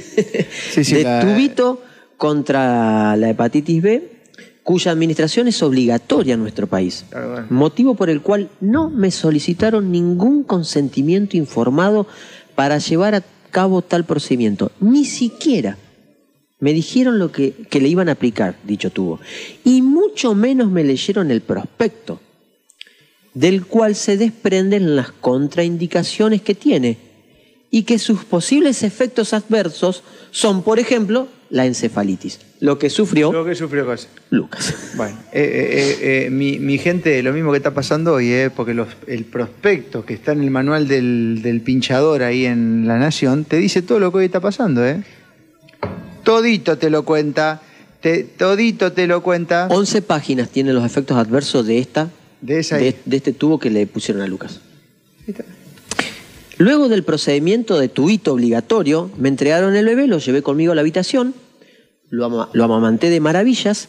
Sí, 0.71 0.83
sí, 0.83 0.95
de 0.95 1.03
la- 1.03 1.21
tubito 1.21 1.81
contra 2.17 3.15
la 3.17 3.29
hepatitis 3.29 3.81
B, 3.81 4.09
cuya 4.63 4.91
administración 4.91 5.47
es 5.47 5.61
obligatoria 5.61 6.33
en 6.35 6.41
nuestro 6.41 6.67
país. 6.67 7.05
Claro, 7.09 7.31
bueno. 7.31 7.47
Motivo 7.49 7.95
por 7.95 8.09
el 8.09 8.21
cual 8.21 8.49
no 8.61 8.89
me 8.89 9.11
solicitaron 9.11 9.91
ningún 9.91 10.43
consentimiento 10.43 11.35
informado 11.37 12.07
para 12.55 12.77
llevar 12.77 13.15
a 13.15 13.23
cabo 13.51 13.81
tal 13.81 14.05
procedimiento. 14.05 14.71
Ni 14.79 15.05
siquiera 15.05 15.77
me 16.59 16.71
dijeron 16.73 17.19
lo 17.19 17.31
que, 17.31 17.51
que 17.69 17.81
le 17.81 17.89
iban 17.89 18.07
a 18.07 18.13
aplicar 18.13 18.55
dicho 18.63 18.89
tubo. 18.89 19.19
Y 19.65 19.81
mucho 19.81 20.33
menos 20.33 20.71
me 20.71 20.83
leyeron 20.85 21.29
el 21.29 21.41
prospecto, 21.41 22.21
del 23.33 23.65
cual 23.65 23.95
se 23.95 24.17
desprenden 24.17 24.95
las 24.95 25.11
contraindicaciones 25.11 26.41
que 26.41 26.55
tiene 26.55 26.97
y 27.71 27.83
que 27.83 27.97
sus 27.99 28.23
posibles 28.25 28.83
efectos 28.83 29.33
adversos 29.33 30.03
son, 30.31 30.61
por 30.63 30.79
ejemplo, 30.79 31.27
la 31.49 31.65
encefalitis, 31.65 32.39
lo 32.61 32.79
que 32.79 32.89
sufrió 32.89 33.31
Lo 33.31 33.45
que 33.45 33.53
sufrió 33.55 33.85
cosa. 33.85 34.07
Lucas. 34.31 34.73
Bueno, 34.95 35.17
eh, 35.31 35.97
eh, 36.01 36.25
eh, 36.25 36.29
mi, 36.31 36.57
mi 36.59 36.77
gente, 36.79 37.21
lo 37.23 37.31
mismo 37.33 37.51
que 37.51 37.57
está 37.57 37.73
pasando 37.73 38.13
hoy, 38.13 38.31
porque 38.55 38.73
los- 38.73 38.87
el 39.07 39.25
prospecto 39.25 40.03
que 40.05 40.13
está 40.15 40.31
en 40.31 40.41
el 40.43 40.49
manual 40.51 40.87
del, 40.87 41.41
del 41.43 41.61
pinchador 41.61 42.23
ahí 42.23 42.45
en 42.45 42.87
La 42.87 42.97
Nación 42.97 43.45
te 43.45 43.57
dice 43.57 43.81
todo 43.83 43.99
lo 43.99 44.11
que 44.11 44.19
hoy 44.19 44.25
está 44.25 44.39
pasando, 44.39 44.83
¿eh? 44.85 45.03
Todito 46.23 46.77
te 46.77 46.89
lo 46.89 47.03
cuenta, 47.03 47.61
te- 48.01 48.23
todito 48.23 48.91
te 48.93 49.07
lo 49.07 49.21
cuenta 49.21 49.67
11 49.69 50.01
páginas 50.01 50.49
tienen 50.49 50.73
los 50.75 50.85
efectos 50.85 51.17
adversos 51.17 51.65
de 51.67 51.79
esta 51.79 52.09
de 52.43 52.59
esa 52.59 52.77
de, 52.77 52.95
de 53.05 53.17
este 53.17 53.33
tubo 53.33 53.57
que 53.59 53.69
le 53.69 53.87
pusieron 53.87 54.21
a 54.21 54.27
Lucas. 54.27 54.59
Luego 56.57 56.87
del 56.87 57.03
procedimiento 57.03 57.79
de 57.79 57.89
tubito 57.89 58.33
obligatorio, 58.33 59.09
me 59.17 59.29
entregaron 59.29 59.75
el 59.75 59.85
bebé, 59.85 60.07
lo 60.07 60.19
llevé 60.19 60.41
conmigo 60.43 60.71
a 60.71 60.75
la 60.75 60.81
habitación, 60.81 61.33
lo, 62.09 62.25
ama- 62.25 62.49
lo 62.53 62.63
amamanté 62.63 63.09
de 63.09 63.19
maravillas 63.19 63.87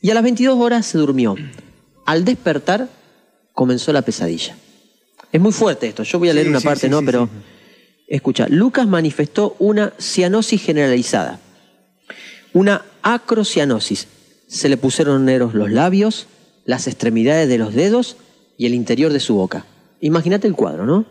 y 0.00 0.10
a 0.10 0.14
las 0.14 0.22
22 0.22 0.58
horas 0.58 0.86
se 0.86 0.98
durmió. 0.98 1.36
Al 2.06 2.24
despertar 2.24 2.88
comenzó 3.52 3.92
la 3.92 4.02
pesadilla. 4.02 4.56
Es 5.30 5.40
muy 5.40 5.52
fuerte 5.52 5.86
esto, 5.88 6.02
yo 6.02 6.18
voy 6.18 6.30
a 6.30 6.32
leer 6.34 6.46
Sí, 6.46 6.50
una 6.50 6.60
sí, 6.60 6.66
parte, 6.66 6.86
sí, 6.86 6.88
¿no? 6.90 7.02
Pero 7.04 7.28
escucha, 8.08 8.46
Lucas 8.48 8.88
manifestó 8.88 9.54
una 9.58 9.92
cianosis 10.00 10.62
generalizada, 10.62 11.38
una 12.54 12.82
acrocianosis. 13.02 14.08
Se 14.48 14.68
le 14.68 14.76
pusieron 14.76 15.24
negros 15.24 15.54
los 15.54 15.70
labios, 15.70 16.26
las 16.70 16.86
extremidades 16.86 17.48
de 17.48 17.58
los 17.58 17.74
dedos 17.74 18.16
y 18.56 18.66
el 18.66 18.74
interior 18.74 19.12
de 19.12 19.20
su 19.20 19.34
boca. 19.34 19.66
Imagínate 20.00 20.46
el 20.46 20.54
cuadro, 20.54 20.86
¿no? 20.86 21.04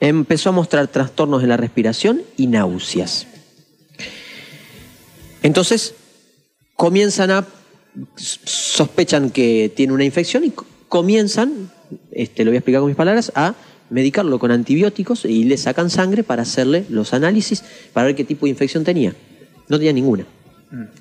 Empezó 0.00 0.48
a 0.48 0.52
mostrar 0.52 0.88
trastornos 0.88 1.42
en 1.42 1.50
la 1.50 1.56
respiración 1.56 2.22
y 2.36 2.46
náuseas. 2.46 3.26
Entonces, 5.42 5.94
comienzan 6.74 7.30
a 7.30 7.46
sospechan 8.16 9.30
que 9.30 9.70
tiene 9.74 9.92
una 9.92 10.04
infección 10.04 10.44
y 10.44 10.50
co- 10.50 10.66
comienzan, 10.88 11.70
este, 12.12 12.44
lo 12.44 12.50
voy 12.50 12.56
a 12.56 12.60
explicar 12.60 12.80
con 12.80 12.88
mis 12.88 12.96
palabras, 12.96 13.30
a 13.34 13.54
medicarlo 13.90 14.38
con 14.38 14.50
antibióticos 14.50 15.24
y 15.24 15.44
le 15.44 15.56
sacan 15.56 15.90
sangre 15.90 16.22
para 16.22 16.42
hacerle 16.42 16.84
los 16.88 17.12
análisis 17.12 17.62
para 17.92 18.06
ver 18.06 18.16
qué 18.16 18.24
tipo 18.24 18.46
de 18.46 18.50
infección 18.50 18.84
tenía. 18.84 19.14
No 19.68 19.76
tenía 19.78 19.92
ninguna 19.92 20.26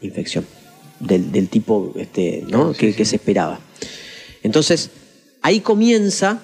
infección 0.02 0.46
del, 1.00 1.32
del 1.32 1.50
tipo 1.50 1.94
este, 1.96 2.44
¿no? 2.48 2.74
que, 2.74 2.96
que 2.96 3.06
se 3.06 3.18
esperaba. 3.18 3.60
Entonces, 4.44 4.92
ahí 5.42 5.60
comienza 5.60 6.42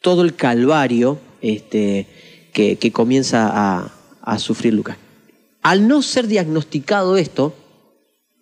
todo 0.00 0.22
el 0.22 0.34
calvario 0.34 1.18
este, 1.40 2.06
que, 2.52 2.76
que 2.76 2.92
comienza 2.92 3.50
a, 3.52 3.92
a 4.22 4.38
sufrir 4.38 4.74
Lucas. 4.74 4.96
Al 5.62 5.88
no 5.88 6.02
ser 6.02 6.26
diagnosticado 6.26 7.16
esto, 7.16 7.54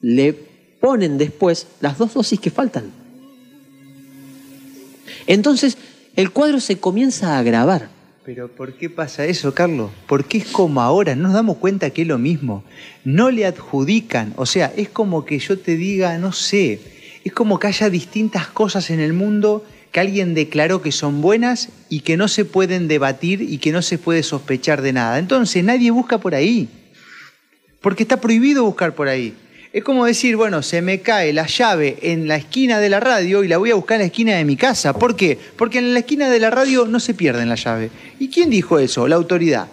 le 0.01 0.33
ponen 0.33 1.19
después 1.19 1.69
las 1.81 1.99
dos 1.99 2.15
dosis 2.15 2.41
que 2.41 2.51
faltan. 2.51 2.91
Entonces, 5.27 5.79
el 6.17 6.33
cuadro 6.33 6.61
se 6.61 6.79
comienza 6.79 7.37
a 7.37 7.39
agravar. 7.39 7.89
Pero 8.25 8.47
¿por 8.47 8.75
qué 8.75 8.89
pasa 8.89 9.25
eso, 9.25 9.53
Carlos? 9.53 9.91
¿Por 10.07 10.27
qué 10.27 10.39
es 10.39 10.47
como 10.47 10.81
ahora? 10.81 11.17
No 11.17 11.25
nos 11.25 11.33
damos 11.33 11.57
cuenta 11.57 11.91
que 11.91 12.03
es 12.03 12.09
lo 12.09 12.19
mismo. 12.19 12.63
No 13.05 13.33
le 13.33 13.47
adjudican. 13.47 14.33
O 14.37 14.47
sea, 14.47 14.73
es 14.77 14.89
como 14.89 15.25
que 15.25 15.41
yo 15.41 15.59
te 15.59 15.77
diga, 15.77 16.17
no 16.19 16.31
sé, 16.31 16.79
es 17.25 17.33
como 17.33 17.59
que 17.59 17.67
haya 17.67 17.91
distintas 17.91 18.47
cosas 18.47 18.91
en 18.91 19.01
el 19.01 19.13
mundo 19.13 19.65
que 19.91 19.99
alguien 19.99 20.35
declaró 20.35 20.83
que 20.83 20.93
son 20.93 21.21
buenas 21.21 21.71
y 21.89 22.01
que 22.01 22.17
no 22.17 22.29
se 22.29 22.45
pueden 22.45 22.87
debatir 22.87 23.43
y 23.43 23.59
que 23.59 23.73
no 23.73 23.83
se 23.83 23.99
puede 23.99 24.23
sospechar 24.23 24.83
de 24.83 24.93
nada. 24.93 25.19
Entonces 25.19 25.65
nadie 25.65 25.91
busca 25.91 26.19
por 26.19 26.37
ahí. 26.37 26.69
Porque 27.81 28.05
está 28.05 28.21
prohibido 28.21 28.63
buscar 28.63 28.95
por 28.95 29.09
ahí. 29.09 29.35
Es 29.73 29.83
como 29.85 30.05
decir, 30.05 30.37
bueno, 30.37 30.63
se 30.63 30.83
me 30.83 31.01
cae 31.01 31.33
la 31.33 31.47
llave 31.47 31.99
en 32.03 32.29
la 32.29 32.37
esquina 32.37 32.79
de 32.79 32.91
la 32.91 33.01
radio 33.01 33.43
y 33.43 33.49
la 33.49 33.57
voy 33.57 33.71
a 33.71 33.75
buscar 33.75 33.97
en 33.97 34.03
la 34.03 34.07
esquina 34.07 34.37
de 34.37 34.45
mi 34.45 34.57
casa. 34.57 34.93
¿Por 34.93 35.17
qué? 35.17 35.39
Porque 35.57 35.79
en 35.79 35.95
la 35.95 36.01
esquina 36.01 36.29
de 36.29 36.41
la 36.41 36.51
radio 36.51 36.87
no 36.87 37.01
se 37.01 37.15
pierden 37.15 37.49
la 37.49 37.55
llave. 37.55 37.91
¿Y 38.19 38.29
quién 38.29 38.51
dijo 38.51 38.79
eso? 38.79 39.09
La 39.09 39.17
autoridad. 39.17 39.69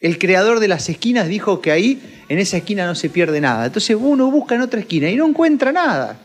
El 0.00 0.18
creador 0.18 0.60
de 0.60 0.68
las 0.68 0.88
esquinas 0.88 1.26
dijo 1.26 1.60
que 1.60 1.72
ahí, 1.72 2.00
en 2.28 2.38
esa 2.38 2.58
esquina 2.58 2.86
no 2.86 2.94
se 2.94 3.08
pierde 3.08 3.40
nada. 3.40 3.66
Entonces 3.66 3.96
uno 3.98 4.30
busca 4.30 4.54
en 4.54 4.60
otra 4.60 4.78
esquina 4.78 5.10
y 5.10 5.16
no 5.16 5.26
encuentra 5.26 5.72
nada. 5.72 6.20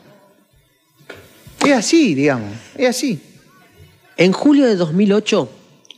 Es 1.66 1.74
así, 1.74 2.14
digamos, 2.14 2.52
es 2.76 2.89
así. 2.89 3.20
En 4.18 4.32
julio 4.32 4.68
de 4.68 4.76
2008, 4.76 5.49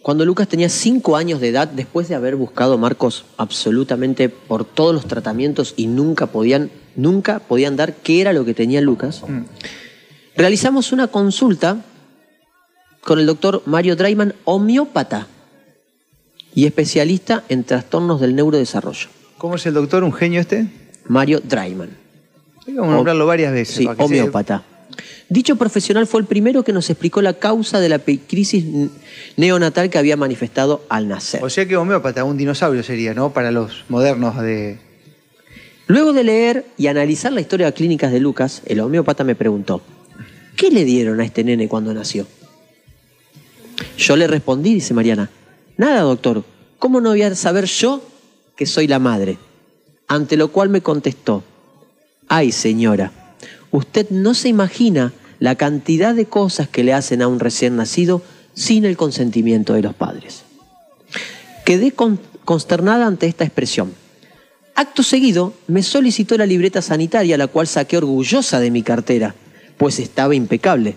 cuando 0.02 0.24
Lucas 0.26 0.48
tenía 0.48 0.70
5 0.70 1.18
años 1.18 1.42
de 1.42 1.50
edad, 1.50 1.68
después 1.68 2.08
de 2.08 2.16
haber 2.16 2.36
buscado 2.38 2.74
a 2.74 2.78
Marcos 2.78 3.26
absolutamente 3.38 4.30
por 4.30 4.64
todos 4.66 4.94
los 4.94 5.08
tratamientos 5.08 5.74
y 5.76 5.88
nunca 5.88 6.28
podían, 6.28 6.70
nunca 6.96 7.40
podían 7.40 7.76
dar 7.76 7.96
qué 7.96 8.22
era 8.22 8.34
lo 8.34 8.46
que 8.46 8.54
tenía 8.54 8.82
Lucas, 8.82 9.22
realizamos 10.36 10.92
una 10.92 11.08
consulta 11.08 11.78
con 13.02 13.20
el 13.20 13.26
doctor 13.26 13.62
Mario 13.66 13.96
Draiman, 13.96 14.34
homeópata 14.46 15.28
y 16.56 16.66
especialista 16.66 17.44
en 17.50 17.64
trastornos 17.64 18.22
del 18.22 18.36
neurodesarrollo. 18.36 19.08
¿Cómo 19.38 19.56
es 19.56 19.66
el 19.66 19.74
doctor? 19.74 20.04
¿Un 20.04 20.14
genio 20.14 20.40
este? 20.40 20.68
Mario 21.08 21.42
Draiman. 21.44 21.90
Vamos 22.68 22.92
a 22.92 22.96
nombrarlo 22.96 23.26
varias 23.26 23.52
veces. 23.52 23.76
Sí, 23.76 23.84
se- 23.84 24.02
homeópata. 24.04 24.64
Dicho 25.28 25.56
profesional 25.56 26.06
fue 26.06 26.22
el 26.22 26.28
primero 26.28 26.64
que 26.64 26.72
nos 26.72 26.90
explicó 26.90 27.22
la 27.22 27.34
causa 27.34 27.80
de 27.80 27.90
la 27.90 27.98
crisis 28.00 28.64
neonatal 29.36 29.90
que 29.90 29.98
había 29.98 30.16
manifestado 30.16 30.86
al 30.90 31.08
nacer. 31.08 31.44
O 31.44 31.50
sea 31.50 31.68
que 31.68 31.76
homeópata, 31.76 32.24
un 32.24 32.38
dinosaurio 32.38 32.84
sería, 32.84 33.14
¿no? 33.16 33.34
Para 33.34 33.52
los 33.52 33.84
modernos 33.90 34.40
de... 34.42 34.78
Luego 35.88 36.14
de 36.14 36.24
leer 36.24 36.66
y 36.78 36.88
analizar 36.88 37.32
la 37.34 37.42
historia 37.42 37.72
clínica 37.72 38.10
de 38.10 38.20
Lucas, 38.20 38.62
el 38.66 38.80
homeópata 38.80 39.24
me 39.24 39.36
preguntó, 39.36 39.82
¿qué 40.56 40.70
le 40.72 40.86
dieron 40.86 41.20
a 41.20 41.26
este 41.26 41.44
nene 41.44 41.68
cuando 41.68 41.94
nació? 41.94 42.26
Yo 43.98 44.16
le 44.16 44.28
respondí, 44.28 44.74
dice 44.74 44.94
Mariana, 44.94 45.30
nada, 45.78 46.02
doctor, 46.02 46.44
¿cómo 46.80 47.02
no 47.02 47.10
voy 47.10 47.24
a 47.24 47.36
saber 47.36 47.66
yo 47.66 48.02
que 48.56 48.66
soy 48.66 48.88
la 48.88 49.00
madre? 49.00 49.38
Ante 50.08 50.38
lo 50.38 50.52
cual 50.52 50.70
me 50.70 50.82
contestó, 50.82 51.44
ay 52.28 52.52
señora, 52.52 53.12
usted 53.72 54.10
no 54.10 54.34
se 54.34 54.50
imagina 54.50 55.12
la 55.40 55.56
cantidad 55.56 56.16
de 56.16 56.26
cosas 56.26 56.70
que 56.70 56.84
le 56.84 56.94
hacen 56.94 57.22
a 57.22 57.28
un 57.28 57.40
recién 57.40 57.76
nacido 57.76 58.22
sin 58.54 58.86
el 58.86 58.96
consentimiento 58.96 59.74
de 59.74 59.82
los 59.82 59.94
padres. 59.96 60.44
Quedé 61.66 61.92
con- 61.92 62.20
consternada 62.46 63.06
ante 63.08 63.28
esta 63.28 63.44
expresión. 63.44 63.94
Acto 64.76 65.04
seguido, 65.04 65.54
me 65.68 65.84
solicitó 65.84 66.36
la 66.38 66.48
libreta 66.48 66.82
sanitaria, 66.82 67.38
la 67.38 67.48
cual 67.48 67.68
saqué 67.68 67.98
orgullosa 67.98 68.60
de 68.60 68.72
mi 68.72 68.82
cartera, 68.82 69.36
pues 69.78 70.00
estaba 70.00 70.34
impecable. 70.34 70.96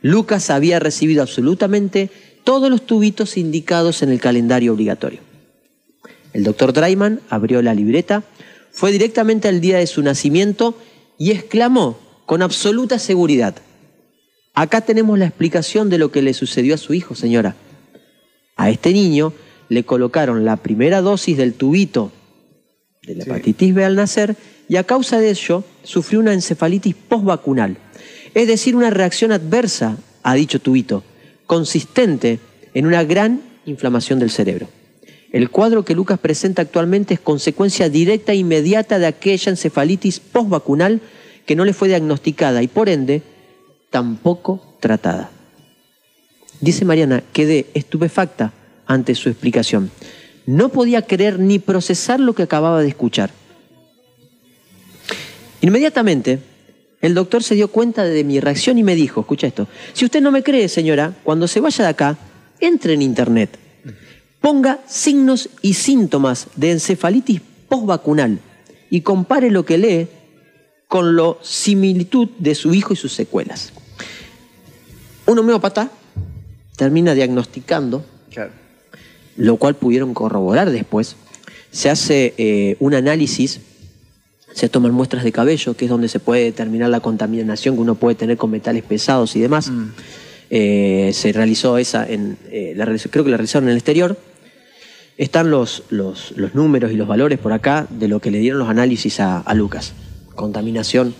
Lucas 0.00 0.48
había 0.48 0.78
recibido 0.78 1.20
absolutamente 1.20 2.10
todos 2.42 2.70
los 2.70 2.86
tubitos 2.86 3.36
indicados 3.36 4.02
en 4.02 4.10
el 4.10 4.20
calendario 4.20 4.72
obligatorio. 4.72 5.20
El 6.32 6.44
doctor 6.44 6.72
Draiman 6.72 7.20
abrió 7.28 7.60
la 7.60 7.74
libreta, 7.74 8.24
fue 8.70 8.90
directamente 8.90 9.48
al 9.48 9.60
día 9.60 9.78
de 9.78 9.86
su 9.86 10.02
nacimiento 10.02 10.74
y 11.18 11.30
exclamó 11.30 11.98
con 12.24 12.40
absoluta 12.40 12.98
seguridad, 12.98 13.56
acá 14.54 14.80
tenemos 14.80 15.18
la 15.18 15.26
explicación 15.26 15.90
de 15.90 15.98
lo 15.98 16.10
que 16.10 16.22
le 16.22 16.32
sucedió 16.32 16.74
a 16.74 16.78
su 16.78 16.94
hijo, 16.94 17.14
señora. 17.14 17.56
A 18.56 18.70
este 18.70 18.92
niño 18.92 19.34
le 19.68 19.84
colocaron 19.84 20.44
la 20.44 20.56
primera 20.56 21.02
dosis 21.02 21.36
del 21.36 21.54
tubito 21.54 22.10
de 23.02 23.16
la 23.16 23.24
hepatitis 23.24 23.74
B 23.74 23.84
al 23.84 23.96
nacer 23.96 24.36
y 24.68 24.76
a 24.76 24.84
causa 24.84 25.18
de 25.18 25.30
ello 25.30 25.64
sufrió 25.82 26.20
una 26.20 26.32
encefalitis 26.32 26.94
postvacunal, 26.94 27.76
es 28.32 28.46
decir, 28.46 28.76
una 28.76 28.90
reacción 28.90 29.32
adversa 29.32 29.98
a 30.22 30.34
dicho 30.34 30.60
tubito, 30.60 31.02
consistente 31.46 32.38
en 32.74 32.86
una 32.86 33.02
gran 33.02 33.42
inflamación 33.66 34.20
del 34.20 34.30
cerebro. 34.30 34.68
El 35.32 35.50
cuadro 35.50 35.84
que 35.84 35.94
Lucas 35.94 36.20
presenta 36.20 36.62
actualmente 36.62 37.14
es 37.14 37.20
consecuencia 37.20 37.88
directa 37.88 38.32
e 38.32 38.36
inmediata 38.36 38.98
de 39.00 39.06
aquella 39.06 39.50
encefalitis 39.50 40.20
postvacunal 40.20 41.00
que 41.44 41.56
no 41.56 41.64
le 41.64 41.72
fue 41.72 41.88
diagnosticada 41.88 42.62
y 42.62 42.68
por 42.68 42.88
ende 42.88 43.22
tampoco 43.90 44.76
tratada. 44.78 45.30
Dice 46.60 46.84
Mariana, 46.84 47.24
quedé 47.32 47.66
estupefacta 47.74 48.52
ante 48.86 49.16
su 49.16 49.28
explicación. 49.28 49.90
No 50.46 50.70
podía 50.70 51.02
creer 51.02 51.38
ni 51.38 51.58
procesar 51.58 52.20
lo 52.20 52.34
que 52.34 52.42
acababa 52.42 52.82
de 52.82 52.88
escuchar. 52.88 53.30
Inmediatamente, 55.60 56.40
el 57.00 57.14
doctor 57.14 57.42
se 57.42 57.54
dio 57.54 57.68
cuenta 57.68 58.04
de 58.04 58.24
mi 58.24 58.40
reacción 58.40 58.78
y 58.78 58.82
me 58.82 58.94
dijo, 58.94 59.20
escucha 59.20 59.46
esto, 59.46 59.68
si 59.92 60.04
usted 60.04 60.20
no 60.20 60.32
me 60.32 60.42
cree, 60.42 60.68
señora, 60.68 61.14
cuando 61.22 61.48
se 61.48 61.60
vaya 61.60 61.84
de 61.84 61.90
acá, 61.90 62.18
entre 62.60 62.94
en 62.94 63.02
internet, 63.02 63.58
ponga 64.40 64.80
signos 64.86 65.48
y 65.62 65.74
síntomas 65.74 66.48
de 66.56 66.72
encefalitis 66.72 67.40
postvacunal 67.68 68.40
y 68.90 69.00
compare 69.00 69.50
lo 69.50 69.64
que 69.64 69.78
lee 69.78 70.08
con 70.88 71.16
la 71.16 71.36
similitud 71.42 72.28
de 72.38 72.54
su 72.54 72.74
hijo 72.74 72.92
y 72.92 72.96
sus 72.96 73.12
secuelas. 73.12 73.72
Un 75.26 75.38
homeópata 75.38 75.90
termina 76.76 77.14
diagnosticando. 77.14 78.04
Lo 79.36 79.56
cual 79.56 79.74
pudieron 79.74 80.14
corroborar 80.14 80.70
después. 80.70 81.16
Se 81.70 81.90
hace 81.90 82.34
eh, 82.36 82.76
un 82.80 82.94
análisis, 82.94 83.60
se 84.52 84.68
toman 84.68 84.92
muestras 84.92 85.24
de 85.24 85.32
cabello, 85.32 85.74
que 85.74 85.86
es 85.86 85.90
donde 85.90 86.08
se 86.08 86.20
puede 86.20 86.44
determinar 86.44 86.90
la 86.90 87.00
contaminación 87.00 87.74
que 87.74 87.80
uno 87.80 87.94
puede 87.94 88.14
tener 88.14 88.36
con 88.36 88.50
metales 88.50 88.82
pesados 88.82 89.34
y 89.36 89.40
demás. 89.40 89.70
Eh, 90.50 91.10
se 91.14 91.32
realizó 91.32 91.78
esa, 91.78 92.06
en, 92.06 92.36
eh, 92.50 92.74
la 92.76 92.84
creo 92.84 93.24
que 93.24 93.30
la 93.30 93.38
realizaron 93.38 93.68
en 93.68 93.72
el 93.72 93.78
exterior. 93.78 94.18
Están 95.16 95.50
los, 95.50 95.84
los, 95.90 96.32
los 96.36 96.54
números 96.54 96.92
y 96.92 96.96
los 96.96 97.08
valores 97.08 97.38
por 97.38 97.52
acá 97.52 97.86
de 97.88 98.08
lo 98.08 98.20
que 98.20 98.30
le 98.30 98.38
dieron 98.38 98.58
los 98.58 98.68
análisis 98.68 99.20
a, 99.20 99.38
a 99.38 99.54
Lucas. 99.54 99.92
Contaminación, 100.34 101.14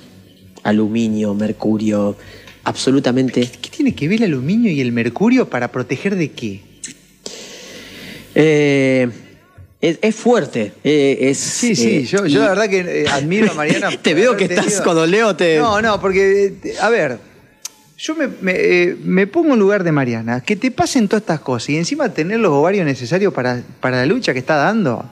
aluminio, 0.63 1.35
mercurio, 1.35 2.17
absolutamente 2.65 3.51
¿Qué 3.61 3.71
tiene 3.71 3.95
que 3.95 4.09
ver 4.09 4.23
el 4.23 4.33
aluminio 4.33 4.71
y 4.71 4.81
el 4.81 4.93
mercurio 4.93 5.49
para 5.49 5.73
proteger 5.73 6.17
de 6.17 6.31
qué? 6.31 6.72
Eh, 8.35 9.09
es, 9.81 9.99
es 10.01 10.15
fuerte. 10.15 10.73
eh, 10.85 11.19
es, 11.23 11.39
Sí, 11.39 11.75
sí, 11.75 11.97
eh, 11.97 12.05
yo, 12.05 12.25
y- 12.27 12.31
la 12.35 12.49
verdad 12.49 12.69
que 12.69 13.07
admiro 13.11 13.51
a 13.51 13.55
Mariana. 13.55 13.91
Te 14.03 14.15
veo 14.15 14.37
que 14.37 14.45
estás, 14.45 14.81
cuando 14.83 15.07
leo 15.07 15.35
te- 15.37 15.59
No, 15.59 15.83
no, 15.83 16.01
porque, 16.01 16.55
a 16.81 16.89
ver, 16.89 17.19
yo 17.99 18.15
me, 18.15 18.29
me, 18.41 18.95
me 19.05 19.27
pongo 19.27 19.55
en 19.55 19.61
lugar 19.61 19.83
de 19.85 19.93
Mariana. 19.93 20.41
Que 20.41 20.57
te 20.57 20.71
pasen 20.71 21.09
todas 21.09 21.23
estas 21.23 21.41
cosas 21.41 21.71
y 21.71 21.77
encima 21.77 22.09
tener 22.11 22.39
los 22.41 22.53
ovarios 22.53 22.85
necesarios 22.87 23.33
para, 23.35 23.63
para 23.81 23.99
la 23.99 24.07
lucha 24.07 24.33
que 24.33 24.39
está 24.39 24.57
dando. 24.57 25.05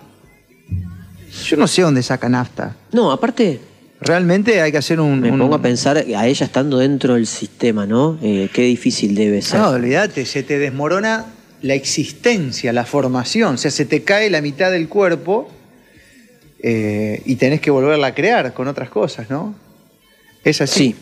Yo 1.47 1.57
no 1.57 1.67
sé 1.67 1.83
dónde 1.83 2.03
saca 2.03 2.29
nafta. 2.29 2.77
No, 2.93 3.11
aparte, 3.13 3.61
Realmente 4.03 4.63
hay 4.63 4.73
que 4.73 4.79
hacer 4.79 4.99
un... 4.99 5.21
me 5.21 5.31
un- 5.31 5.39
pongo 5.39 5.57
a 5.57 5.61
pensar 5.61 5.99
a 5.99 6.27
ella 6.27 6.47
estando 6.47 6.79
dentro 6.79 7.15
del 7.17 7.27
sistema, 7.27 7.85
¿no? 7.85 8.19
Qué 8.21 8.63
difícil 8.63 9.15
debe 9.15 9.43
ser. 9.43 9.61
No, 9.61 9.69
olvídate, 9.71 10.25
se 10.25 10.43
te 10.43 10.59
desmorona 10.59 11.27
la 11.63 11.75
existencia, 11.75 12.73
la 12.73 12.85
formación. 12.85 13.55
O 13.55 13.59
sea, 13.59 13.71
se 13.71 13.85
te 13.85 14.03
cae 14.03 14.31
la 14.31 14.41
mitad 14.41 14.71
del 14.71 14.89
cuerpo 14.89 15.49
eh, 16.63 17.23
y 17.25 17.37
tenés 17.37 17.61
que 17.61 17.71
volverla 17.71 18.09
a 18.09 18.15
crear 18.15 18.53
con 18.55 18.69
otras 18.69 18.91
cosas, 18.91 19.31
¿no? 19.31 19.55
Es 20.45 20.61
así. 20.61 20.95
Sí. 20.95 20.97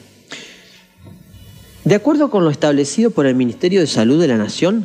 De 1.84 1.94
acuerdo 1.94 2.30
con 2.30 2.44
lo 2.44 2.50
establecido 2.50 3.10
por 3.10 3.26
el 3.26 3.34
Ministerio 3.34 3.80
de 3.80 3.86
Salud 3.86 4.20
de 4.20 4.28
la 4.28 4.36
Nación, 4.36 4.84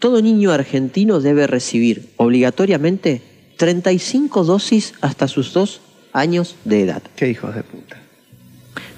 todo 0.00 0.20
niño 0.20 0.50
argentino 0.50 1.20
debe 1.20 1.46
recibir 1.46 2.08
obligatoriamente 2.16 3.22
35 3.56 4.44
dosis 4.44 4.94
hasta 5.00 5.28
sus 5.28 5.52
dos 5.52 5.80
años 6.12 6.56
de 6.64 6.82
edad. 6.82 7.02
Qué 7.14 7.28
hijos 7.28 7.54
de 7.54 7.62
puta. 7.62 7.98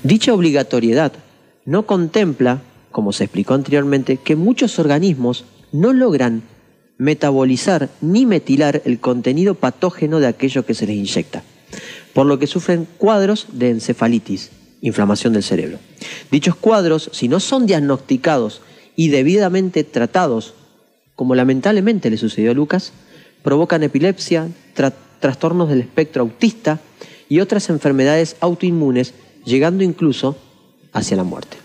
Dicha 0.02 0.32
obligatoriedad 0.32 1.12
no 1.64 1.84
contempla, 1.84 2.62
como 2.90 3.12
se 3.12 3.24
explicó 3.24 3.54
anteriormente, 3.54 4.16
que 4.16 4.36
muchos 4.36 4.78
organismos 4.78 5.44
no 5.72 5.92
logran 5.92 6.42
metabolizar 6.98 7.88
ni 8.00 8.26
metilar 8.26 8.82
el 8.84 9.00
contenido 9.00 9.54
patógeno 9.54 10.20
de 10.20 10.28
aquello 10.28 10.64
que 10.64 10.74
se 10.74 10.86
les 10.86 10.96
inyecta, 10.96 11.42
por 12.12 12.26
lo 12.26 12.38
que 12.38 12.46
sufren 12.46 12.86
cuadros 12.98 13.46
de 13.52 13.70
encefalitis, 13.70 14.50
inflamación 14.82 15.32
del 15.32 15.42
cerebro. 15.42 15.78
Dichos 16.30 16.54
cuadros, 16.54 17.10
si 17.12 17.28
no 17.28 17.40
son 17.40 17.66
diagnosticados 17.66 18.60
y 18.94 19.08
debidamente 19.08 19.84
tratados, 19.84 20.54
como 21.16 21.34
lamentablemente 21.34 22.10
le 22.10 22.18
sucedió 22.18 22.50
a 22.50 22.54
Lucas, 22.54 22.92
provocan 23.42 23.82
epilepsia, 23.82 24.48
tra- 24.76 24.92
trastornos 25.20 25.68
del 25.68 25.80
espectro 25.80 26.22
autista 26.22 26.80
y 27.28 27.40
otras 27.40 27.70
enfermedades 27.70 28.36
autoinmunes, 28.40 29.14
llegando 29.44 29.82
incluso 29.82 30.36
hacia 30.92 31.16
la 31.16 31.24
muerte. 31.24 31.56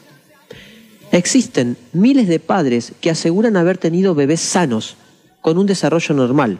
Existen 1.12 1.78
miles 1.94 2.28
de 2.28 2.40
padres 2.40 2.92
que 3.02 3.10
aseguran 3.10 3.58
haber 3.58 3.78
tenido 3.78 4.14
bebés 4.16 4.42
sanos, 4.42 4.96
con 5.42 5.58
un 5.58 5.66
desarrollo 5.66 6.14
normal. 6.14 6.60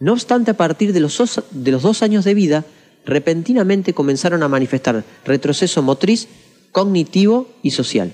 No 0.00 0.12
obstante, 0.12 0.52
a 0.52 0.56
partir 0.56 0.92
de 0.92 1.00
los, 1.00 1.18
dos- 1.18 2.02
años 2.02 2.24
de 2.24 2.34
vida, 2.34 2.64
repentinamente 3.04 3.92
comenzaron 3.92 4.42
a 4.42 4.48
manifestar 4.48 5.04
retroceso 5.24 5.82
motriz, 5.82 6.28
cognitivo 6.72 7.48
y 7.62 7.72
social. 7.72 8.12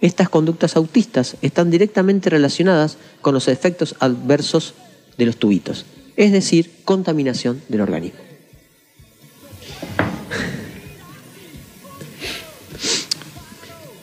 Estas 0.00 0.28
conductas 0.28 0.76
autistas 0.76 1.36
están 1.42 1.70
directamente 1.70 2.28
relacionadas 2.28 2.98
con 3.20 3.34
los 3.34 3.48
efectos 3.48 3.94
adversos 4.00 4.74
de 5.16 5.26
los 5.26 5.36
tubitos, 5.36 5.86
es 6.16 6.32
decir, 6.32 6.70
contaminación 6.84 7.62
del 7.68 7.82
organismo. 7.82 8.18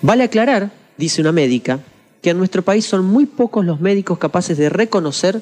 Vale 0.02 0.24
aclarar, 0.24 0.72
dice 1.00 1.22
una 1.22 1.32
médica, 1.32 1.80
que 2.22 2.30
en 2.32 2.38
nuestro 2.38 2.62
país 2.62 2.86
son 2.86 3.06
muy 3.06 3.26
pocos 3.26 3.66
los 3.66 3.80
médicos 3.80 4.20
capaces 4.20 4.58
de 4.58 4.70
reconocer 4.70 5.42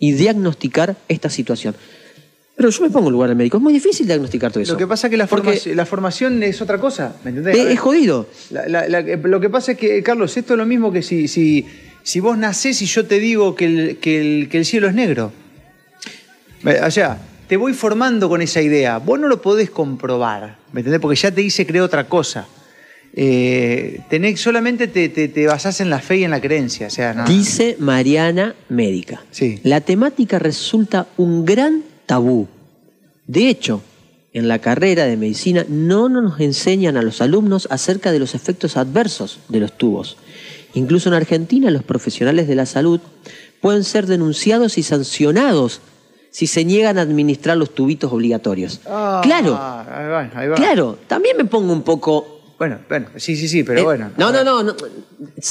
y 0.00 0.12
diagnosticar 0.12 0.96
esta 1.08 1.28
situación. 1.30 1.76
Pero 2.56 2.70
yo 2.70 2.82
me 2.82 2.90
pongo 2.90 3.08
en 3.08 3.12
lugar 3.12 3.28
del 3.28 3.36
médico, 3.36 3.56
es 3.58 3.62
muy 3.62 3.72
difícil 3.72 4.06
diagnosticar 4.06 4.50
todo 4.50 4.62
eso. 4.62 4.72
Lo 4.72 4.78
que 4.78 4.86
pasa 4.86 5.08
es 5.08 5.10
que 5.10 5.16
la, 5.16 5.26
formación, 5.26 5.76
la 5.76 5.84
formación 5.86 6.42
es 6.42 6.62
otra 6.62 6.78
cosa, 6.78 7.16
¿me 7.24 7.30
entendés? 7.30 7.54
A 7.56 7.58
es, 7.58 7.64
ver, 7.66 7.76
jodido. 7.76 8.28
la- 8.50 8.66
la- 8.68 8.88
la- 8.88 9.00
lo 9.02 9.40
que 9.40 9.50
pasa 9.50 9.72
es 9.72 9.78
que, 9.78 10.02
Carlos, 10.02 10.36
esto 10.36 10.54
es 10.54 10.58
lo 10.58 10.64
mismo 10.64 10.90
que 10.92 11.02
si, 11.02 11.28
si, 11.28 11.66
si 12.02 12.20
vos 12.20 12.38
nacés 12.38 12.80
y 12.80 12.86
yo 12.86 13.06
te 13.06 13.18
digo 13.18 13.54
que 13.54 13.64
el, 13.66 13.96
que 13.98 14.20
el- 14.20 14.48
que 14.48 14.58
el 14.58 14.64
cielo 14.64 14.88
es 14.88 14.94
negro. 14.94 15.32
Eh, 16.64 16.80
O 16.86 16.90
sea, 16.90 17.18
te 17.48 17.56
voy 17.56 17.74
formando 17.74 18.28
con 18.28 18.40
esa 18.40 18.62
idea. 18.62 18.98
Vos 18.98 19.18
no 19.20 19.28
lo 19.28 19.42
podés 19.42 19.68
comprobar, 19.70 20.56
¿me 20.72 20.80
entendés? 20.80 21.00
Porque 21.00 21.16
ya 21.20 21.30
te 21.30 21.40
dice 21.42 21.66
creo 21.66 21.84
otra 21.84 22.08
cosa. 22.08 22.46
Eh, 23.16 24.00
tenés, 24.10 24.40
solamente 24.40 24.88
te, 24.88 25.08
te, 25.08 25.28
te 25.28 25.46
basás 25.46 25.80
en 25.80 25.88
la 25.88 26.00
fe 26.00 26.18
y 26.18 26.24
en 26.24 26.30
la 26.32 26.40
creencia. 26.40 26.88
O 26.88 26.90
sea, 26.90 27.14
no. 27.14 27.24
Dice 27.26 27.76
Mariana 27.78 28.54
Médica. 28.68 29.22
Sí. 29.30 29.60
La 29.62 29.80
temática 29.80 30.38
resulta 30.40 31.06
un 31.16 31.44
gran 31.44 31.82
tabú. 32.06 32.48
De 33.26 33.48
hecho, 33.48 33.82
en 34.32 34.48
la 34.48 34.58
carrera 34.58 35.04
de 35.04 35.16
medicina 35.16 35.64
no 35.68 36.08
nos 36.08 36.40
enseñan 36.40 36.96
a 36.96 37.02
los 37.02 37.20
alumnos 37.20 37.68
acerca 37.70 38.10
de 38.10 38.18
los 38.18 38.34
efectos 38.34 38.76
adversos 38.76 39.38
de 39.48 39.60
los 39.60 39.78
tubos. 39.78 40.16
Incluso 40.74 41.08
en 41.08 41.14
Argentina 41.14 41.70
los 41.70 41.84
profesionales 41.84 42.48
de 42.48 42.56
la 42.56 42.66
salud 42.66 43.00
pueden 43.60 43.84
ser 43.84 44.06
denunciados 44.06 44.76
y 44.76 44.82
sancionados 44.82 45.80
si 46.32 46.48
se 46.48 46.64
niegan 46.64 46.98
a 46.98 47.02
administrar 47.02 47.56
los 47.56 47.72
tubitos 47.76 48.12
obligatorios. 48.12 48.80
Ah, 48.86 49.20
claro, 49.22 49.54
Ahí 49.54 50.08
va, 50.08 50.30
ahí 50.34 50.48
va. 50.48 50.56
claro. 50.56 50.98
También 51.06 51.36
me 51.36 51.44
pongo 51.44 51.72
un 51.72 51.82
poco 51.82 52.33
Bueno, 52.66 52.78
bueno, 52.88 53.08
sí, 53.16 53.36
sí, 53.36 53.46
sí, 53.46 53.62
pero 53.62 53.80
eh, 53.80 53.84
bueno. 53.84 54.10
No, 54.16 54.32
no, 54.32 54.42
no, 54.42 54.62
no. 54.62 54.74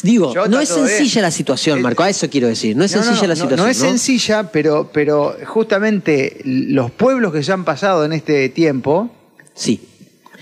Digo, 0.02 0.34
Yo 0.34 0.48
no 0.48 0.60
es 0.60 0.70
sencilla 0.70 1.14
bien. 1.14 1.22
la 1.22 1.30
situación, 1.30 1.80
Marco. 1.80 2.02
A 2.02 2.10
eso 2.10 2.28
quiero 2.28 2.48
decir. 2.48 2.76
No 2.76 2.84
es 2.84 2.92
No, 2.92 2.98
no, 3.02 3.04
sencilla 3.04 3.28
no, 3.28 3.28
la 3.28 3.36
no, 3.36 3.42
situación. 3.42 3.66
No, 3.68 3.72
es 3.72 3.78
sencilla, 3.78 4.52
pero, 4.52 4.90
pero 4.92 5.36
justamente 5.46 6.42
los 6.44 6.90
pueblos 6.90 7.32
que 7.32 7.44
se 7.44 7.52
han 7.52 7.66
pasado 7.66 8.04
en 8.04 8.14
este 8.14 8.50
tiempo 8.50 9.12
Sí. 9.54 9.80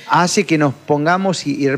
hace 0.07 0.45
que 0.45 0.57
nos 0.57 0.73
pongamos 0.73 1.45
y, 1.45 1.65
y. 1.65 1.69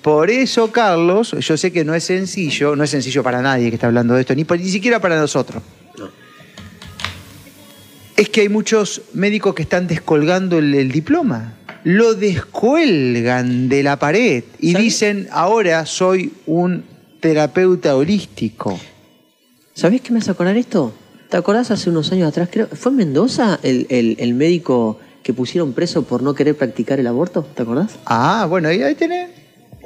Por 0.00 0.30
eso, 0.30 0.72
Carlos, 0.72 1.32
yo 1.38 1.58
sé 1.58 1.70
que 1.70 1.84
no 1.84 1.94
es 1.94 2.04
sencillo, 2.04 2.74
no 2.74 2.82
es 2.84 2.88
sencillo 2.88 3.22
para 3.22 3.42
nadie 3.42 3.68
que 3.68 3.74
está 3.74 3.88
hablando 3.88 4.14
de 4.14 4.22
esto, 4.22 4.34
ni, 4.34 4.44
ni 4.44 4.70
siquiera 4.70 5.00
para 5.00 5.18
nosotros. 5.20 5.62
Es 8.16 8.30
que 8.30 8.40
hay 8.40 8.48
muchos 8.48 9.02
médicos 9.12 9.54
que 9.54 9.60
están 9.62 9.86
descolgando 9.86 10.56
el, 10.56 10.74
el 10.74 10.90
diploma. 10.90 11.56
Lo 11.84 12.14
descuelgan 12.14 13.68
de 13.68 13.82
la 13.82 13.98
pared 13.98 14.44
y 14.58 14.72
¿Sabes? 14.72 14.84
dicen, 14.84 15.28
ahora 15.30 15.86
soy 15.86 16.32
un 16.46 16.84
terapeuta 17.20 17.96
holístico. 17.96 18.78
¿Sabés 19.74 20.00
qué 20.02 20.12
me 20.12 20.18
hace 20.18 20.30
acordar 20.30 20.56
esto? 20.56 20.92
¿Te 21.28 21.36
acordás 21.36 21.70
hace 21.70 21.88
unos 21.90 22.10
años 22.12 22.28
atrás? 22.28 22.48
Creo, 22.52 22.66
¿Fue 22.68 22.90
en 22.90 22.96
Mendoza 22.96 23.58
el, 23.62 23.86
el- 23.88 24.16
el 24.18 24.34
médico 24.34 24.98
que 25.22 25.32
pusieron 25.32 25.72
preso 25.72 26.02
por 26.02 26.22
no 26.22 26.34
querer 26.34 26.56
practicar 26.56 26.98
el 27.00 27.06
aborto? 27.06 27.46
¿Te 27.54 27.62
acordás? 27.62 27.92
Ah, 28.04 28.46
bueno, 28.48 28.68
ahí, 28.68 28.82
ahí 28.82 28.94
tenés. 28.94 29.30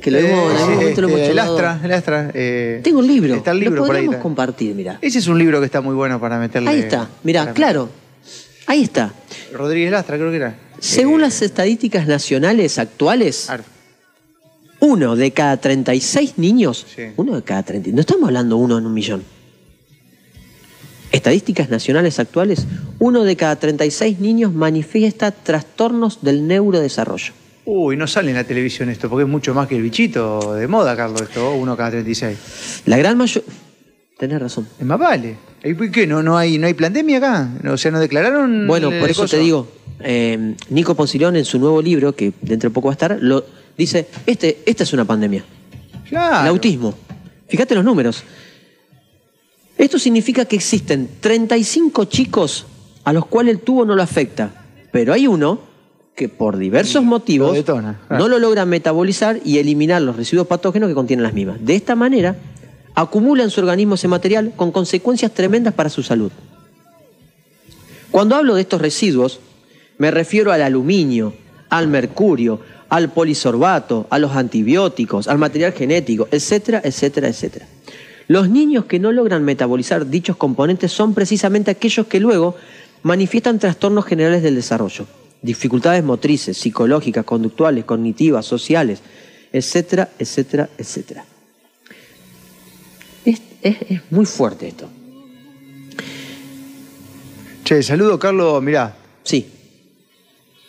Que 0.03 0.11
lo 0.11 0.19
hemos, 0.19 0.51
en 0.51 0.57
algún 0.57 0.75
momento 0.77 1.01
lo 1.03 1.09
hemos 1.09 1.21
este, 1.21 1.33
el. 1.33 1.39
Astra, 1.39 1.81
el 1.85 1.93
Astra. 1.93 2.31
eh, 2.35 2.81
Tengo 2.83 2.99
un 2.99 3.07
libro. 3.07 3.35
Está 3.37 3.53
el 3.53 3.61
libro 3.61 3.77
lo 3.77 3.87
por 3.87 3.95
ahí. 3.95 4.01
podríamos 4.01 4.15
está. 4.17 4.23
compartir, 4.23 4.75
mira. 4.75 4.99
Ese 5.01 5.19
es 5.21 5.27
un 5.29 5.39
libro 5.39 5.61
que 5.61 5.67
está 5.67 5.81
muy 5.81 5.95
bueno 5.95 6.19
para 6.21 6.39
meterle. 6.39 6.71
Ahí 6.71 6.81
está. 6.81 7.09
Mira, 7.23 7.53
claro. 7.53 7.89
Ahí 8.67 8.83
está. 8.83 9.13
Rodríguez 9.53 9.91
Lastra, 9.91 10.17
creo 10.17 10.31
que 10.31 10.37
era. 10.37 10.59
Según 10.81 11.21
Eh, 11.21 11.25
las 11.25 11.43
estadísticas 11.43 12.07
nacionales 12.07 12.79
actuales, 12.79 13.49
Ar- 13.51 13.65
uno 14.81 15.17
de 15.17 15.31
cada 15.33 15.57
36 15.59 16.35
niños, 16.37 16.87
Sí. 16.95 17.03
uno 17.17 17.37
de 17.37 17.43
cada 17.43 17.63
30, 17.63 17.91
no 17.93 18.01
estamos 18.01 18.27
hablando 18.29 18.57
uno 18.57 18.79
en 18.79 18.87
un 18.87 18.95
millón. 18.95 19.23
estadísticas 21.13 21.71
nacionales 21.71 22.19
actuales, 22.19 22.67
uno 22.99 23.23
de 23.23 23.37
cada 23.37 23.55
36 23.55 24.19
niños 24.19 24.53
manifiesta 24.53 25.31
trastornos 25.31 26.19
del 26.23 26.45
neurodesarrollo. 26.49 27.33
Uy, 27.67 27.97
no 27.97 28.09
sale 28.09 28.31
en 28.31 28.37
la 28.37 28.43
televisión 28.43 28.91
esto, 28.91 29.09
porque 29.09 29.23
es 29.23 29.29
mucho 29.29 29.55
más 29.55 29.69
que 29.69 29.77
el 29.77 29.83
bichito 29.83 30.55
de 30.55 30.67
moda, 30.67 30.97
Carlos, 30.97 31.23
esto, 31.23 31.55
uno 31.55 31.77
cada 31.77 31.93
36. 31.93 32.83
La 32.87 32.97
gran 32.99 33.17
mayoría... 33.17 33.49
Tenés 34.19 34.41
razón. 34.41 34.69
Es 34.79 34.87
más 34.87 34.99
vale. 34.99 35.37
¿Y 35.63 35.75
por 35.75 35.91
qué? 35.91 36.07
¿No, 36.07 36.23
no, 36.23 36.37
hay, 36.37 36.59
¿No 36.59 36.67
hay 36.67 36.75
pandemia 36.75 37.19
acá? 37.19 37.51
O 37.71 37.77
sea, 37.77 37.91
¿no 37.91 38.01
declararon...? 38.01 38.67
Bueno, 38.67 38.91
por 39.01 39.11
eso 39.11 39.23
coso? 39.23 39.37
te 39.37 39.43
digo, 39.43 39.67
eh, 40.01 40.55
Nico 40.71 40.95
Poncilón 40.95 41.37
en 41.37 41.45
su 41.45 41.59
nuevo 41.59 41.83
libro, 41.83 42.15
que 42.15 42.33
dentro 42.41 42.71
de 42.71 42.75
poco 42.75 42.89
va 42.89 42.93
a 42.93 42.95
estar, 42.95 43.19
lo, 43.21 43.45
dice, 43.77 44.09
este, 44.27 44.63
esta 44.67 44.85
es 44.85 44.93
una 44.93 45.05
pandemia. 45.05 45.45
Claro. 46.09 46.43
El 46.43 46.49
autismo. 46.49 46.95
Fíjate 47.49 47.75
los 47.75 47.85
números. 47.85 48.23
Esto 49.77 49.99
significa 49.99 50.45
que 50.45 50.57
existen 50.57 51.09
35 51.21 52.05
chicos 52.05 52.67
a 53.03 53.13
los 53.13 53.27
cuales 53.27 53.55
el 53.57 53.61
tubo 53.61 53.85
no 53.85 53.95
lo 53.95 54.03
afecta, 54.03 54.65
pero 54.93 55.13
hay 55.13 55.27
uno 55.27 55.61
que 56.15 56.29
por 56.29 56.57
diversos 56.57 57.03
motivos 57.03 57.49
lo 57.49 57.55
detona, 57.55 58.01
claro. 58.07 58.23
no 58.23 58.29
lo 58.29 58.39
logra 58.39 58.65
metabolizar 58.65 59.41
y 59.45 59.59
eliminar 59.59 60.01
los 60.01 60.15
residuos 60.15 60.47
patógenos 60.47 60.89
que 60.89 60.95
contienen 60.95 61.25
las 61.25 61.35
mismas. 61.35 61.65
De 61.65 61.75
esta 61.75 61.97
manera, 61.97 62.37
acumula 62.95 63.43
en 63.43 63.51
su 63.51 63.61
organismo 63.61 63.97
ese 63.97 64.09
material 64.09 64.53
con 64.57 64.73
consecuencias 64.73 65.33
tremendas 65.33 65.75
para 65.75 65.91
su 65.91 66.03
salud. 66.03 66.31
Cuando 68.11 68.37
hablo 68.37 68.55
de 68.55 68.63
estos 68.63 68.81
residuos, 68.81 69.41
me 69.99 70.11
refiero 70.11 70.53
al 70.53 70.63
aluminio, 70.63 71.35
al 71.69 71.89
mercurio, 71.89 72.61
al 72.89 73.13
polisorbato, 73.13 74.07
a 74.11 74.19
los 74.19 74.33
antibióticos, 74.33 75.27
al 75.27 75.39
material 75.39 75.73
genético, 75.73 76.29
etcétera, 76.31 76.81
etcétera, 76.85 77.29
etcétera. 77.29 77.67
Los 78.29 78.49
niños 78.49 78.85
que 78.85 79.01
no 79.01 79.13
logran 79.13 79.45
metabolizar 79.45 80.09
dichos 80.09 80.37
componentes 80.37 80.93
son 80.93 81.13
precisamente 81.13 81.71
aquellos 81.71 82.07
que 82.07 82.21
luego 82.21 82.55
manifiestan 83.03 83.59
trastornos 83.59 84.05
generales 84.07 84.43
del 84.43 84.55
desarrollo, 84.55 85.07
dificultades 85.43 86.05
motrices, 86.05 86.57
psicológicas, 86.57 87.25
conductuales, 87.25 87.85
cognitivas, 87.85 88.47
sociales, 88.47 89.01
etcétera, 89.53 90.11
etcétera, 90.19 90.71
etcétera. 90.79 91.25
Es, 93.65 94.03
muy 94.11 94.27
fuerte 94.27 94.69
esto. 94.69 94.89
Che, 97.65 97.83
saludo, 97.83 98.19
Carlos. 98.19 98.63
Mirá, 98.63 98.95
Sí, 99.25 99.51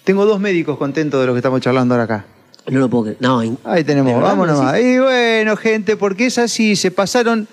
tengo 0.05 0.25
dos 0.25 0.39
médicos 0.39 0.77
contentos 0.77 1.19
de 1.19 1.27
lo 1.27 1.33
que 1.33 1.39
estamos 1.39 1.59
charlando 1.59 1.93
ahora 1.93 2.05
acá. 2.05 2.25
no 2.69 2.79
lo 2.79 2.89
puedo 2.89 3.03
creer. 3.03 3.17
No, 3.19 3.39
Ahí 3.39 3.57
¿De 3.65 3.83
tenemos, 3.83 4.13
verdad 4.13 4.29
vamos 4.29 4.47
me 4.47 4.53
nomás. 4.53 4.79
Y 4.79 4.97
bueno, 4.97 5.57
gente, 5.57 5.97
porque 5.97 6.27
es 6.27 6.37
así, 6.37 6.77
se 6.77 6.91
pasaron, 6.91 7.49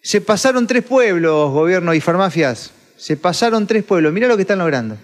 se 0.00 0.22
pasaron 0.22 0.66
tres 0.66 0.82
pueblos, 0.82 1.52
gobierno 1.52 1.92
y 1.92 2.00
farmacias. 2.00 2.70
Se 2.96 3.18
pasaron 3.18 3.66
tres 3.66 3.84
pueblos. 3.84 4.14
Mirá 4.14 4.28
lo 4.28 4.36
que 4.36 4.42
están 4.42 4.60
logrando. 4.60 4.96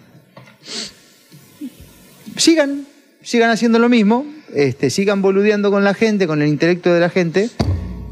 Sigan, 2.37 2.87
sigan 3.23 3.51
haciendo 3.51 3.79
lo 3.79 3.91
mismo, 3.91 4.25
este, 4.55 4.89
sigan 4.89 5.21
boludeando 5.21 5.71
con 5.71 5.85
la 5.85 5.93
gente, 5.93 6.27
con 6.27 6.41
el 6.41 6.49
intelecto 6.49 6.95
de 6.95 7.01
la 7.01 7.11
gente, 7.11 7.51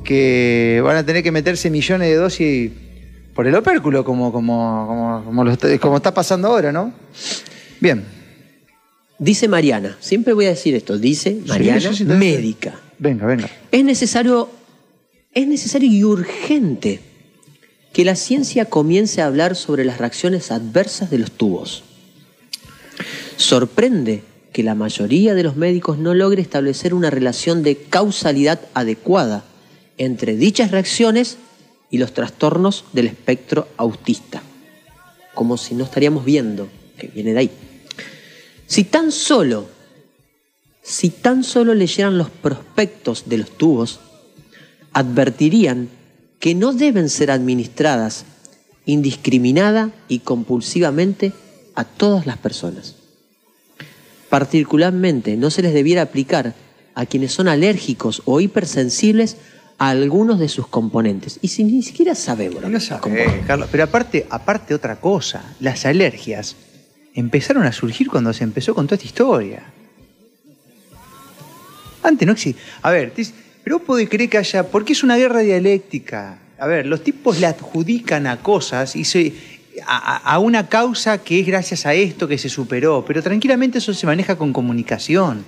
que 0.09 0.81
van 0.83 0.97
a 0.97 1.05
tener 1.05 1.23
que 1.23 1.31
meterse 1.31 1.69
millones 1.69 2.09
de 2.09 2.15
dosis 2.15 2.73
por 3.35 3.47
el 3.47 3.55
opérculo, 3.55 4.07
como, 4.07 4.33
como, 4.33 4.87
como, 4.89 5.23
como, 5.23 5.45
lo 5.45 5.51
está, 5.53 5.79
como 5.79 5.99
está 5.99 6.15
pasando 6.15 6.49
ahora, 6.49 6.73
¿no? 6.73 6.95
Bien. 7.79 8.07
Dice 9.19 9.49
Mariana, 9.49 9.99
siempre 10.01 10.33
voy 10.33 10.47
a 10.47 10.49
decir 10.49 10.75
esto, 10.75 10.97
dice 10.97 11.43
Mariana, 11.47 11.81
sí, 11.81 11.89
sí, 11.89 11.95
sí, 11.97 12.05
sí. 12.05 12.11
médica. 12.11 12.81
Venga, 12.99 13.27
venga. 13.27 13.51
Es 13.71 13.85
necesario, 13.85 14.49
es 15.35 15.47
necesario 15.47 15.91
y 15.91 16.03
urgente 16.03 17.01
que 17.93 18.07
la 18.07 18.17
ciencia 18.17 18.65
comience 18.65 19.21
a 19.21 19.27
hablar 19.27 19.57
sobre 19.57 19.85
las 19.85 19.99
reacciones 19.99 20.51
adversas 20.51 21.11
de 21.11 21.19
los 21.19 21.33
tubos. 21.33 21.85
Sorprende 23.37 24.23
que 24.55 24.63
la 24.63 24.75
mayoría 24.75 25.35
de 25.35 25.43
los 25.43 25.57
médicos 25.57 25.99
no 25.99 26.15
logre 26.15 26.41
establecer 26.41 26.95
una 26.95 27.11
relación 27.11 27.63
de 27.63 27.77
causalidad 27.77 28.59
adecuada 28.73 29.45
entre 29.99 30.37
dichas 30.37 30.71
reacciones 30.71 31.37
y 31.91 31.99
los 31.99 32.15
trastornos 32.15 32.85
del 32.93 33.07
espectro 33.07 33.69
autista, 33.77 34.43
como 35.35 35.57
si 35.57 35.75
no 35.75 35.85
estaríamos 35.85 36.25
viendo 36.25 36.69
que 36.97 37.09
viene 37.09 37.33
de 37.33 37.39
ahí. 37.39 37.51
Si 38.67 38.85
tan 38.85 39.13
solo, 39.13 39.69
si 40.83 41.11
tan 41.11 41.45
solo 41.45 41.75
leyeran 41.75 42.19
los 42.19 42.31
prospectos 42.31 43.29
de 43.29 43.39
los 43.39 43.51
tubos, 43.57 44.01
advertirían 44.93 45.89
que 46.41 46.55
no 46.55 46.73
deben 46.73 47.09
ser 47.09 47.31
administradas 47.31 48.25
indiscriminada 48.85 49.91
y 50.09 50.21
compulsivamente 50.21 51.33
a 51.75 51.85
todas 51.85 52.27
las 52.27 52.39
personas. 52.39 52.95
Particularmente 54.31 55.37
no 55.37 55.51
se 55.51 55.63
les 55.63 55.75
debiera 55.75 56.03
aplicar 56.03 56.55
a 56.95 57.07
quienes 57.07 57.33
son 57.33 57.49
alérgicos 57.49 58.23
o 58.25 58.41
hipersensibles 58.41 59.37
a 59.79 59.91
algunos 59.91 60.39
de 60.41 60.49
sus 60.49 60.67
componentes. 60.67 61.39
Y 61.41 61.49
si 61.49 61.63
ni 61.65 61.83
siquiera 61.83 62.15
sabemos. 62.15 62.61
lo 62.63 62.69
No 62.69 62.79
que 62.79 62.81
son 62.81 62.89
sabe, 62.99 63.01
componentes. 63.03 63.47
Carlos. 63.47 63.69
Pero 63.71 63.85
aparte, 63.85 64.27
aparte 64.29 64.75
otra 64.75 64.97
cosa, 64.97 65.55
las 65.61 65.87
alergias 65.87 66.57
empezaron 67.15 67.65
a 67.65 67.73
surgir 67.73 68.09
cuando 68.09 68.33
se 68.33 68.45
empezó 68.45 68.75
con 68.75 68.87
toda 68.87 68.97
esta 68.97 69.07
historia. 69.07 69.63
Antes 72.03 72.27
no 72.27 72.33
existía. 72.33 72.63
A 72.83 72.91
ver, 72.91 73.13
pero 73.65 73.79
vos 73.79 73.87
podés 73.87 74.09
creer 74.09 74.31
que 74.31 74.39
haya. 74.39 74.69
Porque 74.69 74.93
es 74.93 75.03
una 75.03 75.17
guerra 75.17 75.41
dialéctica. 75.41 76.39
A 76.59 76.67
ver, 76.67 76.87
los 76.87 77.03
tipos 77.05 77.39
le 77.39 77.47
adjudican 77.47 78.27
a 78.27 78.39
cosas 78.43 78.97
y 78.97 79.05
se. 79.05 79.33
A- 79.87 80.17
a 80.35 80.39
una 80.41 80.69
causa 80.69 81.19
que 81.19 81.39
es 81.39 81.47
gracias 81.47 81.87
a 81.87 81.95
esto 81.95 82.27
que 82.27 82.37
se 82.37 82.49
superó, 82.49 83.05
pero 83.07 83.23
tranquilamente 83.23 83.79
eso 83.79 83.95
se 83.95 84.07
maneja 84.07 84.37
con 84.37 84.53
comunicación. 84.53 85.45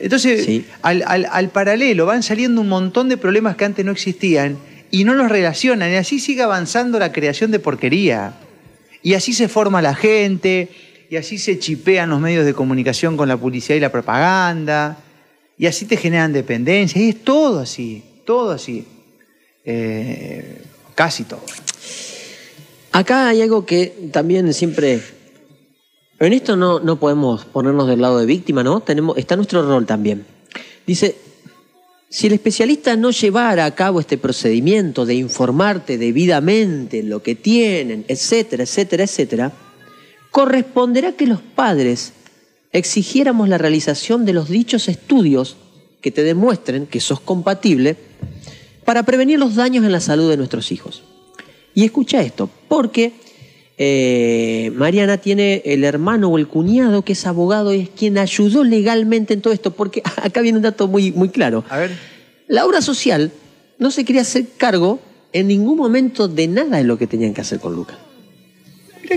Entonces, 0.00 0.44
Sí. 0.44 0.64
al, 0.82 1.02
al- 1.06 1.26
al 1.30 1.48
paralelo 1.50 2.06
van 2.06 2.22
saliendo 2.22 2.60
un 2.60 2.68
montón 2.68 3.08
de 3.08 3.16
problemas 3.16 3.56
que 3.56 3.64
antes 3.64 3.84
no 3.84 3.92
existían 3.92 4.58
y 4.90 5.04
no 5.04 5.14
los 5.14 5.28
relacionan, 5.28 5.90
y 5.92 5.96
así 5.96 6.18
sigue 6.18 6.42
avanzando 6.42 6.98
la 6.98 7.12
creación 7.12 7.50
de 7.50 7.58
porquería. 7.58 8.34
Y 9.02 9.14
así 9.14 9.32
se 9.32 9.48
forma 9.48 9.80
la 9.80 9.94
gente, 9.94 10.68
y 11.08 11.16
así 11.16 11.38
se 11.38 11.58
chipean 11.58 12.10
los 12.10 12.20
medios 12.20 12.44
de 12.44 12.54
comunicación 12.54 13.16
con 13.16 13.28
la 13.28 13.36
publicidad 13.36 13.76
y 13.76 13.80
la 13.80 13.90
propaganda, 13.92 14.98
y 15.56 15.66
así 15.66 15.84
te 15.86 15.96
generan 15.96 16.32
dependencia, 16.32 17.00
y 17.00 17.10
es 17.10 17.22
todo 17.24 17.60
así, 17.60 18.02
todo 18.26 18.50
así. 18.50 18.84
Eh, 19.64 20.56
casi 20.94 21.24
todo. 21.24 21.42
Acá 22.92 23.28
hay 23.28 23.42
algo 23.42 23.64
que 23.64 23.92
también 24.12 24.52
siempre. 24.52 25.00
En 26.20 26.34
esto 26.34 26.54
no, 26.54 26.80
no 26.80 27.00
podemos 27.00 27.46
ponernos 27.46 27.88
del 27.88 28.02
lado 28.02 28.18
de 28.18 28.26
víctima, 28.26 28.62
¿no? 28.62 28.80
Tenemos, 28.80 29.16
está 29.16 29.36
nuestro 29.36 29.62
rol 29.62 29.86
también. 29.86 30.26
Dice: 30.86 31.16
si 32.10 32.26
el 32.26 32.34
especialista 32.34 32.94
no 32.96 33.10
llevara 33.10 33.64
a 33.64 33.74
cabo 33.74 34.00
este 34.00 34.18
procedimiento 34.18 35.06
de 35.06 35.14
informarte 35.14 35.96
debidamente 35.96 37.02
lo 37.02 37.22
que 37.22 37.36
tienen, 37.36 38.04
etcétera, 38.06 38.64
etcétera, 38.64 39.04
etcétera, 39.04 39.52
corresponderá 40.30 41.12
que 41.12 41.26
los 41.26 41.40
padres 41.40 42.12
exigiéramos 42.72 43.48
la 43.48 43.58
realización 43.58 44.24
de 44.26 44.32
los 44.32 44.48
dichos 44.48 44.88
estudios 44.88 45.56
que 46.00 46.10
te 46.10 46.22
demuestren 46.22 46.86
que 46.86 47.00
sos 47.00 47.20
compatible 47.20 47.96
para 48.84 49.04
prevenir 49.04 49.38
los 49.38 49.54
daños 49.54 49.84
en 49.84 49.92
la 49.92 50.00
salud 50.00 50.28
de 50.28 50.36
nuestros 50.36 50.70
hijos. 50.72 51.02
Y 51.74 51.84
escucha 51.84 52.20
esto, 52.22 52.50
porque 52.68 53.12
eh, 53.82 54.70
Mariana 54.74 55.16
tiene 55.16 55.62
el 55.64 55.84
hermano 55.84 56.28
o 56.28 56.36
el 56.36 56.48
cuñado 56.48 57.00
que 57.00 57.14
es 57.14 57.26
abogado 57.26 57.72
y 57.72 57.80
es 57.80 57.88
quien 57.88 58.18
ayudó 58.18 58.62
legalmente 58.62 59.32
en 59.32 59.40
todo 59.40 59.54
esto, 59.54 59.70
porque 59.70 60.02
acá 60.22 60.42
viene 60.42 60.58
un 60.58 60.62
dato 60.62 60.86
muy, 60.86 61.12
muy 61.12 61.30
claro. 61.30 61.64
A 61.70 61.78
ver, 61.78 61.90
La 62.46 62.66
obra 62.66 62.82
social 62.82 63.32
no 63.78 63.90
se 63.90 64.04
quería 64.04 64.20
hacer 64.20 64.44
cargo 64.58 65.00
en 65.32 65.48
ningún 65.48 65.78
momento 65.78 66.28
de 66.28 66.46
nada 66.46 66.76
de 66.76 66.84
lo 66.84 66.98
que 66.98 67.06
tenían 67.06 67.32
que 67.32 67.40
hacer 67.40 67.58
con 67.58 67.74
Lucas. 67.74 67.96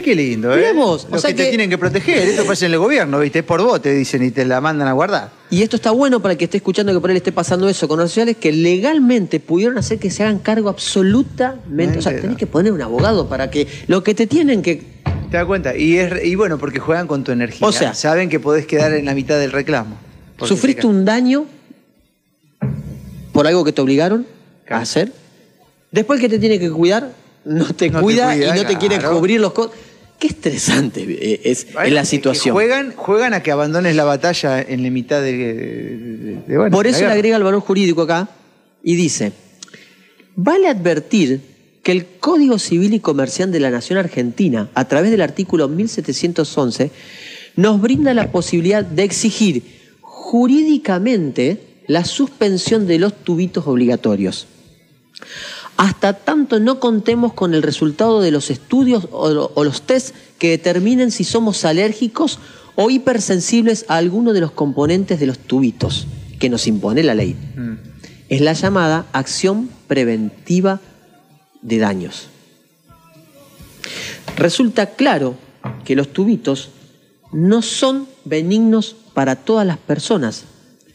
Qué 0.01 0.15
lindo, 0.15 0.53
¿eh? 0.53 0.57
Mirá 0.57 0.73
vos, 0.73 1.05
o 1.05 1.13
Los 1.13 1.21
sea 1.21 1.31
que, 1.31 1.43
te 1.43 1.49
tienen 1.49 1.69
que 1.69 1.77
proteger, 1.77 2.27
esto 2.29 2.45
pasa 2.45 2.65
en 2.65 2.71
el 2.73 2.79
gobierno, 2.79 3.19
¿viste? 3.19 3.39
Es 3.39 3.45
por 3.45 3.61
vos, 3.61 3.81
te 3.81 3.93
dicen 3.93 4.23
y 4.23 4.31
te 4.31 4.45
la 4.45 4.59
mandan 4.61 4.87
a 4.87 4.93
guardar. 4.93 5.29
Y 5.49 5.61
esto 5.61 5.75
está 5.75 5.91
bueno 5.91 6.19
para 6.21 6.31
el 6.33 6.37
que 6.37 6.45
esté 6.45 6.57
escuchando 6.57 6.91
que 6.93 6.99
por 6.99 7.11
él 7.11 7.17
esté 7.17 7.31
pasando 7.31 7.69
eso 7.69 7.87
con 7.87 7.99
obras 7.99 8.09
sociales, 8.11 8.37
que 8.37 8.51
legalmente 8.51 9.39
pudieron 9.39 9.77
hacer 9.77 9.99
que 9.99 10.09
se 10.09 10.23
hagan 10.23 10.39
cargo 10.39 10.69
absolutamente. 10.69 11.99
O 11.99 12.01
sea, 12.01 12.19
tenés 12.19 12.37
que 12.37 12.47
poner 12.47 12.71
un 12.73 12.81
abogado 12.81 13.29
para 13.29 13.51
que 13.51 13.67
lo 13.87 14.03
que 14.03 14.13
te 14.15 14.25
tienen 14.27 14.61
que 14.61 14.93
¿Te 15.29 15.37
das 15.37 15.45
cuenta? 15.47 15.75
Y, 15.75 15.97
es, 15.97 16.23
y 16.25 16.35
bueno, 16.35 16.59
porque 16.59 16.79
juegan 16.79 17.07
con 17.07 17.23
tu 17.23 17.31
energía. 17.31 17.67
O 17.67 17.71
sea- 17.71 17.93
saben 17.95 18.29
que 18.29 18.39
podés 18.39 18.67
quedar 18.67 18.93
en 18.93 19.05
la 19.05 19.15
mitad 19.15 19.39
del 19.39 19.51
reclamo. 19.51 19.97
¿Sufriste 20.43 20.81
te 20.81 20.87
un 20.87 21.05
daño 21.05 21.45
por 23.31 23.47
algo 23.47 23.63
que 23.63 23.71
te 23.71 23.81
obligaron 23.81 24.27
Claro. 24.65 24.79
a 24.79 24.83
hacer? 24.83 25.11
Después 25.91 26.19
que 26.19 26.29
te 26.29 26.37
tiene 26.39 26.59
que 26.59 26.69
cuidar, 26.69 27.11
no 27.45 27.73
te 27.73 27.89
No 27.89 27.99
te 27.99 28.03
cuida 28.03 28.35
y 28.35 28.39
no 28.59 28.65
te 28.65 28.77
quiere 28.77 28.97
claro. 28.99 29.17
cubrir 29.17 29.39
los 29.39 29.53
costos. 29.53 29.77
Qué 30.19 30.27
estresante 30.27 31.03
eh, 31.09 31.41
es, 31.43 31.67
la 31.91 32.05
situación. 32.05 32.53
juegan, 32.53 32.93
juegan 32.95 33.33
a 33.33 33.43
que 33.43 33.51
abandones 33.51 33.95
la 33.95 34.05
batalla 34.05 34.61
en 34.61 34.81
la 34.83 34.89
mitad 34.89 35.21
de. 35.21 35.33
de- 35.33 36.35
de- 36.47 36.57
bueno, 36.57 36.75
Por 36.75 36.87
eso 36.87 37.01
le 37.01 37.07
agrega 37.11 37.35
el 37.37 37.43
valor 37.43 37.59
jurídico 37.61 38.03
acá 38.03 38.29
y 38.83 38.95
dice, 38.95 39.33
vale 40.35 40.69
advertir 40.69 41.41
que 41.83 41.91
el 41.91 42.05
Código 42.21 42.57
Civil 42.59 42.93
y 42.93 43.01
Comercial 43.01 43.51
de 43.51 43.59
la 43.59 43.69
Nación 43.69 43.99
Argentina, 43.99 44.69
a 44.73 44.87
través 44.87 45.11
del 45.11 45.21
artículo 45.21 45.67
1711, 45.67 46.91
nos 47.57 47.81
brinda 47.81 48.13
la 48.13 48.31
posibilidad 48.31 48.85
de 48.85 49.03
exigir 49.03 49.63
jurídicamente 49.99 51.59
la 51.87 52.05
suspensión 52.05 52.87
de 52.87 52.99
los 52.99 53.13
tubitos 53.25 53.67
obligatorios. 53.67 54.47
Hasta 55.77 56.13
tanto 56.13 56.59
no 56.59 56.79
contemos 56.79 57.33
con 57.33 57.53
el 57.53 57.63
resultado 57.63 58.21
de 58.21 58.31
los 58.31 58.49
estudios 58.51 59.07
o, 59.11 59.51
o 59.53 59.63
los 59.63 59.81
test 59.81 60.15
que 60.37 60.49
determinen 60.49 61.11
si 61.11 61.23
somos 61.23 61.65
alérgicos 61.65 62.39
o 62.75 62.89
hipersensibles 62.89 63.85
a 63.87 63.97
alguno 63.97 64.33
de 64.33 64.41
los 64.41 64.51
componentes 64.51 65.19
de 65.19 65.27
los 65.27 65.39
tubitos 65.39 66.07
que 66.39 66.49
nos 66.49 66.67
impone 66.67 67.03
la 67.03 67.15
ley. 67.15 67.35
Mm. 67.55 67.73
Es 68.29 68.41
la 68.41 68.53
llamada 68.53 69.05
acción 69.13 69.69
preventiva 69.87 70.79
de 71.61 71.77
daños. 71.77 72.27
Resulta 74.35 74.87
claro 74.87 75.35
que 75.85 75.95
los 75.95 76.11
tubitos 76.11 76.69
no 77.31 77.61
son 77.61 78.07
benignos 78.25 78.95
para 79.13 79.35
todas 79.35 79.65
las 79.65 79.77
personas. 79.77 80.45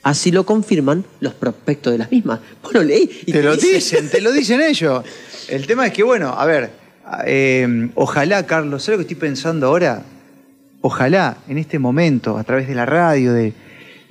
Así 0.02 0.30
lo 0.30 0.44
confirman 0.46 1.04
los 1.20 1.34
prospectos 1.34 1.92
de 1.92 1.98
las 1.98 2.10
mismas. 2.10 2.40
Bueno, 2.62 2.82
leí 2.82 3.10
y 3.26 3.32
Te 3.32 3.42
lo 3.42 3.54
dice- 3.56 3.74
dicen, 3.74 4.08
te 4.10 4.20
lo 4.20 4.32
dicen 4.32 4.60
ellos. 4.60 5.04
El 5.48 5.66
tema 5.66 5.86
es 5.86 5.92
que, 5.92 6.02
bueno, 6.02 6.28
a 6.30 6.46
ver, 6.46 6.70
eh, 7.26 7.90
ojalá, 7.94 8.46
Carlos, 8.46 8.82
¿sabes 8.84 9.00
lo 9.00 9.06
que 9.06 9.12
estoy 9.14 9.28
pensando 9.28 9.66
ahora? 9.66 10.02
Ojalá 10.80 11.38
en 11.48 11.58
este 11.58 11.78
momento, 11.78 12.38
a 12.38 12.44
través 12.44 12.68
de 12.68 12.74
la 12.74 12.86
radio, 12.86 13.32
de 13.32 13.52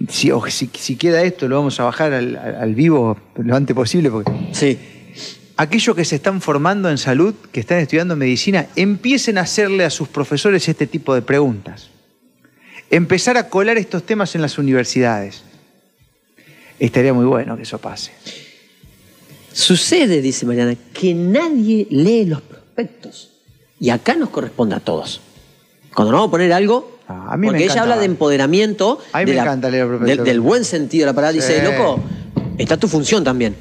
si, 0.10 0.30
o 0.32 0.46
si, 0.48 0.70
si 0.78 0.96
queda 0.98 1.24
esto, 1.24 1.48
lo 1.48 1.56
vamos 1.58 1.80
a 1.80 1.84
bajar 1.86 2.14
al, 2.14 2.36
al- 2.36 2.56
al 2.56 2.76
vivo 2.76 3.18
lo 3.38 3.56
antes 3.56 3.74
posible, 3.76 4.12
porque 4.12 4.32
Sí, 4.52 4.78
aquellos 5.56 5.96
que 5.96 6.04
se 6.06 6.16
están 6.18 6.42
formando 6.42 6.90
en 6.90 6.98
salud, 6.98 7.34
que 7.52 7.62
están 7.62 7.80
estudiando 7.80 8.16
medicina, 8.16 8.68
empiecen 8.76 9.38
a 9.38 9.42
hacerle 9.42 9.86
a 9.86 9.90
sus 9.90 10.08
profesores 10.10 10.68
este 10.68 10.86
tipo 10.88 11.16
de 11.16 11.22
preguntas. 11.22 11.90
Empezar 12.90 13.38
a 13.38 13.50
colar 13.50 13.78
estos 13.78 14.04
temas 14.04 14.36
en 14.36 14.42
las 14.42 14.58
universidades. 14.58 15.44
Estaría 16.80 17.14
muy 17.14 17.26
bueno 17.26 17.56
que 17.58 17.64
eso 17.64 17.80
pase. 17.80 18.12
Sucede, 19.52 20.22
dice 20.22 20.46
Mariana, 20.46 20.76
que 20.94 21.14
nadie 21.14 21.88
lee 21.90 22.26
los 22.26 22.42
prospectos. 22.42 23.32
Y 23.80 23.90
acá 23.90 24.16
nos 24.16 24.30
corresponde 24.30 24.76
a 24.76 24.80
todos. 24.80 25.22
Cuando 25.94 26.12
nos 26.12 26.20
vamos 26.20 26.30
a 26.30 26.32
poner 26.32 26.54
algo, 26.54 26.98
Ah, 27.08 27.28
a 27.32 27.38
mí 27.38 27.48
me 27.48 27.54
porque 27.54 27.64
ella 27.64 27.84
habla 27.84 27.98
de 27.98 28.06
empoderamiento, 28.06 29.00
A 29.14 29.20
mí 29.20 29.26
de 29.26 29.34
me 29.34 29.40
encanta 29.40 29.70
leer 29.70 29.88
los 29.88 30.02
del, 30.02 30.42
buen 30.42 30.66
sentido 30.66 31.04
de 31.04 31.12
la 31.12 31.14
palabra, 31.14 31.32
dice, 31.32 31.64
loco, 31.64 32.02
está 32.58 32.76
tu 32.76 32.90
función 32.90 33.24
también. 33.24 33.56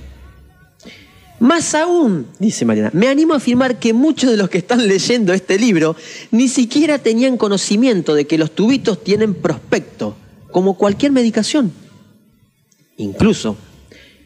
Más 1.38 1.74
aún, 1.74 2.26
dice 2.40 2.64
Mariana, 2.64 2.90
me 2.92 3.08
animo 3.08 3.34
a 3.34 3.36
afirmar 3.36 3.78
que 3.78 3.92
muchos 3.92 4.30
de 4.30 4.36
los 4.36 4.48
que 4.48 4.58
están 4.58 4.88
leyendo 4.88 5.32
este 5.32 5.58
libro 5.58 5.94
ni 6.32 6.48
siquiera 6.48 6.98
tenían 6.98 7.36
conocimiento 7.36 8.14
de 8.14 8.26
que 8.26 8.36
los 8.36 8.50
tubitos 8.50 9.04
tienen 9.04 9.34
prospecto, 9.34 10.16
como 10.50 10.76
cualquier 10.76 11.12
medicación. 11.12 11.72
Incluso 12.96 13.56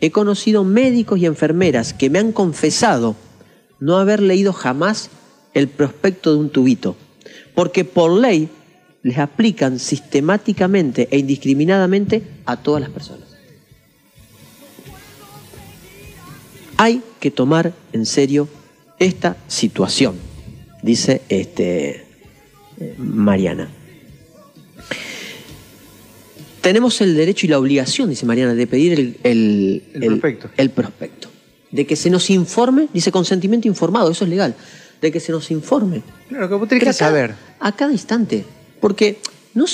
he 0.01 0.11
conocido 0.11 0.65
médicos 0.65 1.19
y 1.19 1.27
enfermeras 1.27 1.93
que 1.93 2.11
me 2.11 2.19
han 2.19 2.33
confesado 2.33 3.17
no 3.81 3.99
haber 3.99 4.21
leído 4.21 4.53
jamás 4.53 5.11
el 5.55 5.69
prospecto 5.69 6.33
de 6.33 6.39
un 6.39 6.51
tubito, 6.51 6.97
porque 7.55 7.85
por 7.85 8.13
ley 8.13 8.49
les 9.03 9.19
aplican 9.19 9.79
sistemáticamente 9.79 11.09
e 11.11 11.19
indiscriminadamente 11.19 12.23
a 12.45 12.57
todas 12.57 12.83
las 12.83 12.91
personas. 12.91 13.29
Hay 16.77 17.03
que 17.19 17.31
tomar 17.31 17.75
en 17.93 18.07
serio 18.07 18.49
esta 18.99 19.37
situación, 19.49 20.17
dice 20.83 21.23
este, 21.29 22.07
eh, 22.79 22.95
Mariana. 22.99 23.71
Tenemos 26.61 27.01
el 27.01 27.15
derecho 27.17 27.47
y 27.47 27.49
la 27.49 27.59
obligación, 27.59 28.11
dice 28.11 28.27
Mariana, 28.27 28.55
de 28.55 28.67
pedir 28.67 28.93
el, 28.93 29.17
el- 29.23 29.83
El 29.95 30.07
prospecto. 30.09 30.51
el 30.57 30.71
prospecto. 30.71 31.29
De 31.71 31.87
que 31.87 31.97
se 31.97 32.11
nos 32.11 32.29
informe, 32.31 32.89
dice 32.93 33.11
consentimiento 33.13 33.69
informado, 33.69 34.11
eso 34.11 34.25
es 34.25 34.31
legal, 34.31 34.55
de 35.01 35.13
que 35.13 35.21
se 35.21 35.33
nos 35.33 35.51
informe. 35.51 36.03
Claro, 36.29 36.49
que 36.49 36.55
vos 36.57 36.69
tenés 36.69 36.81
Pero 36.85 36.91
que 36.93 36.97
a 36.97 36.99
cada- 36.99 37.11
saber. 37.11 37.35
A 37.61 37.73
cada 37.77 37.93
instante. 37.93 38.45
Porque, 38.81 39.19
no, 39.55 39.65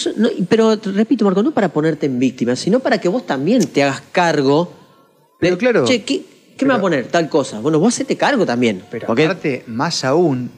pero 0.48 0.76
repito, 0.76 1.24
Marco, 1.24 1.42
no 1.42 1.52
para 1.52 1.70
ponerte 1.72 2.06
en 2.06 2.18
víctima, 2.18 2.54
sino 2.54 2.80
para 2.80 2.98
que 3.00 3.08
vos 3.08 3.26
también 3.26 3.66
te 3.66 3.82
hagas 3.82 4.02
cargo. 4.12 4.66
de, 4.66 5.26
Pero 5.40 5.58
claro, 5.58 5.84
Che, 5.86 6.02
¿qué, 6.02 6.22
qué 6.56 6.64
me 6.66 6.72
va 6.72 6.78
a 6.78 6.80
poner? 6.80 7.06
Tal 7.08 7.28
cosa. 7.28 7.60
Bueno, 7.60 7.78
vos 7.80 7.94
hacete 7.94 8.16
cargo 8.16 8.44
también. 8.46 8.82
Pero 8.90 9.06
porque- 9.06 9.24
aparte, 9.24 9.64
más 9.66 10.04
aún, 10.04 10.50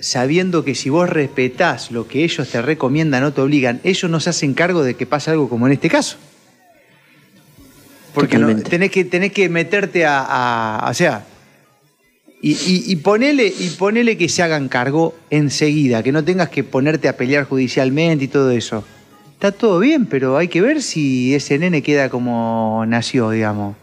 sabiendo 0.00 0.64
que 0.64 0.74
si 0.74 0.90
vos 0.90 1.08
respetás 1.08 1.90
lo 1.90 2.06
que 2.06 2.24
ellos 2.24 2.48
te 2.48 2.60
recomiendan 2.62 3.24
o 3.24 3.32
te 3.32 3.40
obligan, 3.40 3.80
ellos 3.84 4.10
no 4.10 4.20
se 4.20 4.30
hacen 4.30 4.54
cargo 4.54 4.82
de 4.82 4.94
que 4.94 5.06
pase 5.06 5.30
algo 5.30 5.48
como 5.48 5.66
en 5.66 5.72
este 5.72 5.88
caso. 5.88 6.16
Porque 8.14 8.38
no- 8.38 8.54
tenés, 8.62 8.90
que, 8.90 9.04
tenés 9.04 9.32
que 9.32 9.48
meterte 9.48 10.04
a, 10.06 10.20
a- 10.78 10.90
o 10.90 10.94
sea, 10.94 11.24
y, 12.40 12.52
y- 12.52 12.84
y 12.86 12.96
ponele, 12.96 13.46
y 13.58 13.70
ponele 13.70 14.16
que 14.16 14.28
se 14.28 14.42
hagan 14.42 14.68
cargo 14.68 15.14
enseguida, 15.30 16.02
que 16.02 16.12
no 16.12 16.24
tengas 16.24 16.48
que 16.50 16.64
ponerte 16.64 17.08
a 17.08 17.16
pelear 17.16 17.44
judicialmente 17.44 18.24
y 18.24 18.28
todo 18.28 18.50
eso. 18.50 18.84
Está 19.32 19.52
todo 19.52 19.78
bien, 19.80 20.06
pero 20.06 20.36
hay 20.38 20.48
que 20.48 20.62
ver 20.62 20.82
si 20.82 21.34
ese 21.34 21.58
nene 21.58 21.82
queda 21.82 22.08
como 22.08 22.84
nació, 22.86 23.30
digamos. 23.30 23.76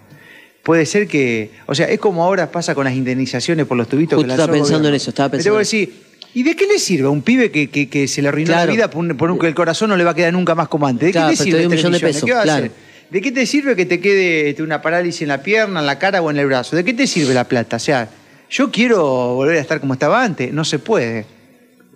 Puede 0.63 0.85
ser 0.85 1.07
que, 1.07 1.51
o 1.65 1.75
sea, 1.75 1.87
es 1.89 1.99
como 1.99 2.23
ahora 2.23 2.49
pasa 2.51 2.73
con 2.73 2.85
las 2.85 2.93
indemnizaciones 2.95 3.65
por 3.65 3.77
los 3.77 3.87
tubitos. 3.89 4.15
Justo 4.15 4.27
que 4.27 4.33
estaba 4.33 4.53
pensando 4.53 4.87
en 4.87 4.95
eso, 4.95 5.09
estaba 5.09 5.29
Pero 5.29 5.37
pensando 5.39 5.57
vos 5.59 5.69
decís, 5.69 5.89
¿y 6.33 6.43
de 6.43 6.55
qué 6.55 6.67
le 6.67 6.79
sirve 6.79 7.07
a 7.07 7.09
un 7.09 7.21
pibe 7.21 7.51
que, 7.51 7.69
que- 7.69 7.89
que 7.89 8.07
se 8.07 8.21
le 8.21 8.29
arruinó 8.29 8.47
Claro. 8.53 8.67
la 8.67 8.71
vida 8.73 8.89
por, 8.89 9.03
un- 9.05 9.17
por 9.17 9.29
un- 9.29 9.39
que 9.39 9.47
el 9.47 9.55
corazón 9.55 9.89
no 9.89 9.97
le 9.97 10.05
va 10.05 10.11
a 10.11 10.15
quedar 10.15 10.31
nunca 10.31 10.55
más 10.55 10.69
como 10.69 10.87
antes? 10.87 11.07
¿De 11.07 11.11
Claro, 11.11 11.31
qué 11.31 11.35
pero 11.37 11.43
te 11.45 11.51
sirve 11.51 11.67
un 11.67 11.73
millón 11.75 11.91
de 11.91 11.99
pesos, 11.99 12.23
¿Qué 12.23 12.33
va 12.33 12.39
a 12.39 12.43
hacer? 12.43 12.71
¿De 13.09 13.21
qué 13.21 13.31
te 13.33 13.45
sirve 13.45 13.75
que 13.75 13.85
te 13.85 13.99
quede 13.99 14.49
este, 14.49 14.63
una 14.63 14.81
parálisis 14.81 15.21
en 15.23 15.27
la 15.27 15.43
pierna, 15.43 15.81
en 15.81 15.85
la 15.85 15.99
cara 15.99 16.21
o 16.21 16.31
en 16.31 16.37
el 16.39 16.45
brazo? 16.47 16.75
¿De 16.77 16.83
qué 16.85 16.93
te 16.93 17.07
sirve 17.07 17.33
la 17.33 17.43
plata? 17.43 17.75
O 17.75 17.79
sea, 17.79 18.09
yo 18.49 18.71
quiero 18.71 19.35
volver 19.35 19.57
a 19.57 19.59
estar 19.59 19.81
como 19.81 19.93
estaba 19.93 20.23
antes, 20.23 20.53
no 20.53 20.63
se 20.63 20.79
puede. 20.79 21.25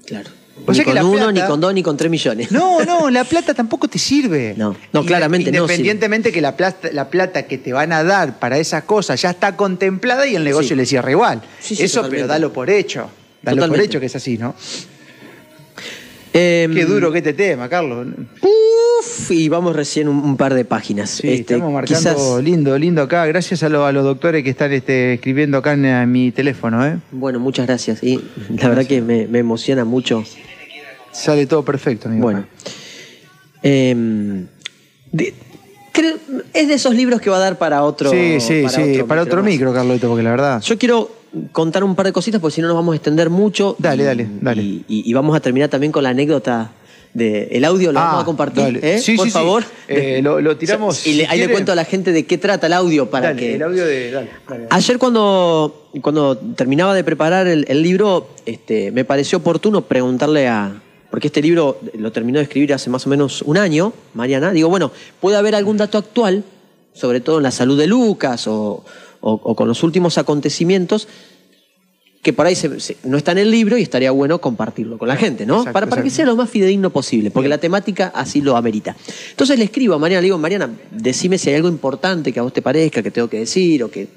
Claro. 0.05 0.29
O 0.65 0.71
ni 0.71 0.75
sea 0.75 0.85
que 0.85 0.91
con 0.91 1.05
uno, 1.05 1.15
plata- 1.17 1.31
ni 1.31 1.41
con 1.47 1.61
dos, 1.61 1.73
ni 1.73 1.83
con 1.83 1.95
tres 1.97 2.11
millones. 2.11 2.51
No, 2.51 2.83
no, 2.83 3.09
la 3.09 3.23
plata 3.23 3.53
tampoco 3.53 3.87
te 3.87 3.97
sirve. 3.99 4.53
No, 4.57 4.75
no, 4.91 5.05
claramente 5.05 5.51
no 5.51 5.59
Independientemente 5.61 6.31
que 6.31 6.41
la 6.41 6.57
plata, 6.57 6.89
la 6.91 7.09
plata 7.09 7.43
que 7.43 7.57
te 7.57 7.71
van 7.73 7.93
a 7.93 8.03
dar 8.03 8.37
para 8.39 8.57
esas 8.57 8.83
cosas 8.83 9.21
ya 9.21 9.29
está 9.29 9.55
contemplada 9.55 10.27
y 10.27 10.35
el 10.35 10.43
negocio 10.43 10.69
Sí. 10.69 10.75
le 10.75 10.85
cierra 10.85 11.11
igual. 11.11 11.41
Sí, 11.59 11.75
sí, 11.75 11.83
Eso, 11.83 11.97
totalmente. 11.99 12.15
pero 12.23 12.27
dalo 12.27 12.51
por 12.53 12.69
hecho. 12.69 13.09
Dalo 13.41 13.57
por 13.57 13.67
Totalmente. 13.67 13.85
hecho 13.85 13.99
que 13.99 14.05
es 14.07 14.15
así, 14.15 14.37
¿no? 14.37 14.55
Em, 16.33 16.73
Qué 16.73 16.85
duro 16.85 17.11
que 17.11 17.19
este 17.19 17.33
tema, 17.33 17.67
Carlos. 17.69 18.07
Uf, 18.99 19.31
y 19.31 19.49
vamos 19.49 19.75
recién 19.75 20.07
un, 20.07 20.17
un 20.17 20.37
par 20.37 20.53
de 20.53 20.65
páginas. 20.65 21.09
Sí, 21.09 21.27
Este, 21.29 21.53
estamos 21.55 21.73
marcando 21.73 21.99
quizás- 22.15 22.43
lindo, 22.43 22.77
lindo 22.77 23.01
acá. 23.01 23.25
Gracias 23.25 23.61
a, 23.63 23.69
lo- 23.69 23.85
a 23.85 23.91
los 23.91 24.03
doctores 24.03 24.43
que 24.43 24.49
están 24.49 24.71
este, 24.71 25.13
escribiendo 25.15 25.57
acá 25.57 25.73
en, 25.73 25.85
eh, 25.85 26.05
mi 26.07 26.31
teléfono, 26.31 26.85
¿eh? 26.85 26.97
Bueno, 27.11 27.39
muchas 27.39 27.67
gracias. 27.67 28.03
Y 28.03 28.19
la 28.57 28.69
verdad 28.69 28.85
que 28.85 29.01
me, 29.01 29.27
me 29.27 29.39
emociona 29.39 29.85
mucho. 29.85 30.23
Sale 31.11 31.45
todo 31.47 31.63
perfecto, 31.65 32.07
amigo. 32.09 32.23
Bueno. 32.23 32.45
Em, 33.63 34.47
de- 35.11 35.33
creo- 35.91 36.17
es 36.53 36.67
de 36.67 36.73
esos 36.75 36.93
libros 36.95 37.19
que 37.21 37.29
va 37.29 37.37
a 37.37 37.39
dar 37.39 37.57
para 37.57 37.83
otro. 37.83 38.09
sí, 38.11 38.39
sí, 38.39 38.65
sí. 38.69 39.03
para 39.07 39.23
otro 39.23 39.37
más. 39.41 39.51
micro, 39.51 39.73
Carlito, 39.73 40.07
porque 40.07 40.23
la 40.23 40.31
verdad. 40.31 40.61
Yo 40.61 40.77
quiero 40.77 41.11
contar 41.51 41.83
un 41.83 41.95
par 41.95 42.05
de 42.05 42.13
cositas 42.13 42.39
porque 42.39 42.55
si 42.55 42.61
no 42.61 42.67
nos 42.67 42.75
vamos 42.75 42.93
a 42.93 42.95
extender 42.97 43.29
mucho. 43.29 43.75
Dale, 43.79 44.03
Y- 44.03 44.05
dale, 44.05 44.27
dale. 44.41 44.61
Y, 44.61 44.85
y- 44.87 45.09
y 45.09 45.13
vamos 45.13 45.35
a 45.35 45.39
terminar 45.39 45.69
también 45.69 45.91
con 45.91 46.03
la 46.03 46.09
anécdota 46.09 46.71
de 47.13 47.47
el 47.51 47.65
audio, 47.65 47.91
lo 47.91 47.99
Ah, 47.99 48.03
vamos 48.05 48.21
a 48.21 48.25
compartir. 48.25 48.79
¿eh? 48.83 48.99
Sí, 48.99 49.15
por 49.15 49.25
sí, 49.25 49.31
sí. 49.31 49.33
favor. 49.33 49.63
Eh, 49.87 50.19
lo- 50.21 50.39
lo 50.41 50.55
tiramos, 50.57 51.05
Y 51.07 51.13
le- 51.13 51.25
si 51.25 51.31
ahí 51.31 51.39
le 51.39 51.49
cuento 51.51 51.71
a 51.71 51.75
la 51.75 51.85
gente 51.85 52.11
de 52.11 52.25
qué 52.25 52.37
trata 52.37 52.67
el 52.67 52.73
audio 52.73 53.09
para 53.09 53.27
dale, 53.29 53.39
que. 53.39 53.55
el 53.55 53.63
audio 53.63 53.85
de. 53.85 54.11
Dale, 54.11 54.29
dale. 54.47 54.67
Ayer 54.69 54.97
cuando, 54.99 55.89
cuando 56.01 56.37
terminaba 56.37 56.93
de 56.93 57.03
preparar 57.03 57.47
el, 57.47 57.65
el 57.67 57.81
libro, 57.81 58.29
este, 58.45 58.91
me 58.91 59.03
pareció 59.05 59.39
oportuno 59.39 59.81
preguntarle 59.81 60.47
a... 60.47 60.81
Porque 61.09 61.27
este 61.27 61.41
libro 61.41 61.79
lo 61.97 62.11
terminó 62.11 62.37
de 62.39 62.43
escribir 62.43 62.73
hace 62.73 62.89
más 62.89 63.07
o 63.07 63.09
menos 63.09 63.41
un 63.41 63.57
año, 63.57 63.93
Mariana. 64.13 64.51
Digo, 64.51 64.69
bueno, 64.69 64.91
¿puede 65.21 65.37
haber 65.37 65.55
algún 65.55 65.77
dato 65.77 65.97
actual, 65.97 66.43
sobre 66.93 67.21
todo 67.21 67.37
en 67.37 67.43
la 67.43 67.51
salud 67.51 67.79
de 67.79 67.87
Lucas 67.87 68.45
o, 68.47 68.83
o- 69.21 69.31
o 69.41 69.55
con 69.55 69.69
los 69.69 69.83
últimos 69.83 70.17
acontecimientos, 70.17 71.07
que 72.27 72.33
por 72.33 72.45
ahí 72.45 72.55
se- 72.55 72.81
se- 72.81 72.97
no 73.05 73.15
está 73.15 73.31
en 73.31 73.37
el 73.37 73.49
libro 73.49 73.77
y 73.77 73.83
estaría 73.83 74.11
bueno 74.11 74.41
compartirlo 74.41 74.97
con 74.97 75.07
la 75.07 75.15
gente, 75.15 75.45
¿no? 75.45 75.59
Exacto, 75.59 75.71
para, 75.71 75.87
para 75.87 76.03
que 76.03 76.09
sea 76.09 76.25
lo 76.25 76.35
más 76.35 76.49
fidedigno 76.49 76.89
posible, 76.89 77.31
porque 77.31 77.47
la 77.47 77.57
temática 77.57 78.11
así 78.13 78.41
lo 78.41 78.57
amerita. 78.57 78.97
Entonces 79.29 79.57
le 79.57 79.63
escribo 79.63 79.93
a 79.93 79.97
Mariana, 79.97 80.19
le 80.19 80.25
digo, 80.25 80.37
Mariana, 80.37 80.69
decime 80.91 81.37
si 81.37 81.49
hay 81.49 81.55
algo 81.55 81.69
importante 81.69 82.33
que 82.33 82.39
a 82.41 82.43
vos 82.43 82.51
te 82.51 82.61
parezca, 82.61 83.01
que 83.01 83.11
tengo 83.11 83.29
que 83.29 83.39
decir 83.39 83.81
o 83.81 83.89
que... 83.89 84.09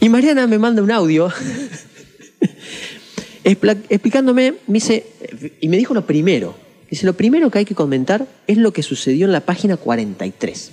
Y 0.00 0.10
Mariana 0.10 0.46
me 0.46 0.58
manda 0.58 0.82
un 0.82 0.90
audio 0.90 1.32
explicándome, 3.44 4.56
me 4.66 4.74
dice, 4.74 5.06
y 5.62 5.68
me 5.68 5.78
dijo 5.78 5.94
lo 5.94 6.04
primero. 6.06 6.54
Dice, 6.90 7.06
lo 7.06 7.14
primero 7.14 7.50
que 7.50 7.60
hay 7.60 7.64
que 7.64 7.74
comentar 7.74 8.26
es 8.46 8.58
lo 8.58 8.74
que 8.74 8.82
sucedió 8.82 9.24
en 9.24 9.32
la 9.32 9.40
página 9.40 9.78
43. 9.78 10.72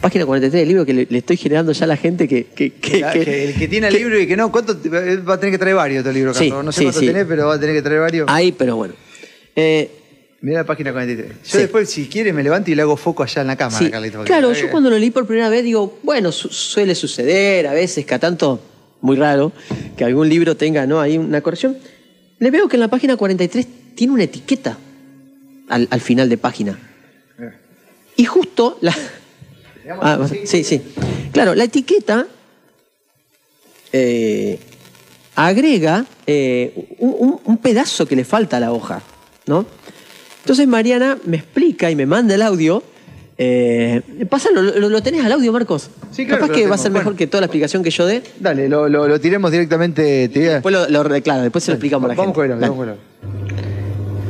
Página 0.00 0.26
43 0.26 0.60
del 0.60 0.68
libro 0.68 0.84
que 0.84 0.92
le, 0.94 1.06
le 1.08 1.18
estoy 1.18 1.36
generando 1.36 1.70
ya 1.72 1.84
a 1.84 1.88
la 1.88 1.96
gente 1.96 2.26
que... 2.26 2.46
que- 2.46 2.72
que- 2.72 3.00
La- 3.00 3.12
que- 3.12 3.24
que 3.24 3.44
el 3.44 3.54
que 3.54 3.68
tiene 3.68 3.86
el 3.88 3.94
libro 3.94 4.18
y 4.18 4.26
que 4.26 4.36
no, 4.36 4.50
¿cuánto 4.50 4.76
te- 4.76 4.88
va 4.88 5.34
a 5.34 5.38
tener 5.40 5.52
que 5.54 5.58
traer 5.58 5.76
varios 5.76 6.00
este 6.00 6.12
libro, 6.12 6.34
Sí, 6.34 6.48
Carlos? 6.48 6.64
No 6.64 6.72
sé 6.72 6.78
sí, 6.80 6.84
cuánto 6.86 7.00
sí. 7.00 7.06
tenés, 7.06 7.24
pero 7.26 7.46
va 7.46 7.54
a 7.54 7.60
tener 7.60 7.76
que 7.76 7.82
traer 7.82 8.00
varios. 8.00 8.26
Ahí, 8.28 8.50
pero 8.52 8.76
bueno. 8.76 8.94
Eh, 9.54 9.90
Mira 10.40 10.58
la 10.60 10.66
página 10.66 10.90
43. 10.90 11.30
Yo 11.52 11.58
después, 11.60 11.88
si 11.88 12.08
quiere, 12.08 12.32
me 12.32 12.42
levanto 12.42 12.68
y 12.72 12.74
le 12.74 12.82
hago 12.82 12.96
foco 12.96 13.22
allá 13.22 13.42
en 13.42 13.46
la 13.46 13.56
cámara. 13.56 13.88
Carlito. 13.90 14.24
Claro, 14.24 14.50
eh, 14.50 14.58
yo 14.60 14.70
cuando 14.72 14.90
lo 14.90 14.98
leí 14.98 15.12
por 15.12 15.24
primera 15.24 15.48
vez 15.48 15.62
digo, 15.62 16.00
bueno, 16.02 16.32
su- 16.32 16.48
suele 16.48 16.96
suceder 16.96 17.68
a 17.68 17.72
veces, 17.72 18.04
que 18.04 18.12
a 18.14 18.18
tanto, 18.18 18.60
muy 19.02 19.14
raro, 19.16 19.52
que 19.96 20.04
algún 20.04 20.28
libro 20.28 20.56
tenga 20.56 20.84
¿no? 20.84 21.00
ahí 21.00 21.16
una 21.16 21.40
corrección. 21.42 21.78
Le 22.40 22.50
veo 22.50 22.68
que 22.68 22.74
en 22.74 22.80
la 22.80 22.88
página 22.88 23.16
43 23.16 23.66
tiene 23.94 24.12
una 24.14 24.24
etiqueta 24.24 24.76
al, 25.68 25.86
al 25.90 26.00
final 26.00 26.28
de 26.28 26.38
página. 26.38 26.76
Y 28.16 28.24
justo 28.24 28.78
la... 28.80 28.92
Digamos, 29.82 30.04
Ah, 30.04 30.26
sí, 30.44 30.64
sí. 30.64 30.80
Claro, 31.32 31.54
la 31.54 31.64
etiqueta 31.64 32.26
eh, 33.92 34.58
agrega 35.34 36.04
eh, 36.26 36.94
un, 36.98 37.14
un- 37.18 37.40
un 37.44 37.56
pedazo 37.58 38.06
que 38.06 38.16
le 38.16 38.24
falta 38.24 38.56
a 38.58 38.60
la 38.60 38.72
hoja, 38.72 39.02
¿no? 39.46 39.66
Entonces 40.40 40.66
Mariana 40.66 41.18
me 41.24 41.36
explica 41.36 41.90
y 41.90 41.96
me 41.96 42.06
manda 42.06 42.34
el 42.34 42.42
audio. 42.42 42.82
Eh, 43.38 44.02
pásalo, 44.28 44.62
lo, 44.62 44.88
lo 44.88 45.02
tenés 45.02 45.24
al 45.24 45.32
audio, 45.32 45.52
Marcos. 45.52 45.88
Sí, 46.12 46.26
claro, 46.26 46.42
Capaz 46.42 46.54
que 46.54 46.66
va 46.66 46.74
a 46.74 46.78
ser 46.78 46.90
mejor 46.90 47.04
Bueno. 47.06 47.16
que 47.18 47.26
toda 47.26 47.40
la 47.40 47.46
explicación 47.46 47.82
que 47.82 47.90
yo 47.90 48.06
dé. 48.06 48.22
Dale, 48.38 48.68
lo, 48.68 48.88
lo- 48.88 49.08
lo 49.08 49.20
tiremos 49.20 49.50
directamente. 49.50 50.28
te 50.28 50.38
voy 50.38 50.48
a- 50.48 50.52
Después 50.54 50.72
lo, 50.72 50.88
lo- 50.88 51.22
claro, 51.22 51.42
después 51.42 51.64
se 51.64 51.70
lo 51.70 51.76
explicamos 51.76 52.04
a 52.06 52.08
la 52.08 52.14
Vamos 52.14 52.36
gente. 52.36 52.54
vamos 52.54 52.76
con 52.76 52.88
el. 52.90 52.96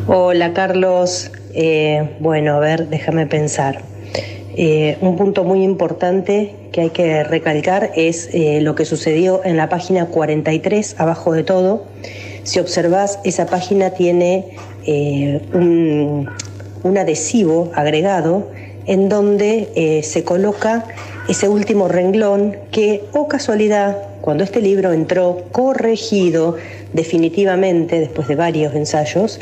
Hola 0.06 0.52
Carlos, 0.52 1.30
Eh, 1.54 2.16
bueno, 2.20 2.54
a 2.54 2.60
ver, 2.60 2.88
déjame 2.88 3.26
pensar. 3.26 3.84
Eh, 4.54 4.98
un 5.00 5.16
punto 5.16 5.44
muy 5.44 5.62
importante 5.62 6.54
que 6.72 6.82
hay 6.82 6.90
que 6.90 7.24
recalcar 7.24 7.90
es 7.96 8.28
eh, 8.32 8.60
lo 8.60 8.74
que 8.74 8.84
sucedió 8.84 9.40
en 9.44 9.56
la 9.56 9.68
página 9.68 10.06
43, 10.06 10.96
abajo 10.98 11.32
de 11.32 11.42
todo. 11.42 11.84
Si 12.42 12.58
observás, 12.58 13.18
esa 13.24 13.46
página 13.46 13.90
tiene 13.90 14.56
eh, 14.86 15.40
un, 15.54 16.28
adhesivo 16.98 17.70
agregado 17.74 18.50
en 18.86 19.08
donde 19.08 20.02
se 20.02 20.24
coloca 20.24 20.84
ese 21.28 21.48
último 21.48 21.86
renglón 21.86 22.56
que, 22.72 23.04
o 23.12 23.28
casualidad, 23.28 23.96
cuando 24.20 24.42
este 24.42 24.60
libro 24.60 24.92
entró 24.92 25.44
corregido 25.52 26.56
definitivamente, 26.92 28.00
después 28.00 28.26
de 28.26 28.34
varios 28.34 28.74
ensayos, 28.74 29.40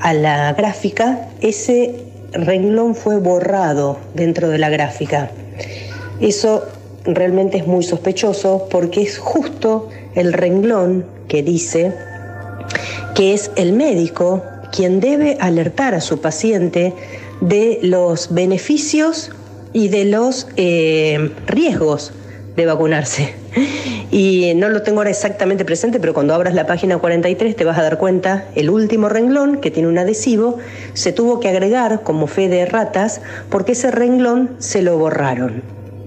a 0.00 0.14
la 0.14 0.52
gráfica, 0.54 1.28
ese 1.40 1.94
renglón 2.32 2.94
fue 2.94 3.18
borrado 3.18 3.98
dentro 4.14 4.48
de 4.48 4.58
la 4.58 4.68
gráfica. 4.68 5.30
Eso 6.20 6.64
realmente 7.04 7.58
es 7.58 7.66
muy 7.66 7.82
sospechoso 7.82 8.68
porque 8.70 9.02
es 9.02 9.18
justo 9.18 9.88
el 10.14 10.32
renglón 10.32 11.06
que 11.26 11.42
dice 11.42 11.94
que 13.14 13.34
es 13.34 13.50
el 13.56 13.72
médico 13.72 14.42
quien 14.72 15.00
debe 15.00 15.36
alertar 15.40 15.94
a 15.94 16.00
su 16.00 16.20
paciente 16.20 16.92
de 17.40 17.78
los 17.82 18.34
beneficios 18.34 19.30
y 19.72 19.88
de 19.88 20.04
los 20.04 20.48
eh, 20.56 21.30
riesgos 21.46 22.12
de 22.56 22.66
vacunarse. 22.66 23.34
Y 24.10 24.54
no 24.54 24.70
lo 24.70 24.82
tengo 24.82 25.00
ahora 25.00 25.10
exactamente 25.10 25.64
presente, 25.64 26.00
pero 26.00 26.14
cuando 26.14 26.34
abras 26.34 26.54
la 26.54 26.66
página 26.66 26.96
43 26.96 27.54
te 27.54 27.64
vas 27.64 27.78
a 27.78 27.82
dar 27.82 27.98
cuenta, 27.98 28.46
el 28.54 28.70
último 28.70 29.08
renglón, 29.08 29.60
que 29.60 29.70
tiene 29.70 29.88
un 29.88 29.98
adhesivo, 29.98 30.58
se 30.94 31.12
tuvo 31.12 31.40
que 31.40 31.48
agregar 31.48 32.02
como 32.02 32.26
fe 32.26 32.48
de 32.48 32.64
ratas 32.64 33.20
porque 33.50 33.72
ese 33.72 33.90
renglón 33.90 34.56
se 34.58 34.80
lo 34.80 34.96
borraron. 34.96 35.62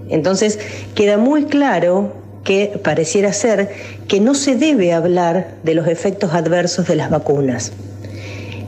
Entonces 0.08 0.58
queda 0.94 1.16
muy 1.16 1.44
claro 1.44 2.12
que 2.44 2.80
pareciera 2.82 3.32
ser 3.32 3.70
que 4.08 4.20
no 4.20 4.34
se 4.34 4.56
debe 4.56 4.92
hablar 4.92 5.54
de 5.62 5.74
los 5.74 5.86
efectos 5.86 6.34
adversos 6.34 6.88
de 6.88 6.96
las 6.96 7.08
vacunas. 7.08 7.72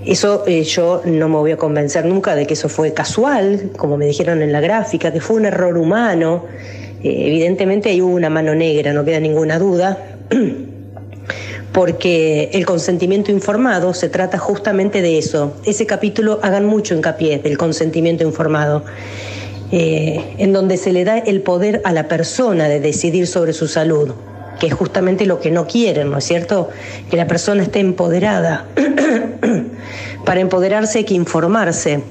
Eso 0.07 0.45
eh, 0.47 0.63
yo 0.65 1.03
no 1.07 1.29
me 1.29 1.37
voy 1.37 1.53
a 1.53 1.57
convencer 1.57 2.05
nunca 2.05 2.35
de 2.35 2.47
que 2.47 2.55
eso 2.55 2.69
fue 2.69 2.93
casual, 2.93 3.71
como 3.77 3.97
me 3.97 4.05
dijeron 4.07 4.43
en 4.43 4.53
la 4.53 4.61
gráfica, 4.61 5.13
que 5.13 5.21
fue 5.21 5.37
un 5.37 5.47
error 5.47 5.79
humano. 5.79 6.45
Eh, 7.05 7.27
evidentemente 7.27 7.91
ahí 7.91 8.01
hubo 8.01 8.15
una 8.15 8.31
mano 8.31 8.55
negra, 8.55 8.93
no 8.95 9.05
queda 9.05 9.21
ninguna 9.21 9.59
duda, 9.59 9.99
porque 11.73 12.51
el 12.55 12.65
consentimiento 12.65 13.31
informado 13.31 13.93
se 13.93 14.09
trata 14.09 14.39
justamente 14.39 15.03
de 15.03 15.19
eso. 15.19 15.55
Ese 15.67 15.85
capítulo 15.85 16.41
hagan 16.43 16.65
mucho 16.65 16.95
hincapié 16.95 17.39
del 17.39 17.59
consentimiento 17.59 18.25
informado. 18.25 18.85
eh, 19.71 20.35
en 20.39 20.53
donde 20.53 20.77
se 20.77 20.93
le 20.93 21.05
da 21.05 21.19
el 21.19 21.41
poder 21.41 21.81
a 21.85 21.93
la 21.93 22.07
persona 22.07 22.69
de 22.69 22.79
decidir 22.81 23.27
sobre 23.27 23.53
su 23.53 23.67
salud, 23.67 24.13
que 24.61 24.69
es 24.69 24.75
justamente 24.75 25.27
lo 25.27 25.41
que 25.41 25.51
no 25.51 25.67
quieren, 25.67 26.11
¿no 26.11 26.19
es 26.19 26.25
cierto? 26.25 26.69
Que 27.11 27.17
la 27.17 27.27
persona 27.27 27.63
esté 27.63 27.81
empoderada. 27.81 28.67
Para 30.25 30.41
empoderarse 30.41 30.99
hay 30.99 31.05
que 31.05 31.15
informarse 31.15 32.03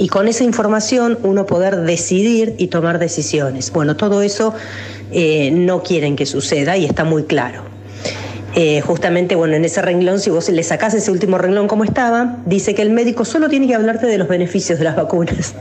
y 0.00 0.08
con 0.08 0.28
esa 0.28 0.44
información 0.44 1.18
uno 1.22 1.44
poder 1.44 1.82
decidir 1.82 2.54
y 2.56 2.68
tomar 2.68 2.98
decisiones. 2.98 3.70
Bueno, 3.70 3.96
todo 3.96 4.22
eso 4.22 4.54
eh, 5.12 5.50
no 5.50 5.82
quieren 5.82 6.16
que 6.16 6.24
suceda 6.24 6.78
y 6.78 6.86
está 6.86 7.04
muy 7.04 7.24
claro. 7.24 7.64
Eh, 8.56 8.80
justamente, 8.80 9.36
bueno, 9.36 9.54
en 9.54 9.64
ese 9.64 9.80
renglón, 9.80 10.18
si 10.18 10.30
vos 10.30 10.48
le 10.48 10.62
sacás 10.62 10.94
ese 10.94 11.10
último 11.10 11.38
renglón 11.38 11.68
como 11.68 11.84
estaba, 11.84 12.38
dice 12.46 12.74
que 12.74 12.82
el 12.82 12.90
médico 12.90 13.24
solo 13.24 13.48
tiene 13.48 13.68
que 13.68 13.74
hablarte 13.74 14.06
de 14.06 14.16
los 14.16 14.26
beneficios 14.26 14.78
de 14.78 14.86
las 14.86 14.96
vacunas. 14.96 15.54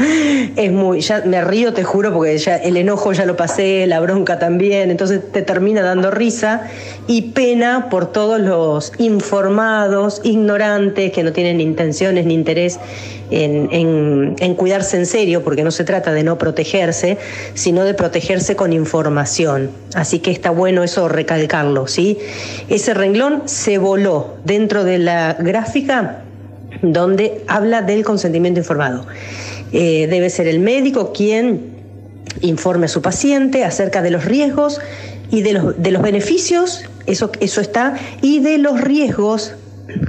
es 0.56 0.72
muy, 0.72 1.02
ya 1.02 1.22
me 1.24 1.42
río, 1.42 1.72
te 1.72 1.84
juro, 1.84 2.12
porque 2.12 2.36
ya 2.38 2.56
el 2.56 2.78
enojo 2.78 3.12
ya 3.12 3.26
lo 3.26 3.36
pasé, 3.36 3.86
la 3.86 4.00
bronca 4.00 4.38
también, 4.38 4.90
entonces 4.90 5.20
te 5.30 5.42
termina 5.42 5.82
dando 5.82 6.10
risa 6.10 6.62
y 7.06 7.30
pena 7.30 7.90
por 7.90 8.10
todos 8.10 8.40
los 8.40 8.92
informados, 8.98 10.20
ignorantes, 10.24 11.12
que 11.12 11.22
no 11.22 11.32
tienen 11.32 11.60
intenciones 11.60 12.24
ni 12.24 12.34
interés 12.34 12.80
en, 13.32 14.54
cuidarse 14.54 14.96
en 14.96 15.06
serio, 15.06 15.42
porque 15.42 15.64
no 15.64 15.70
se 15.70 15.84
trata 15.84 16.12
de 16.12 16.22
no 16.22 16.38
protegerse, 16.38 17.18
sino 17.54 17.84
de 17.84 17.94
protegerse 17.94 18.56
con 18.56 18.72
información. 18.72 19.70
Así 19.94 20.18
que 20.18 20.30
está 20.30 20.50
bueno 20.50 20.82
eso 20.82 21.08
recalcarlo, 21.08 21.86
¿sí? 21.86 22.18
Ese 22.68 22.94
renglón 22.94 23.42
se 23.46 23.78
voló 23.78 24.36
dentro 24.44 24.84
de 24.84 24.98
la 24.98 25.34
gráfica 25.38 26.22
donde 26.82 27.42
habla 27.46 27.82
del 27.82 28.04
consentimiento 28.04 28.60
informado. 28.60 29.06
Eh, 29.72 30.06
debe 30.10 30.28
ser 30.28 30.48
el 30.48 30.58
médico 30.58 31.12
quien 31.12 31.72
informe 32.40 32.86
a 32.86 32.88
su 32.88 33.02
paciente 33.02 33.64
acerca 33.64 34.02
de 34.02 34.10
los 34.10 34.24
riesgos 34.24 34.80
y 35.30 35.42
de 35.42 35.52
los, 35.54 35.82
de 35.82 35.90
los 35.90 36.02
beneficios, 36.02 36.84
eso, 37.06 37.30
eso 37.40 37.60
está, 37.60 37.94
y 38.20 38.40
de 38.40 38.58
los 38.58 38.80
riesgos 38.80 39.54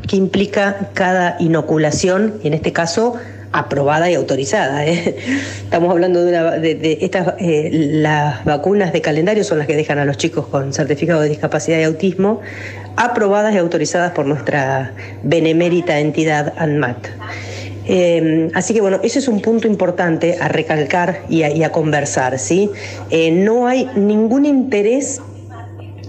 que 0.08 0.16
implica 0.16 0.90
cada 0.94 1.38
inoculación, 1.40 2.36
y 2.44 2.48
en 2.48 2.54
este 2.54 2.74
caso 2.74 3.16
aprobada 3.54 4.10
y 4.10 4.16
autorizada. 4.16 4.86
¿eh? 4.86 5.16
Estamos 5.64 5.92
hablando 5.92 6.24
de, 6.24 6.30
una, 6.30 6.56
estas, 6.58 7.36
eh, 7.40 7.70
las 7.72 8.44
vacunas 8.44 8.92
de 8.92 9.02
calendario 9.02 9.44
son 9.44 9.60
las 9.60 9.68
que 9.68 9.76
dejan 9.76 10.00
a 10.00 10.06
los 10.06 10.18
chicos 10.18 10.48
con 10.48 10.74
certificado 10.74 11.22
de 11.22 11.30
discapacidad 11.30 11.80
y 11.80 11.84
autismo, 11.84 12.42
aprobadas 12.96 13.54
y 13.54 13.60
autorizadas 13.60 14.12
por 14.12 14.26
nuestra 14.26 14.94
benemérita 15.22 16.00
entidad 16.00 16.54
ANMAT. 16.58 16.98
Eh, 17.86 18.50
así 18.54 18.74
que 18.74 18.82
bueno, 18.82 19.00
ese 19.04 19.20
es 19.20 19.28
un 19.28 19.42
punto 19.42 19.68
importante 19.68 20.38
a 20.40 20.48
recalcar 20.48 21.22
y 21.30 21.44
a, 21.44 21.52
y 21.52 21.64
a 21.64 21.72
conversar, 21.72 22.40
¿sí? 22.40 22.72
Eh, 23.10 23.32
no 23.32 23.68
hay 23.68 23.88
ningún 23.96 24.46
interés 24.46 25.22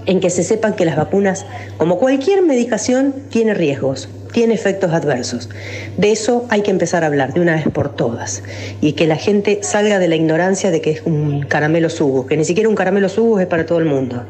en 0.07 0.20
que 0.20 0.30
se 0.30 0.42
sepan 0.42 0.74
que 0.74 0.84
las 0.84 0.96
vacunas, 0.96 1.46
como 1.76 1.98
cualquier 1.98 2.42
medicación, 2.42 3.14
tiene 3.30 3.55
riesgos, 3.55 4.09
tiene 4.32 4.55
efectos 4.55 4.92
adversos. 4.92 5.48
De 5.96 6.11
eso 6.11 6.44
hay 6.50 6.62
que 6.62 6.70
empezar 6.70 7.05
a 7.05 7.07
hablar 7.07 7.32
de 7.32 7.40
una 7.40 7.55
vez 7.55 7.68
por 7.72 7.94
todas 7.94 8.42
y 8.80 8.92
que 8.92 9.07
la 9.07 9.16
gente 9.16 9.61
salga 9.62 9.98
de 9.98 10.09
la 10.09 10.16
ignorancia 10.16 10.70
de 10.70 10.80
que 10.80 10.90
es 10.90 11.02
un 11.05 11.42
caramelo 11.42 11.88
sugo, 11.88 12.26
que 12.26 12.36
ni 12.36 12.44
siquiera 12.44 12.68
un 12.68 12.74
caramelo 12.74 13.09
sugo 13.09 13.40
es 13.40 13.46
para 13.46 13.64
todo 13.64 13.78
el 13.78 13.84
mundo. 13.84 14.24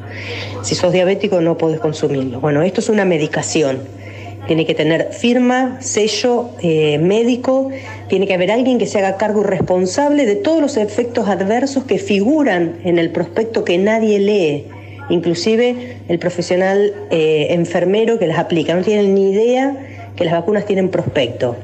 Si 0.63 0.75
sos 0.75 0.93
diabético 0.93 1.41
no 1.41 1.59
podés 1.59 1.81
consumirlo. 1.81 2.41
Bueno, 2.41 2.63
esto 2.63 2.81
es 2.81 2.89
una 2.89 3.05
medicación. 3.05 3.79
Tiene 4.47 4.67
que 4.67 4.75
tener 4.75 5.11
firma, 5.13 5.79
sello 5.81 6.51
eh, 6.61 6.99
médico, 6.99 7.71
tiene 8.11 8.27
que 8.27 8.35
haber 8.35 8.51
alguien 8.51 8.77
que 8.77 8.87
se 8.87 8.99
haga 8.99 9.17
cargo 9.17 9.43
responsable 9.43 10.27
de 10.27 10.37
todos 10.37 10.61
los 10.61 10.77
efectos 10.77 11.29
adversos 11.29 11.85
que 11.85 11.99
figuran 11.99 12.77
en 12.85 12.99
el 12.99 13.11
prospecto 13.11 13.65
que 13.65 13.79
nadie 13.79 14.19
lee 14.19 14.67
inclusive 15.11 15.99
el 16.09 16.19
profesional 16.19 16.93
eh, 17.11 17.49
enfermero 17.51 18.19
que 18.19 18.27
las 18.27 18.39
aplica, 18.39 18.75
no 18.75 18.83
tienen 18.83 19.15
ni 19.15 19.31
idea 19.31 19.77
que 20.17 20.25
las 20.25 20.35
vacunas 20.35 20.65
tienen 20.67 20.89
prospecto. 20.89 21.57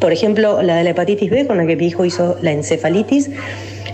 Por 0.00 0.12
ejemplo, 0.12 0.62
la 0.62 0.76
de 0.76 0.84
la 0.84 0.90
hepatitis 0.90 1.30
B, 1.30 1.46
con 1.46 1.56
la 1.58 1.66
que 1.66 1.76
mi 1.76 1.86
hijo 1.86 2.04
hizo 2.04 2.36
la 2.42 2.52
encefalitis, 2.52 3.30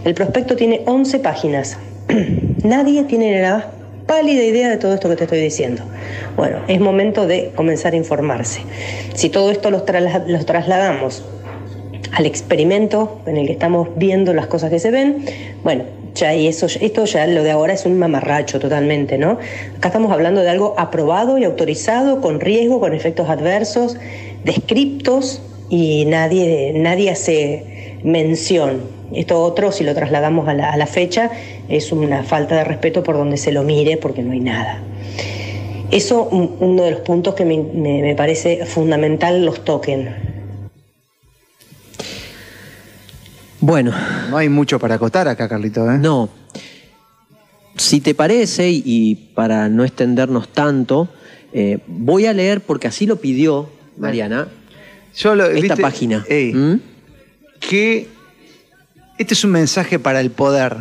el 0.05 0.15
prospecto 0.15 0.57
tiene 0.57 0.83
11 0.87 1.19
páginas. 1.19 1.79
Nadie 2.65 3.05
tiene 3.05 3.41
la 3.43 3.53
más 3.57 3.65
pálida 4.07 4.43
idea 4.43 4.71
de 4.71 4.79
todo 4.79 4.95
esto 4.95 5.09
que 5.11 5.17
te 5.17 5.25
estoy 5.25 5.41
diciendo. 5.41 5.83
Bueno, 6.35 6.61
es 6.67 6.81
momento 6.81 7.27
de 7.27 7.51
comenzar 7.55 7.93
a 7.93 7.97
informarse. 7.97 8.63
Si 9.15 9.29
todo 9.29 9.51
esto 9.51 9.71
los, 9.71 9.85
trasla- 9.85 10.25
los 10.27 10.47
trasladamos 10.47 11.25
al 12.13 12.25
experimento 12.25 13.21
en 13.27 13.37
el 13.37 13.47
que 13.47 13.53
estamos 13.53 13.91
viendo 13.97 14.33
las 14.33 14.47
cosas 14.47 14.71
que 14.71 14.79
se 14.79 14.91
ven, 14.91 15.27
bueno, 15.63 15.85
ya 16.19 16.35
y 16.35 16.49
eso, 16.49 16.67
esto 16.67 17.05
ya 17.05 17.27
lo 17.27 17.43
de 17.43 17.51
ahora 17.51 17.73
es 17.73 17.87
un 17.87 17.99
mamarracho 17.99 18.59
totalmente, 18.59 19.19
¿no? 19.19 19.39
Acá 19.77 19.89
estamos 19.89 20.13
hablando 20.13 20.43
de 20.43 20.51
algo 20.51 20.75
aprobado 20.77 21.39
y 21.39 21.45
autorizado, 21.45 22.21
con 22.21 22.41
riesgo, 22.41 22.81
con 22.81 22.93
efectos 22.95 23.29
adversos, 23.29 23.97
descriptos 24.45 25.41
y 25.71 26.05
nadie, 26.07 26.73
nadie 26.75 27.11
hace 27.11 27.99
mención. 28.03 28.81
Esto 29.15 29.43
otro, 29.43 29.73
si 29.73 29.85
lo 29.85 29.95
trasladamos 29.95 30.49
a 30.49 30.55
la, 30.55 30.71
a 30.71 30.77
la 30.77 30.87
fecha, 30.87 31.31
es 31.69 31.93
una 31.93 32.25
falta 32.25 32.57
de 32.57 32.65
respeto 32.65 33.03
por 33.03 33.17
donde 33.17 33.37
se 33.37 33.53
lo 33.53 33.63
mire 33.63 33.97
porque 33.97 34.23
no 34.23 34.33
hay 34.33 34.41
nada. 34.41 34.83
Eso, 35.91 36.25
uno 36.25 36.83
de 36.83 36.91
los 36.91 37.01
puntos 37.01 37.35
que 37.35 37.47
me, 37.47 37.59
me, 37.59 38.03
me 38.03 38.15
parece 38.15 38.67
fundamental 38.67 39.45
los 39.47 39.65
toquen. 39.65 40.28
Bueno, 43.61 43.93
No 44.31 44.37
hay 44.37 44.49
mucho 44.49 44.79
para 44.79 44.95
acotar 44.97 45.27
acá, 45.29 45.49
Carlito. 45.49 45.91
¿eh? 45.91 45.99
no. 45.99 46.29
Si 47.77 48.01
te 48.01 48.13
parece, 48.13 48.71
y, 48.71 49.15
para 49.35 49.69
no 49.69 49.85
extendernos 49.85 50.49
tanto, 50.49 51.09
eh, 51.53 51.79
voy 51.87 52.27
a 52.27 52.33
leer, 52.33 52.61
porque 52.61 52.89
así 52.89 53.07
lo 53.07 53.17
pidió 53.21 53.71
Mariana, 53.97 54.49
Yo 55.17 55.37
lo- 55.37 55.45
esta 55.47 55.61
¿viste? 55.75 55.77
página. 55.83 56.25
Ey, 56.29 56.53
¿Mm? 56.55 56.81
Que 57.61 58.09
este 59.17 59.35
es 59.35 59.45
un 59.45 59.53
mensaje 59.53 60.01
para 60.01 60.21
el 60.21 60.31
poder. 60.33 60.79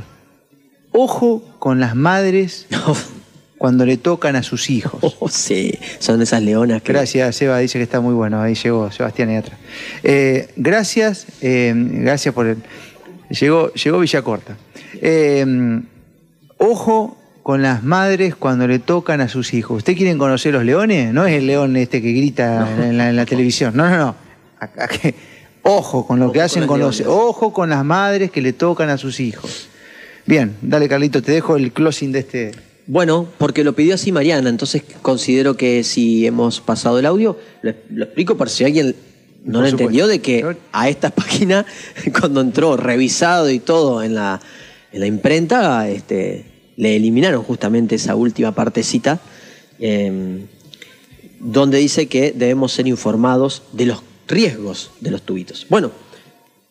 Ojo 0.91 1.43
con 1.59 1.79
las 1.79 1.95
madres 1.95 2.65
cuando 3.57 3.85
le 3.85 3.97
tocan 3.97 4.35
a 4.35 4.43
sus 4.43 4.69
hijos. 4.69 4.99
Oh, 5.19 5.29
sí, 5.29 5.73
son 5.99 6.21
esas 6.21 6.41
leonas 6.43 6.81
que... 6.81 6.93
Gracias, 6.93 7.35
Seba, 7.35 7.57
dice 7.59 7.79
que 7.79 7.83
está 7.83 7.99
muy 8.01 8.13
bueno. 8.13 8.39
Ahí 8.41 8.53
llegó 8.55 8.91
Sebastián 8.91 9.31
y 9.31 9.35
atrás. 9.37 9.57
Eh, 10.03 10.49
gracias, 10.55 11.25
eh, 11.41 11.73
gracias 11.75 12.33
por 12.33 12.47
el. 12.47 12.57
Llegó, 13.29 13.73
llegó 13.73 13.99
Villacorta. 13.99 14.57
Eh, 15.01 15.81
ojo 16.57 17.17
con 17.43 17.61
las 17.61 17.83
madres 17.83 18.35
cuando 18.35 18.67
le 18.67 18.79
tocan 18.79 19.21
a 19.21 19.27
sus 19.29 19.53
hijos. 19.53 19.77
¿Ustedes 19.77 19.97
quieren 19.97 20.17
conocer 20.17 20.53
los 20.53 20.63
leones? 20.63 21.13
No 21.13 21.25
es 21.25 21.33
el 21.35 21.47
león 21.47 21.75
este 21.77 22.01
que 22.01 22.11
grita 22.11 22.67
en, 22.83 22.97
la, 22.97 23.09
en 23.09 23.15
la 23.15 23.25
televisión. 23.25 23.75
No, 23.75 23.89
no, 23.89 23.97
no. 23.97 24.15
Que- 25.01 25.15
ojo 25.63 26.05
con 26.05 26.19
lo 26.19 26.25
Ojo 26.25 26.33
que 26.33 26.39
con 26.39 26.45
hacen 26.45 26.61
las 26.61 26.67
con 26.67 26.79
los. 26.79 27.01
Ojo 27.01 27.53
con 27.53 27.69
las 27.69 27.83
madres 27.85 28.31
que 28.31 28.41
le 28.41 28.53
tocan 28.53 28.89
a 28.89 28.97
sus 28.97 29.19
hijos. 29.19 29.69
Bien, 30.25 30.55
dale, 30.61 30.89
Carlito, 30.89 31.21
te 31.21 31.31
dejo 31.31 31.55
el 31.55 31.71
closing 31.71 32.11
de 32.11 32.19
este. 32.19 32.51
Bueno, 32.87 33.27
porque 33.37 33.63
lo 33.63 33.73
pidió 33.73 33.95
así 33.95 34.11
Mariana, 34.11 34.49
entonces 34.49 34.81
considero 35.01 35.57
que 35.57 35.83
si 35.83 36.25
hemos 36.25 36.61
pasado 36.61 36.99
el 36.99 37.05
audio, 37.05 37.37
lo, 37.61 37.73
lo 37.89 38.05
explico 38.05 38.37
por 38.37 38.49
si 38.49 38.63
alguien 38.63 38.95
no 39.47 39.61
lo 39.61 39.67
entendió, 39.67 40.07
de 40.07 40.19
que 40.19 40.55
a 40.71 40.89
esta 40.89 41.09
página, 41.15 41.65
cuando 42.19 42.41
entró 42.41 42.77
revisado 42.77 43.49
y 43.49 43.59
todo 43.59 44.03
en 44.03 44.13
la, 44.13 44.39
en 44.91 44.99
la 44.99 45.07
imprenta, 45.07 45.89
este, 45.89 46.45
le 46.75 46.95
eliminaron 46.95 47.43
justamente 47.43 47.95
esa 47.95 48.15
última 48.15 48.53
partecita, 48.53 49.19
eh, 49.79 50.45
donde 51.39 51.77
dice 51.77 52.07
que 52.07 52.31
debemos 52.31 52.73
ser 52.73 52.87
informados 52.87 53.63
de 53.71 53.85
los 53.85 54.03
riesgos 54.27 54.91
de 54.99 55.11
los 55.11 55.21
tubitos. 55.21 55.65
Bueno, 55.69 55.91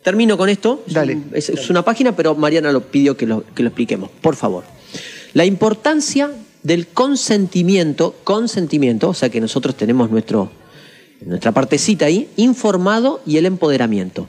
termino 0.03 0.37
con 0.37 0.49
esto. 0.49 0.83
Es 0.87 0.95
Dale. 0.95 1.19
Es, 1.33 1.49
es 1.49 1.71
una 1.71 1.83
página, 1.83 2.15
pero 2.15 2.35
Mariana 2.35 2.73
lo 2.73 2.83
pidió 2.83 3.17
que 3.17 3.27
lo, 3.27 3.45
que 3.55 3.63
lo 3.63 3.69
expliquemos, 3.69 4.11
por 4.21 4.37
favor. 4.37 4.65
La 5.37 5.45
importancia 5.45 6.31
del 6.63 6.87
consentimiento, 6.87 8.15
consentimiento, 8.25 9.11
o 9.11 9.13
sea 9.13 9.29
que 9.29 9.39
nosotros 9.39 9.77
tenemos 9.77 10.11
nuestro, 10.11 10.51
nuestra 11.27 11.53
partecita 11.53 12.07
ahí, 12.07 12.31
informado 12.37 13.21
y 13.27 13.37
el 13.37 13.45
empoderamiento. 13.45 14.29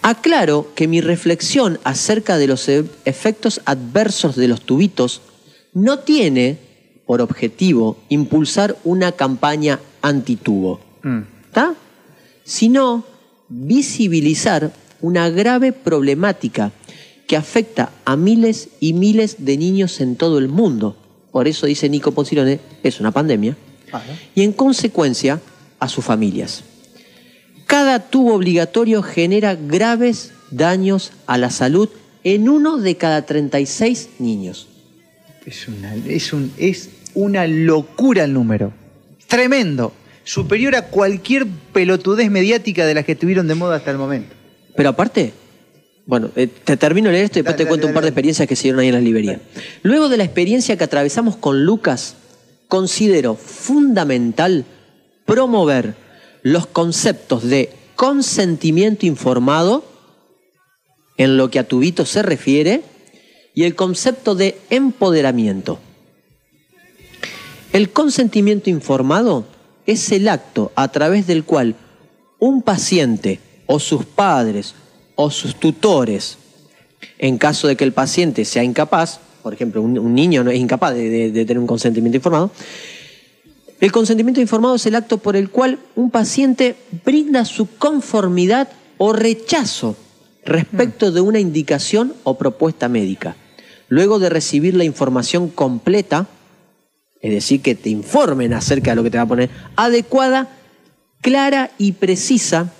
Aclaro 0.00 0.72
que 0.74 0.88
mi 0.88 1.02
reflexión 1.02 1.78
acerca 1.84 2.38
de 2.38 2.46
los 2.46 2.66
e- 2.70 2.86
efectos 3.04 3.60
adversos 3.66 4.36
de 4.36 4.48
los 4.48 4.62
tubitos 4.62 5.20
no 5.74 5.98
tiene 5.98 6.56
por 7.04 7.20
objetivo 7.20 7.98
impulsar 8.08 8.78
una 8.84 9.12
campaña 9.12 9.80
antitubo. 10.00 10.80
Mm. 11.02 11.20
¿Está? 11.44 11.74
Sino 12.42 13.04
visibilizar 13.50 14.72
una 15.02 15.28
grave 15.28 15.74
problemática 15.74 16.72
que 17.28 17.36
afecta 17.36 17.92
a 18.04 18.16
miles 18.16 18.70
y 18.80 18.94
miles 18.94 19.36
de 19.44 19.56
niños 19.56 20.00
en 20.00 20.16
todo 20.16 20.38
el 20.38 20.48
mundo. 20.48 20.96
Por 21.30 21.46
eso 21.46 21.66
dice 21.66 21.88
Nico 21.88 22.10
Poncilone, 22.10 22.58
es 22.82 22.98
una 22.98 23.12
pandemia. 23.12 23.56
Y 24.34 24.42
en 24.42 24.52
consecuencia, 24.52 25.40
a 25.78 25.88
sus 25.88 26.04
familias. 26.04 26.64
Cada 27.66 28.00
tubo 28.08 28.34
obligatorio 28.34 29.02
genera 29.02 29.54
graves 29.54 30.32
daños 30.50 31.12
a 31.26 31.38
la 31.38 31.50
salud 31.50 31.88
en 32.24 32.48
uno 32.48 32.78
de 32.78 32.96
cada 32.96 33.26
36 33.26 34.08
niños. 34.18 34.66
Es 35.44 35.68
una, 35.68 35.94
es, 35.94 36.32
un, 36.32 36.52
es 36.56 36.90
una 37.14 37.46
locura 37.46 38.24
el 38.24 38.32
número. 38.32 38.72
Tremendo. 39.26 39.92
Superior 40.24 40.74
a 40.76 40.86
cualquier 40.86 41.46
pelotudez 41.46 42.30
mediática 42.30 42.86
de 42.86 42.94
las 42.94 43.04
que 43.04 43.12
estuvieron 43.12 43.48
de 43.48 43.54
moda 43.54 43.76
hasta 43.76 43.90
el 43.90 43.98
momento. 43.98 44.34
Pero 44.74 44.90
aparte, 44.90 45.32
bueno, 46.08 46.30
eh, 46.36 46.46
te 46.46 46.78
termino 46.78 47.08
de 47.08 47.12
leer 47.12 47.24
esto 47.26 47.38
y 47.38 47.42
después 47.42 47.54
Dale, 47.54 47.64
te 47.64 47.68
cuento 47.68 47.86
dale, 47.86 47.92
un 47.92 47.94
par 47.94 48.02
de 48.02 48.08
experiencias 48.08 48.48
que 48.48 48.56
se 48.56 48.62
dieron 48.62 48.80
ahí 48.80 48.88
en 48.88 48.94
la 48.94 49.00
librería. 49.02 49.42
Luego 49.82 50.08
de 50.08 50.16
la 50.16 50.24
experiencia 50.24 50.78
que 50.78 50.84
atravesamos 50.84 51.36
con 51.36 51.66
Lucas, 51.66 52.14
considero 52.66 53.34
fundamental 53.34 54.64
promover 55.26 55.96
los 56.42 56.66
conceptos 56.66 57.42
de 57.42 57.68
consentimiento 57.94 59.04
informado 59.04 59.84
en 61.18 61.36
lo 61.36 61.50
que 61.50 61.58
a 61.58 61.68
tubito 61.68 62.06
se 62.06 62.22
refiere 62.22 62.80
y 63.52 63.64
el 63.64 63.74
concepto 63.74 64.34
de 64.34 64.58
empoderamiento. 64.70 65.78
El 67.74 67.90
consentimiento 67.90 68.70
informado 68.70 69.44
es 69.84 70.10
el 70.10 70.28
acto 70.28 70.72
a 70.74 70.88
través 70.88 71.26
del 71.26 71.44
cual 71.44 71.74
un 72.38 72.62
paciente 72.62 73.40
o 73.66 73.78
sus 73.78 74.06
padres 74.06 74.74
o 75.20 75.32
sus 75.32 75.56
tutores, 75.56 76.38
en 77.18 77.38
caso 77.38 77.66
de 77.66 77.74
que 77.74 77.82
el 77.82 77.92
paciente 77.92 78.44
sea 78.44 78.62
incapaz, 78.62 79.18
por 79.42 79.52
ejemplo, 79.52 79.82
un, 79.82 80.14
niño 80.14 80.44
no 80.44 80.50
es 80.52 80.60
incapaz 80.60 80.94
de, 80.94 81.10
de- 81.10 81.32
de 81.32 81.44
tener 81.44 81.58
un 81.58 81.66
consentimiento 81.66 82.16
informado, 82.18 82.52
el 83.80 83.90
consentimiento 83.90 84.40
informado 84.40 84.76
es 84.76 84.86
el 84.86 84.94
acto 84.94 85.18
por 85.18 85.34
el 85.34 85.50
cual 85.50 85.80
un 85.96 86.12
paciente 86.12 86.76
brinda 87.04 87.44
su 87.44 87.66
conformidad 87.78 88.68
o 88.96 89.12
rechazo 89.12 89.96
respecto 90.44 91.10
de 91.10 91.20
una 91.20 91.40
indicación 91.40 92.14
o 92.22 92.38
propuesta 92.38 92.88
médica. 92.88 93.34
Luego 93.88 94.20
de 94.20 94.28
recibir 94.30 94.74
la 94.76 94.84
información 94.84 95.48
completa, 95.48 96.28
es 97.20 97.32
decir, 97.32 97.60
que 97.60 97.74
te 97.74 97.90
informen 97.90 98.52
acerca 98.54 98.92
de 98.92 98.96
lo 98.96 99.02
que 99.02 99.10
te 99.10 99.16
va 99.16 99.24
a 99.24 99.28
poner, 99.28 99.50
adecuada, 99.74 100.48
clara 101.22 101.72
y 101.76 101.92
precisa 101.92 102.72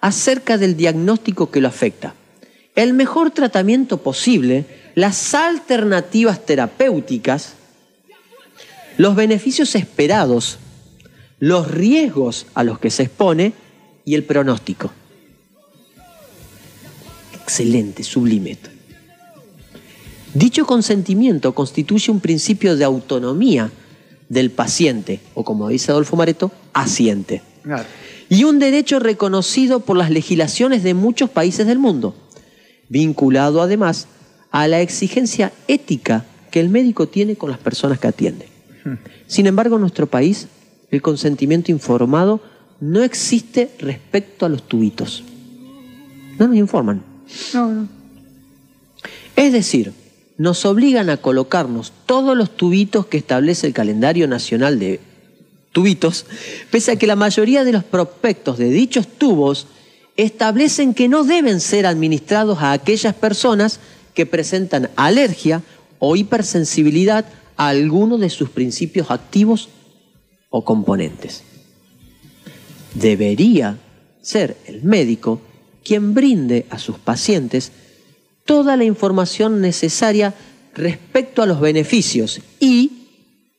acerca 0.00 0.58
del 0.58 0.76
diagnóstico 0.76 1.50
que 1.50 1.60
lo 1.60 1.68
afecta. 1.68 2.14
El 2.74 2.94
mejor 2.94 3.30
tratamiento 3.32 3.98
posible, 3.98 4.66
las 4.94 5.34
alternativas 5.34 6.44
terapéuticas, 6.44 7.54
los 8.96 9.16
beneficios 9.16 9.74
esperados, 9.74 10.58
los 11.40 11.70
riesgos 11.70 12.46
a 12.54 12.64
los 12.64 12.78
que 12.78 12.90
se 12.90 13.04
expone 13.04 13.52
y 14.04 14.14
el 14.14 14.24
pronóstico. 14.24 14.92
Excelente, 17.34 18.02
sublime. 18.02 18.58
Dicho 20.34 20.66
consentimiento 20.66 21.54
constituye 21.54 22.12
un 22.12 22.20
principio 22.20 22.76
de 22.76 22.84
autonomía 22.84 23.70
del 24.28 24.50
paciente, 24.50 25.20
o 25.34 25.44
como 25.44 25.68
dice 25.68 25.90
Adolfo 25.90 26.16
Mareto, 26.16 26.52
asiente. 26.72 27.42
Claro. 27.62 27.86
Y 28.30 28.44
un 28.44 28.58
derecho 28.58 28.98
reconocido 28.98 29.80
por 29.80 29.96
las 29.96 30.10
legislaciones 30.10 30.82
de 30.82 30.94
muchos 30.94 31.30
países 31.30 31.66
del 31.66 31.78
mundo, 31.78 32.14
vinculado 32.88 33.62
además 33.62 34.06
a 34.50 34.68
la 34.68 34.80
exigencia 34.80 35.52
ética 35.66 36.24
que 36.50 36.60
el 36.60 36.68
médico 36.68 37.08
tiene 37.08 37.36
con 37.36 37.50
las 37.50 37.58
personas 37.58 37.98
que 37.98 38.08
atiende. 38.08 38.48
Sin 39.26 39.46
embargo, 39.46 39.76
en 39.76 39.82
nuestro 39.82 40.06
país, 40.06 40.48
el 40.90 41.02
consentimiento 41.02 41.70
informado 41.70 42.40
no 42.80 43.02
existe 43.02 43.70
respecto 43.78 44.46
a 44.46 44.48
los 44.48 44.62
tubitos. 44.66 45.24
No 46.38 46.48
nos 46.48 46.56
informan. 46.56 47.02
Es 49.36 49.52
decir, 49.52 49.92
nos 50.38 50.64
obligan 50.64 51.10
a 51.10 51.16
colocarnos 51.16 51.92
todos 52.06 52.36
los 52.36 52.56
tubitos 52.56 53.06
que 53.06 53.18
establece 53.18 53.66
el 53.66 53.72
calendario 53.72 54.28
nacional 54.28 54.78
de 54.78 55.00
pese 56.70 56.92
a 56.92 56.96
que 56.96 57.06
la 57.06 57.16
mayoría 57.16 57.64
de 57.64 57.72
los 57.72 57.84
prospectos 57.84 58.58
de 58.58 58.70
dichos 58.70 59.06
tubos 59.06 59.66
establecen 60.16 60.94
que 60.94 61.08
no 61.08 61.24
deben 61.24 61.60
ser 61.60 61.86
administrados 61.86 62.58
a 62.58 62.72
aquellas 62.72 63.14
personas 63.14 63.80
que 64.14 64.26
presentan 64.26 64.90
alergia 64.96 65.62
o 65.98 66.16
hipersensibilidad 66.16 67.24
a 67.56 67.68
alguno 67.68 68.18
de 68.18 68.30
sus 68.30 68.50
principios 68.50 69.10
activos 69.10 69.68
o 70.50 70.64
componentes. 70.64 71.42
Debería 72.94 73.78
ser 74.22 74.56
el 74.66 74.82
médico 74.82 75.40
quien 75.84 76.14
brinde 76.14 76.66
a 76.70 76.78
sus 76.78 76.98
pacientes 76.98 77.72
toda 78.44 78.76
la 78.76 78.84
información 78.84 79.60
necesaria 79.60 80.34
respecto 80.74 81.42
a 81.42 81.46
los 81.46 81.60
beneficios 81.60 82.40
y, 82.58 82.92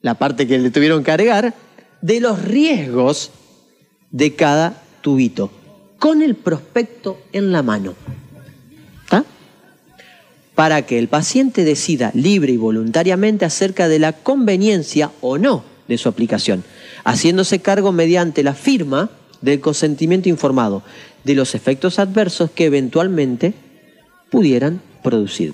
la 0.02 0.16
parte 0.16 0.48
que 0.48 0.58
le 0.58 0.72
tuvieron 0.72 1.04
que 1.04 1.12
agregar, 1.12 1.54
de 2.02 2.20
los 2.20 2.42
riesgos 2.44 3.32
de 4.12 4.36
cada 4.36 4.82
tubito, 5.02 5.52
con 5.98 6.22
el 6.22 6.36
prospecto 6.36 7.20
en 7.34 7.52
la 7.52 7.62
mano. 7.62 7.96
¿Está? 9.04 9.26
Para 10.56 10.86
que 10.86 10.98
el 10.98 11.08
paciente 11.08 11.64
decida 11.64 12.12
libre 12.14 12.54
y 12.54 12.58
voluntariamente 12.58 13.46
acerca 13.46 13.88
de 13.88 14.00
la 14.00 14.14
conveniencia 14.14 15.12
o 15.22 15.38
no 15.38 15.64
de 15.88 15.98
su 15.98 16.10
aplicación, 16.10 16.64
haciéndose 17.04 17.60
cargo 17.60 17.92
mediante 17.92 18.44
la 18.44 18.54
firma 18.54 19.10
del 19.42 19.60
consentimiento 19.60 20.30
informado 20.30 20.84
de 21.24 21.36
los 21.36 21.56
efectos 21.56 22.00
adversos 22.00 22.52
que 22.52 22.66
eventualmente 22.66 23.54
pudieran 24.30 24.82
producir. 25.04 25.54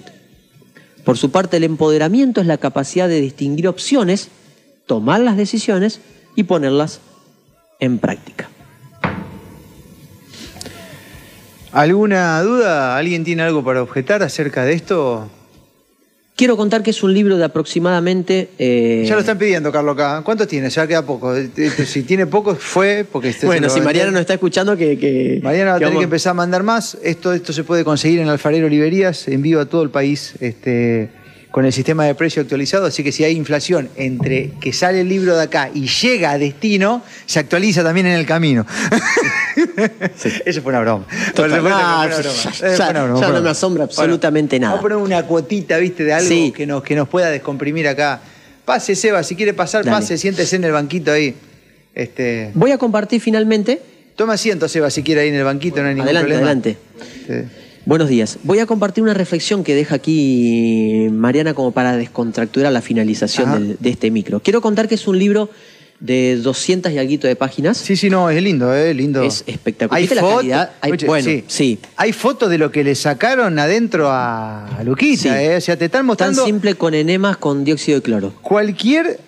Por 1.04 1.18
su 1.18 1.32
parte, 1.32 1.58
el 1.58 1.64
empoderamiento 1.64 2.42
es 2.42 2.48
la 2.48 2.58
capacidad 2.58 3.08
de 3.08 3.22
distinguir 3.22 3.68
opciones, 3.68 4.30
tomar 4.88 5.22
las 5.22 5.38
decisiones 5.38 6.02
y 6.36 6.44
ponerlas 6.44 7.00
en 7.80 7.98
práctica. 8.00 8.50
¿Alguna 11.72 12.42
duda? 12.42 12.98
¿Alguien 12.98 13.24
tiene 13.24 13.42
algo 13.44 13.64
para 13.64 13.82
objetar 13.82 14.24
acerca 14.24 14.64
de 14.64 14.74
esto? 14.74 15.30
Quiero 16.38 16.58
contar 16.58 16.84
que 16.84 16.90
es 16.92 17.02
un 17.04 17.14
libro 17.14 17.38
de 17.38 17.46
aproximadamente... 17.46 18.50
eh, 18.60 19.06
Ya 19.08 19.14
lo 19.16 19.22
están 19.22 19.38
pidiendo, 19.38 19.72
Carlos, 19.72 19.94
acá. 19.94 20.22
¿Cuánto 20.24 20.46
tiene? 20.46 20.70
Ya 20.70 20.86
queda 20.86 21.06
poco. 21.06 21.34
Este, 21.34 21.86
Si 21.86 22.04
tiene 22.04 22.28
poco, 22.28 22.56
fue 22.56 23.06
porque... 23.10 23.30
este 23.30 23.46
bueno, 23.46 23.70
si 23.70 23.80
Mariana 23.80 24.12
nos 24.12 24.22
está 24.22 24.34
escuchando, 24.34 24.76
que... 24.76 24.98
que 25.00 25.40
Mariana 25.42 25.72
va 25.72 25.76
a 25.78 25.80
tener 25.80 25.90
vamos- 25.92 26.02
que 26.02 26.06
empezar 26.06 26.32
a 26.32 26.34
mandar 26.34 26.64
más. 26.64 26.98
Esto, 27.04 27.32
esto 27.34 27.54
se 27.54 27.64
puede 27.64 27.86
conseguir 27.86 28.20
en 28.20 28.28
Alfarero 28.28 28.68
Librerías, 28.68 29.28
envío 29.30 29.62
a 29.62 29.66
todo 29.66 29.84
el 29.84 29.90
país, 29.92 30.34
este, 30.42 31.10
con 31.56 31.64
el 31.66 31.72
sistema 31.72 32.04
de 32.04 32.14
precio 32.16 32.42
actualizado. 32.42 32.86
Así 32.88 33.02
que 33.02 33.14
si 33.14 33.24
hay 33.24 33.34
inflación 33.38 33.90
entre 33.96 34.50
que 34.60 34.74
sale 34.74 35.00
el 35.00 35.08
libro 35.08 35.38
de 35.38 35.44
acá 35.44 35.70
y 35.74 35.88
llega 35.88 36.32
a 36.32 36.38
destino, 36.38 37.02
se 37.26 37.40
actualiza 37.40 37.82
también 37.82 38.08
en 38.08 38.12
el 38.16 38.26
camino. 38.26 38.66
Eso 40.46 40.62
fue 40.62 40.72
una 40.74 40.82
broma. 40.82 41.06
Fue 41.34 41.46
una 41.46 41.60
broma. 41.62 42.10
ya- 42.10 42.92
broma, 42.92 43.30
no 43.30 43.42
me 43.42 43.50
asombra 43.50 43.86
absolutamente 43.86 44.60
nada. 44.60 44.74
Vamos 44.74 44.80
a 44.80 44.82
poner 44.90 44.98
una 44.98 45.24
cuotita, 45.24 45.78
¿viste? 45.78 46.04
De 46.04 46.12
algo 46.12 46.28
Sí. 46.28 46.52
que, 46.54 46.66
nos, 46.68 46.84
que 46.84 46.94
nos 46.94 47.08
pueda 47.08 47.30
descomprimir 47.30 47.88
acá. 47.88 48.20
Pase, 48.66 48.94
Seba, 48.94 49.24
si 49.24 49.38
quiere 49.38 49.54
pasar, 49.54 49.86
Dale. 49.86 49.96
pase, 49.96 50.18
siéntese 50.18 50.58
en 50.58 50.66
el 50.66 50.74
banquito 50.74 51.14
ahí. 51.14 51.36
Este, 51.94 52.52
Voy 52.54 52.72
a 52.72 52.78
compartir 52.78 53.22
finalmente... 53.22 53.82
toma 54.18 54.34
asiento, 54.34 54.68
Seba, 54.68 54.90
si 54.90 55.04
quiere 55.04 55.22
ahí 55.22 55.30
en 55.30 55.36
el 55.36 55.46
banquito, 55.46 55.82
no 55.82 55.88
hay 55.88 55.96
ningún 55.96 56.10
Adelante, 56.10 56.28
problema. 56.34 56.52
adelante. 56.52 56.78
Este, 57.22 57.65
Buenos 57.86 58.10
días. 58.10 58.40
Voy 58.44 58.58
a 58.60 58.66
compartir 58.66 59.04
una 59.04 59.14
reflexión 59.14 59.64
que 59.64 59.76
deja 59.76 59.96
aquí 59.96 61.08
Mariana 61.12 61.54
como 61.54 61.72
para 61.72 61.96
descontracturar 61.96 62.72
la 62.72 62.82
finalización 62.82 63.52
del- 63.52 63.78
de 63.80 63.90
este 63.90 64.10
micro. 64.10 64.40
Quiero 64.40 64.60
contar 64.60 64.88
que 64.88 64.96
es 64.96 65.08
un 65.08 65.20
libro 65.20 65.52
de 66.00 66.36
200 66.38 66.92
y 66.92 66.98
algo 66.98 67.16
de 67.28 67.36
páginas. 67.36 67.78
Sí, 67.78 67.96
sí, 67.96 68.10
no, 68.10 68.30
es 68.32 68.42
lindo, 68.42 68.74
es 68.74 68.96
lindo. 68.96 69.22
Es 69.22 69.44
espectacular. 69.46 69.98
Hay 69.98 70.04
¿Viste 70.04 70.16
la 70.16 70.22
fotos, 70.22 71.06
bueno, 71.08 71.30
sí. 71.48 71.80
Hay 71.96 72.12
fotos 72.12 72.50
de 72.50 72.58
lo 72.58 72.72
que 72.72 72.84
le 72.84 72.96
sacaron 72.96 73.58
adentro 73.60 74.08
a 74.10 74.82
Luquita, 74.84 75.22
Sí. 75.22 75.30
¿eh? 75.30 75.56
O 75.58 75.62
sea, 75.62 75.78
te 75.78 75.86
están 75.86 76.00
Tan 76.00 76.06
mostrando 76.08 76.44
simple 76.46 76.74
con 76.76 76.96
enemas 76.96 77.38
con 77.38 77.64
dióxido 77.64 78.00
de 78.00 78.02
cloro. 78.04 78.34
cualquier 78.42 79.20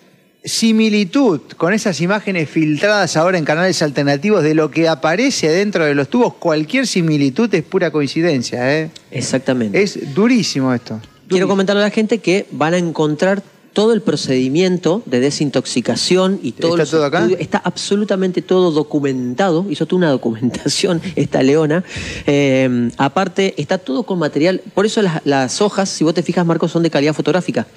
similitud 0.47 1.41
con 1.57 1.73
esas 1.73 1.99
imágenes 2.01 2.49
filtradas 2.49 3.17
ahora 3.17 3.37
en 3.37 3.45
canales 3.45 3.81
alternativos 3.81 4.43
de 4.43 4.55
lo 4.55 4.71
que 4.71 4.87
aparece 4.87 5.49
dentro 5.49 5.85
de 5.85 5.93
los 5.93 6.07
tubos. 6.09 6.35
Cualquier 6.35 6.87
similitud 6.87 7.53
es 7.53 7.63
pura 7.63 7.91
coincidencia, 7.91 8.79
¿eh? 8.79 8.89
Exactamente. 9.11 9.81
Es 9.81 10.13
durísimo 10.13 10.73
esto. 10.73 10.99
Quiero 11.27 11.47
comentarle 11.47 11.81
a 11.81 11.85
la 11.85 11.91
gente 11.91 12.19
que 12.19 12.45
van 12.51 12.73
a 12.73 12.77
encontrar 12.77 13.43
todo 13.73 13.93
el 13.93 14.01
procedimiento 14.01 15.03
de 15.05 15.19
desintoxicación 15.19 16.39
y 16.41 16.53
todo 16.53 16.77
¿Está 16.77 16.89
todo 16.89 17.05
acá? 17.05 17.27
está 17.37 17.59
absolutamente 17.59 18.41
todo 18.41 18.71
documentado 18.71 19.67
hizo 19.69 19.85
toda 19.85 19.97
una 19.97 20.09
documentación 20.09 20.99
esta 21.15 21.43
leona 21.43 21.83
Eh, 22.25 22.89
aparte 22.97 23.53
está 23.61 23.77
todo 23.77 24.01
con 24.01 24.17
material 24.17 24.61
por 24.73 24.87
eso 24.87 25.03
las, 25.03 25.23
las 25.25 25.61
hojas 25.61 25.89
si 25.89 26.03
vos 26.03 26.15
te 26.15 26.23
fijas 26.23 26.43
Marcos 26.43 26.71
son 26.71 26.81
de 26.81 26.89
calidad 26.89 27.13
fotográfica 27.13 27.67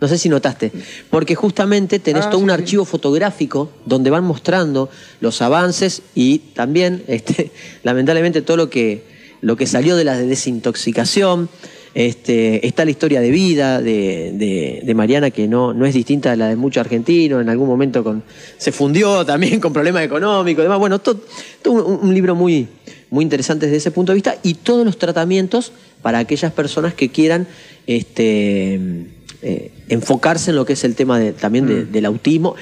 no 0.00 0.08
sé 0.08 0.16
si 0.18 0.28
notaste 0.28 0.72
porque 1.10 1.34
justamente 1.34 1.98
tenés 1.98 2.24
Ah, 2.26 2.30
todo 2.30 2.38
sí, 2.38 2.44
un 2.44 2.50
sí. 2.50 2.54
archivo 2.54 2.84
fotográfico 2.84 3.70
donde 3.86 4.10
van 4.10 4.24
mostrando 4.24 4.88
los 5.20 5.42
avances 5.42 6.02
y 6.14 6.38
también 6.54 7.02
este, 7.08 7.50
lamentablemente 7.82 8.42
todo 8.42 8.56
lo 8.56 8.70
que 8.70 9.04
lo 9.42 9.56
que 9.56 9.66
salió 9.66 9.96
de 9.96 10.04
la 10.04 10.16
desintoxicación 10.18 11.48
este, 11.94 12.66
está 12.66 12.84
la 12.84 12.92
historia 12.92 13.20
de 13.20 13.30
vida 13.30 13.80
de, 13.82 14.32
de- 14.34 14.82
de 14.84 14.94
Mariana, 14.94 15.30
que 15.30 15.48
no, 15.48 15.72
no 15.74 15.86
es 15.86 15.94
distinta 15.94 16.30
a 16.32 16.36
la 16.36 16.48
de 16.48 16.54
muchos 16.56 16.80
argentinos, 16.82 17.42
en 17.42 17.48
algún 17.48 17.66
momento 17.66 18.04
con, 18.04 18.22
se 18.58 18.70
fundió 18.70 19.24
también 19.32 19.58
con 19.60 19.72
problemas 19.72 20.04
económicos, 20.04 20.62
demás. 20.62 20.78
Bueno, 20.78 21.00
todo, 21.00 21.20
todo 21.62 21.84
un, 21.84 22.08
un 22.08 22.14
libro 22.14 22.34
muy, 22.36 22.68
muy 23.10 23.24
interesante 23.24 23.66
desde 23.66 23.78
ese 23.78 23.90
punto 23.90 24.12
de 24.12 24.14
vista 24.14 24.36
y 24.44 24.54
todos 24.54 24.84
los 24.84 24.98
tratamientos 24.98 25.72
para 26.00 26.18
aquellas 26.20 26.52
personas 26.52 26.94
que 26.94 27.08
quieran 27.08 27.48
este, 27.96 28.74
eh, 29.42 29.70
enfocarse 29.88 30.50
en 30.50 30.56
lo 30.56 30.64
que 30.64 30.74
es 30.74 30.84
el 30.84 30.94
tema 30.94 31.18
de- 31.18 31.32
también 31.32 31.66
de- 31.66 31.84
Mm. 31.84 31.92
del 31.92 32.04
autismo. 32.06 32.54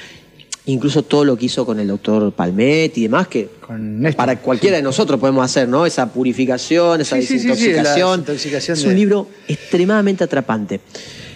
Incluso 0.65 1.03
todo 1.03 1.25
lo 1.25 1.35
que 1.37 1.45
hizo 1.45 1.65
con 1.65 1.79
el 1.79 1.87
doctor 1.87 2.31
Palmet 2.31 2.95
y 2.97 3.03
demás, 3.03 3.27
que 3.27 3.49
Con 3.65 4.03
para 4.15 4.39
cualquiera 4.39 4.77
de 4.77 4.83
nosotros 4.83 5.19
podemos 5.19 5.43
hacer, 5.43 5.67
¿no? 5.67 5.85
Esa 5.85 6.11
purificación, 6.11 7.01
esa 7.01 7.15
Sí, 7.17 7.23
sí, 7.27 7.33
desintoxicación. 7.35 8.23
es 8.27 8.83
de- 8.83 8.87
un 8.89 8.95
libro 8.95 9.27
extremadamente 9.47 10.23
atrapante. 10.23 10.79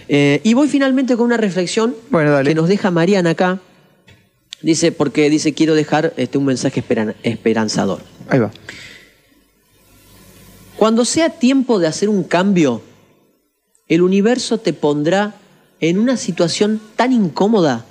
Eh, 0.08 0.40
y 0.44 0.54
voy 0.54 0.68
finalmente 0.68 1.16
con 1.16 1.26
una 1.26 1.36
reflexión 1.36 1.94
Bueno, 2.10 2.42
que 2.44 2.54
nos 2.54 2.68
deja 2.68 2.90
Mariana 2.90 3.30
acá. 3.30 3.60
Dice, 4.62 4.92
porque 4.92 5.28
dice, 5.30 5.52
quiero 5.52 5.74
dejar 5.74 6.12
este, 6.16 6.38
un 6.38 6.44
mensaje 6.46 6.80
esperan- 6.80 7.14
esperanzador. 7.22 8.00
Ahí 8.28 8.38
va. 8.38 8.50
Cuando 10.76 11.04
sea 11.04 11.30
tiempo 11.30 11.78
de 11.78 11.86
hacer 11.86 12.08
un 12.08 12.24
cambio, 12.24 12.82
el 13.88 14.02
universo 14.02 14.58
te 14.58 14.72
pondrá 14.72 15.34
en 15.80 15.98
una 15.98 16.16
situación 16.16 16.80
tan 16.96 17.12
incómoda 17.12 17.84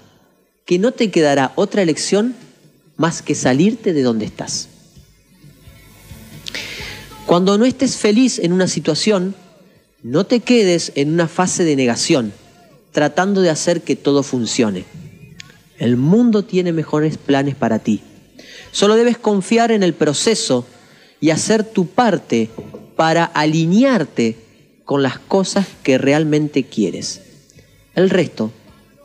que 0.66 0.80
no 0.80 0.92
te 0.92 1.12
quedará 1.12 1.52
otra 1.56 1.82
elección 1.82 2.36
más 2.98 3.22
que 3.22 3.36
salirte 3.36 3.94
de 3.94 4.02
donde 4.02 4.26
estás. 4.26 4.70
Cuando 7.26 7.58
no 7.58 7.66
estés 7.66 7.98
feliz 7.98 8.40
en 8.40 8.54
una 8.54 8.68
situación, 8.68 9.36
no 10.02 10.26
te 10.26 10.42
quedes 10.42 10.92
en 10.96 11.14
una 11.14 11.28
fase 11.28 11.64
de 11.64 11.76
negación, 11.76 12.34
tratando 12.92 13.42
de 13.42 13.50
hacer 13.50 13.82
que 13.82 13.96
todo 13.96 14.24
funcione. 14.24 14.86
El 15.78 15.98
mundo 15.98 16.44
tiene 16.44 16.74
mejores 16.74 17.18
planes 17.18 17.56
para 17.56 17.80
ti. 17.80 18.02
Solo 18.72 18.96
debes 18.96 19.18
confiar 19.18 19.72
en 19.72 19.84
el 19.84 19.94
proceso 19.94 20.66
y 21.20 21.30
hacer 21.30 21.64
tu 21.64 21.88
parte 21.88 22.50
para 22.96 23.24
alinearte 23.24 24.43
con 24.86 25.02
las 25.04 25.18
cosas 25.20 25.68
que 25.84 25.98
realmente 25.98 26.64
quieres. 26.66 27.22
El 27.96 28.10
resto 28.10 28.52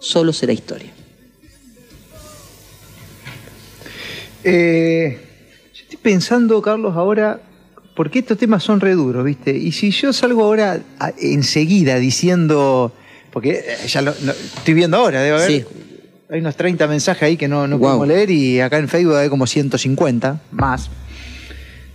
solo 0.01 0.33
será 0.33 0.53
historia. 0.53 0.91
Eh, 4.45 5.19
yo 5.75 5.81
estoy 5.83 5.99
pensando, 5.99 6.61
Carlos, 6.63 6.95
ahora, 6.97 7.41
porque 7.97 8.21
estos 8.21 8.39
temas 8.39 8.63
son 8.63 8.81
re 8.81 8.93
duros, 8.93 9.25
¿viste? 9.25 9.57
Y 9.57 9.73
si 9.73 9.91
yo 9.91 10.13
salgo 10.13 10.45
ahora 10.45 10.81
a- 10.99 11.13
enseguida 11.21 11.99
diciendo, 11.99 12.93
porque 13.33 13.65
eh, 13.67 13.87
ya 13.89 14.03
lo, 14.03 14.15
lo- 14.23 14.33
estoy 14.33 14.75
viendo 14.75 14.97
ahora, 14.97 15.21
debe 15.23 15.37
haber, 15.37 15.51
Sí. 15.51 15.65
hay 16.31 16.41
unos 16.41 16.57
30 16.57 16.87
mensajes 16.87 17.23
ahí 17.25 17.37
que 17.37 17.49
no, 17.49 17.67
no 17.67 17.79
podemos 17.79 18.07
leer 18.07 18.31
y 18.31 18.61
acá 18.61 18.79
en 18.79 18.89
Facebook 18.89 19.17
hay 19.17 19.29
como 19.29 19.47
150 19.47 20.41
más. 20.53 20.89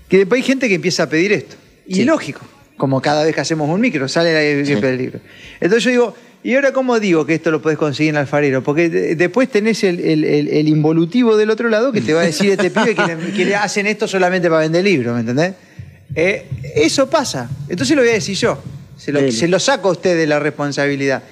Que 0.09 0.17
después 0.19 0.41
hay 0.41 0.45
gente 0.47 0.67
que 0.69 0.75
empieza 0.75 1.03
a 1.03 1.09
pedir 1.09 1.31
esto. 1.31 1.55
Y 1.87 1.95
Sí. 1.95 2.01
es 2.01 2.07
lógico, 2.07 2.41
como 2.77 3.01
cada 3.01 3.23
vez 3.23 3.33
que 3.35 3.41
hacemos 3.41 3.69
un 3.69 3.79
micro, 3.81 4.07
sale 4.07 4.33
la 4.33 4.65
Sí. 4.65 4.73
el 4.73 4.97
libro. 4.97 5.19
Entonces 5.61 5.83
yo 5.83 5.89
digo, 5.91 6.15
¿y 6.43 6.55
ahora 6.55 6.73
cómo 6.73 6.99
digo 6.99 7.25
que 7.25 7.35
esto 7.35 7.51
lo 7.51 7.61
puedes 7.61 7.77
conseguir 7.79 8.09
en 8.11 8.17
Alfarero? 8.17 8.63
Porque 8.63 8.89
de- 8.89 9.15
después 9.15 9.49
tenés 9.49 9.83
el, 9.83 9.99
el- 9.99 10.23
el- 10.23 10.47
el 10.49 10.67
involutivo 10.67 11.37
del 11.37 11.49
otro 11.49 11.69
lado 11.69 11.91
que 11.91 12.01
te 12.01 12.13
va 12.13 12.21
a 12.21 12.25
decir 12.25 12.49
este 12.51 12.69
pibe 12.71 12.95
que 12.95 13.05
le, 13.05 13.31
que 13.33 13.45
le 13.45 13.55
hacen 13.55 13.87
esto 13.87 14.07
solamente 14.07 14.49
para 14.49 14.61
vender 14.61 14.83
libros, 14.83 15.13
¿me 15.13 15.21
entendés? 15.21 15.53
Eh, 16.15 16.45
eso 16.75 17.09
pasa. 17.09 17.49
Entonces 17.69 17.95
lo 17.95 18.01
voy 18.01 18.11
a 18.11 18.15
decir 18.15 18.35
yo. 18.35 18.61
Se 18.97 19.11
lo, 19.11 19.31
se 19.31 19.47
lo 19.47 19.59
saco 19.59 19.89
a 19.89 19.91
usted 19.93 20.15
de 20.17 20.27
la 20.27 20.39
responsabilidad. 20.39 21.23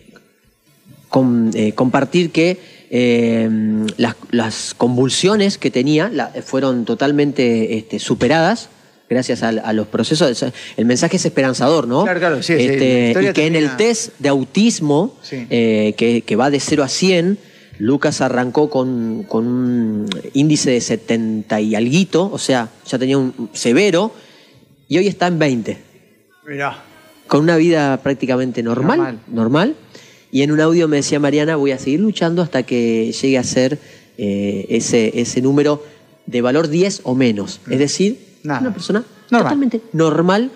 eh, 1.54 1.74
compartir 1.74 2.32
que 2.32 2.60
eh, 2.90 3.50
las, 3.98 4.16
las 4.32 4.74
convulsiones 4.74 5.58
que 5.58 5.72
tenía 5.72 6.10
la- 6.10 6.30
fueron 6.46 6.86
totalmente 6.86 7.78
este, 7.78 8.00
superadas 8.00 8.70
gracias 9.10 9.44
a, 9.44 9.50
a 9.50 9.74
los 9.74 9.88
procesos. 9.88 10.46
El 10.78 10.86
mensaje 10.86 11.18
es 11.18 11.26
esperanzador, 11.26 11.86
¿no? 11.88 12.04
Claro, 12.04 12.20
claro, 12.20 12.44
sí, 12.44 12.56
sí, 12.58 12.64
Este, 12.64 13.08
historia 13.10 13.32
y 13.32 13.34
que 13.34 13.46
en 13.48 13.56
el 13.58 13.76
test 13.76 14.14
de 14.20 14.30
autismo, 14.30 15.16
Sí. 15.22 15.46
eh, 15.50 15.94
que, 15.98 16.22
que 16.22 16.36
va 16.38 16.50
de 16.50 16.60
0 16.62 16.84
a 16.84 16.88
100, 16.88 17.38
Lucas 17.78 18.22
arrancó 18.22 18.70
con, 18.70 19.24
con 19.28 19.48
un 19.48 20.10
índice 20.34 20.72
de 20.72 20.80
70 20.82 21.60
y 21.60 21.76
alguito, 21.76 22.30
o 22.32 22.38
sea, 22.38 22.70
ya 22.88 22.98
tenía 23.00 23.18
un 23.18 23.50
severo, 23.54 24.14
y 24.88 24.98
hoy 24.98 25.08
está 25.08 25.28
en 25.28 25.40
20 25.40 25.78
Mirá. 26.48 26.84
con 27.28 27.42
una 27.42 27.58
vida 27.58 27.98
prácticamente 28.04 28.62
normal, 28.64 28.98
Normal. 28.98 29.20
normal. 29.28 29.76
Y 30.32 30.42
en 30.44 30.52
un 30.52 30.60
audio 30.62 30.88
me 30.88 30.98
decía 30.98 31.20
Mariana, 31.20 31.56
voy 31.58 31.72
a 31.72 31.78
seguir 31.78 32.00
luchando 32.00 32.42
hasta 32.42 32.64
que 32.64 33.12
llegue 33.12 33.38
a 33.38 33.44
ser 33.44 33.78
eh, 34.18 34.66
ese, 34.70 35.20
ese 35.20 35.42
número 35.42 35.84
de 36.26 36.42
valor 36.42 36.68
10 36.70 37.02
o 37.04 37.16
menos. 37.16 37.60
Es 37.70 37.80
decir, 37.80 38.18
Mm. 38.44 38.48
Nada. 38.48 38.60
una 38.62 38.74
persona 38.74 39.00
Normal. 39.30 39.44
totalmente 39.44 39.82
normal, 39.94 40.52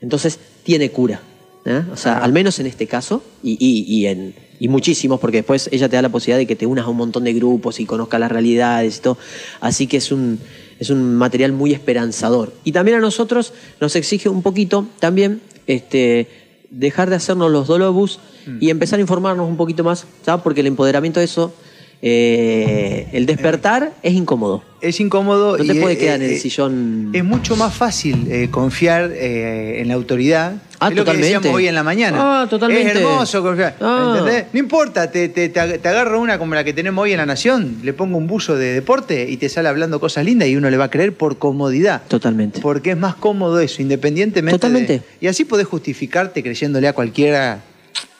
entonces 0.00 0.38
tiene 0.64 0.90
cura. 0.90 1.20
¿eh? 1.64 1.82
O 1.92 1.96
sea, 1.96 2.18
al 2.18 2.32
menos 2.32 2.58
en 2.58 2.66
este 2.66 2.86
caso, 2.88 3.22
y, 3.42 3.52
y- 3.60 3.84
y 3.86 4.06
en, 4.06 4.34
y 4.58 4.66
muchísimos, 4.68 5.20
porque 5.20 5.38
después 5.38 5.68
ella 5.72 5.88
te 5.88 5.94
da 5.96 6.02
la 6.02 6.08
posibilidad 6.08 6.38
de 6.38 6.46
que 6.46 6.56
te 6.56 6.66
unas 6.66 6.86
a 6.86 6.88
un 6.88 6.96
montón 6.96 7.22
de 7.24 7.32
grupos 7.34 7.78
y 7.78 7.86
conozcas 7.86 8.18
las 8.18 8.32
realidades 8.32 8.98
y 8.98 9.00
todo. 9.00 9.18
Así 9.60 9.86
que 9.86 9.98
es 9.98 10.10
un, 10.10 10.40
es 10.80 10.90
un 10.90 11.14
material 11.14 11.52
muy 11.52 11.72
esperanzador. 11.72 12.52
Y 12.64 12.72
también 12.72 12.96
a 12.96 13.00
nosotros 13.00 13.52
nos 13.80 13.94
exige 13.94 14.28
un 14.28 14.42
poquito 14.42 14.86
también 14.98 15.40
este, 15.68 16.26
dejar 16.70 17.10
de 17.10 17.16
hacernos 17.16 17.50
los 17.50 17.66
dolobus 17.66 18.18
Mm. 18.46 18.56
y 18.60 18.70
empezar 18.70 18.98
a 18.98 19.02
informarnos 19.02 19.46
un 19.46 19.56
poquito 19.58 19.84
más, 19.84 20.06
¿sabes? 20.24 20.42
Porque 20.42 20.60
el 20.60 20.66
empoderamiento 20.66 21.20
de 21.20 21.24
eso, 21.26 21.52
eh, 22.02 23.06
el 23.12 23.26
despertar 23.26 23.92
es 24.02 24.14
incómodo. 24.14 24.62
Es 24.80 24.98
incómodo. 25.00 25.58
No 25.58 25.64
te 25.64 25.74
y 25.76 25.80
puede 25.80 25.92
es- 25.94 25.98
quedar 25.98 26.16
en 26.16 26.22
el 26.22 26.30
es- 26.32 26.42
sillón. 26.42 27.10
Es 27.12 27.22
mucho 27.22 27.54
más 27.56 27.74
fácil 27.74 28.26
eh, 28.30 28.48
confiar 28.50 29.10
eh, 29.12 29.80
en 29.82 29.88
la 29.88 29.94
autoridad. 29.94 30.54
Ah, 30.82 30.88
es 30.88 30.94
lo 30.96 31.04
que 31.04 31.12
decíamos 31.14 31.48
hoy 31.52 31.68
en 31.68 31.74
la 31.74 31.82
mañana. 31.82 32.16
Ah, 32.42 32.46
totalmente. 32.48 32.92
Es 32.92 32.96
hermoso 32.96 33.42
confiar. 33.42 33.76
Ah. 33.82 34.14
¿Entendés? 34.18 34.46
No 34.54 34.58
importa, 34.60 35.10
te, 35.10 35.28
te, 35.28 35.50
te 35.50 35.60
ag- 35.60 35.78
te 35.80 35.88
agarro 35.88 36.18
una 36.18 36.38
como 36.38 36.54
la 36.54 36.64
que 36.64 36.72
tenemos 36.72 37.02
hoy 37.02 37.12
en 37.12 37.18
La 37.18 37.26
Nación, 37.26 37.76
le 37.82 37.92
pongo 37.92 38.16
un 38.16 38.26
buzo 38.26 38.56
de 38.56 38.72
deporte 38.72 39.28
y 39.28 39.36
te 39.36 39.50
sale 39.50 39.68
hablando 39.68 40.00
cosas 40.00 40.24
lindas 40.24 40.48
y 40.48 40.56
uno 40.56 40.70
le 40.70 40.78
va 40.78 40.84
a 40.84 40.90
creer 40.90 41.12
por 41.14 41.36
comodidad. 41.36 42.00
Totalmente. 42.08 42.60
Porque 42.60 42.92
es 42.92 42.96
más 42.96 43.14
cómodo 43.16 43.60
eso, 43.60 43.82
independientemente. 43.82 44.58
Totalmente. 44.58 44.92
de- 44.94 45.02
y 45.20 45.26
así 45.26 45.44
podés 45.44 45.66
justificarte 45.66 46.42
creyéndole 46.42 46.88
a 46.88 46.94
cualquiera 46.94 47.60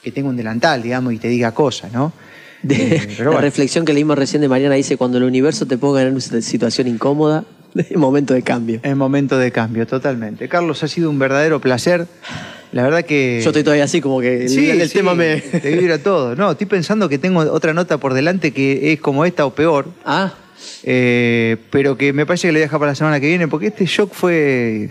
que 0.02 0.10
tenga 0.12 0.28
un 0.28 0.36
delantal, 0.36 0.82
digamos, 0.82 1.14
y 1.14 1.18
te 1.18 1.28
diga 1.28 1.52
cosas, 1.52 1.90
¿no? 1.92 2.12
De- 2.62 3.00
la 3.18 3.24
bueno. 3.24 3.40
reflexión 3.40 3.84
que 3.84 3.92
leímos 3.92 4.18
recién 4.18 4.42
de 4.42 4.48
Mariana 4.48 4.74
dice, 4.74 4.96
cuando 4.96 5.18
el 5.18 5.24
universo 5.24 5.66
te 5.66 5.78
ponga 5.78 6.02
en 6.02 6.12
una 6.12 6.20
situación 6.20 6.88
incómoda, 6.88 7.44
es 7.74 7.96
momento 7.96 8.34
de 8.34 8.42
cambio. 8.42 8.80
Es 8.82 8.96
momento 8.96 9.38
de 9.38 9.50
cambio, 9.50 9.86
totalmente. 9.86 10.48
Carlos, 10.48 10.82
ha 10.82 10.88
sido 10.88 11.08
un 11.10 11.18
verdadero 11.18 11.60
placer. 11.60 12.06
La 12.72 12.84
verdad 12.84 13.04
que. 13.04 13.40
Yo 13.42 13.50
estoy 13.50 13.64
todavía 13.64 13.84
así, 13.84 14.00
como 14.00 14.20
que 14.20 14.42
el, 14.44 14.48
Sí, 14.48 14.70
el 14.70 14.88
sí, 14.88 14.94
tema 14.98 15.14
me... 15.14 15.38
Te 15.40 15.76
vibra 15.76 15.98
todo. 15.98 16.36
No, 16.36 16.52
estoy 16.52 16.66
pensando 16.68 17.08
que 17.08 17.18
tengo 17.18 17.40
otra 17.40 17.74
nota 17.74 17.98
por 17.98 18.14
delante 18.14 18.52
que 18.52 18.92
es 18.92 19.00
como 19.00 19.24
esta 19.24 19.44
o 19.44 19.50
peor. 19.54 19.86
Ah, 20.04 20.34
eh, 20.82 21.56
pero 21.70 21.96
que 21.96 22.12
me 22.12 22.26
parece 22.26 22.48
que 22.48 22.52
le 22.52 22.58
voy 22.58 22.62
a 22.62 22.66
dejar 22.66 22.78
para 22.78 22.92
la 22.92 22.96
semana 22.96 23.20
que 23.20 23.26
viene, 23.26 23.48
porque 23.48 23.68
este 23.68 23.86
shock 23.86 24.12
fue. 24.12 24.90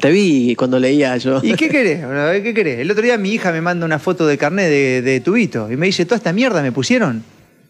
te 0.00 0.10
vi 0.10 0.54
cuando 0.56 0.78
leía 0.78 1.16
yo. 1.16 1.40
¿Y 1.42 1.54
qué 1.54 1.68
querés? 1.68 2.04
¿Qué 2.42 2.54
querés? 2.54 2.78
El 2.80 2.90
otro 2.90 3.02
día 3.02 3.18
mi 3.18 3.32
hija 3.32 3.52
me 3.52 3.60
manda 3.60 3.86
una 3.86 3.98
foto 3.98 4.26
de 4.26 4.38
carnet 4.38 4.68
de, 4.68 5.02
de 5.02 5.20
tubito 5.20 5.70
y 5.70 5.76
me 5.76 5.86
dice: 5.86 6.04
¿Toda 6.04 6.16
esta 6.16 6.32
mierda 6.32 6.62
me 6.62 6.72
pusieron? 6.72 7.22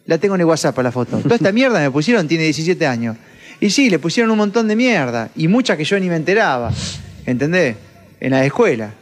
La 0.07 0.19
tengo 0.19 0.35
en 0.35 0.43
el 0.43 0.47
WhatsApp 0.47 0.79
la 0.79 0.93
foto. 0.93 1.19
Toda 1.19 1.37
esta 1.37 1.53
mierda 1.53 1.81
me 1.81 1.91
pusieron, 1.91 2.29
tiene 2.29 2.45
17 2.45 2.87
años. 2.87 3.17
Y 3.61 3.71
sí, 3.71 3.89
le 3.89 3.99
pusieron 3.99 4.31
un 4.31 4.39
montón 4.39 4.69
de 4.69 4.77
mierda. 4.77 5.31
Y 5.35 5.49
muchas 5.49 5.79
que 5.79 5.85
yo 5.85 5.99
ni 5.99 6.09
me 6.09 6.17
enteraba. 6.17 6.71
¿Entendés? 7.25 7.77
En 8.21 8.33
la 8.33 8.45
escuela. 8.45 8.93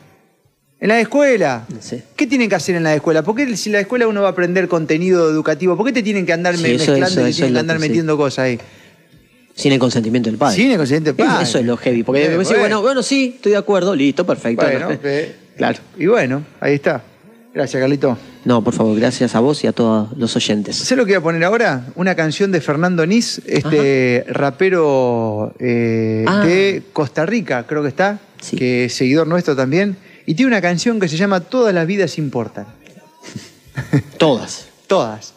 En 0.82 0.88
la 0.88 0.98
escuela. 0.98 1.64
Sí. 1.80 2.02
¿Qué 2.16 2.26
tienen 2.26 2.48
que 2.48 2.56
hacer 2.56 2.74
en 2.74 2.82
la 2.82 2.92
escuela? 2.92 3.22
¿Por 3.22 3.36
qué 3.36 3.56
si 3.56 3.68
en 3.68 3.74
la 3.74 3.80
escuela 3.80 4.09
uno 4.09 4.20
va 4.20 4.28
a 4.28 4.30
aprender 4.32 4.66
contenido 4.66 5.30
educativo? 5.30 5.76
¿Por 5.76 5.86
qué 5.86 5.92
te 5.92 6.02
tienen 6.02 6.26
que 6.26 6.32
andar 6.32 6.56
Sí, 6.56 6.62
me- 6.64 6.74
eso- 6.74 6.90
mezclando 6.90 7.20
eso- 7.20 7.28
y 7.30 7.32
tienen 7.34 7.52
que 7.54 7.60
andar 7.60 7.76
que 7.76 7.82
sí. 7.84 7.88
metiendo 7.88 8.16
cosas 8.16 8.38
ahí? 8.46 8.59
Sin 9.54 9.70
el 9.72 9.78
consentimiento 9.78 10.28
del 10.28 10.38
padre. 10.38 10.56
Sin 10.56 10.72
el 10.72 10.78
consentimiento 10.78 11.22
del 11.22 11.28
padre. 11.28 11.44
Eso 11.44 11.59
es 11.60 11.64
lo 11.66 11.76
heavy. 11.76 12.02
Porque 12.02 12.28
me 12.28 12.38
decís, 12.38 12.59
bueno. 12.59 12.82
bueno, 12.82 13.02
sí, 13.04 13.34
estoy 13.36 13.52
de 13.52 13.59
acuerdo, 13.59 13.94
listo, 13.94 14.26
perfecto. 14.26 14.64
Bueno, 14.66 14.88
claro. 15.56 15.78
Y 15.96 16.06
bueno, 16.06 16.42
ahí 16.59 16.74
está. 16.74 17.00
Gracias, 17.54 17.80
Carlito. 17.80 18.18
No, 18.44 18.64
por 18.64 18.74
favor, 18.74 18.98
gracias 18.98 19.36
a 19.36 19.40
vos 19.40 19.62
y 19.62 19.68
a 19.68 19.72
todos 19.72 20.09
los 20.18 20.34
oyentes. 20.34 20.74
¿Sé 20.74 20.96
lo 20.96 21.04
que 21.06 21.12
voy 21.12 21.18
a 21.18 21.22
poner 21.22 21.44
ahora? 21.44 21.86
Una 21.94 22.16
canción 22.16 22.50
de 22.50 22.60
Fernando 22.60 23.06
Nis, 23.06 23.40
este 23.46 24.24
rapero 24.28 25.54
eh, 25.60 26.24
Ah. 26.26 26.44
de 26.44 26.82
Costa 26.92 27.24
Rica, 27.26 27.66
creo 27.68 27.82
que 27.82 27.88
está, 27.88 28.18
Sí. 28.40 28.56
que 28.56 28.86
es 28.86 28.94
seguidor 28.94 29.28
nuestro 29.28 29.54
también. 29.54 29.96
Y 30.27 30.35
tiene 30.35 30.49
una 30.49 30.61
canción 30.61 31.01
que 31.01 31.09
se 31.09 31.16
llama 31.16 31.40
Todas 31.40 31.74
las 31.74 31.86
vidas 31.86 32.19
importan. 32.19 32.66
Todas. 34.19 34.69
Todas. 34.86 35.35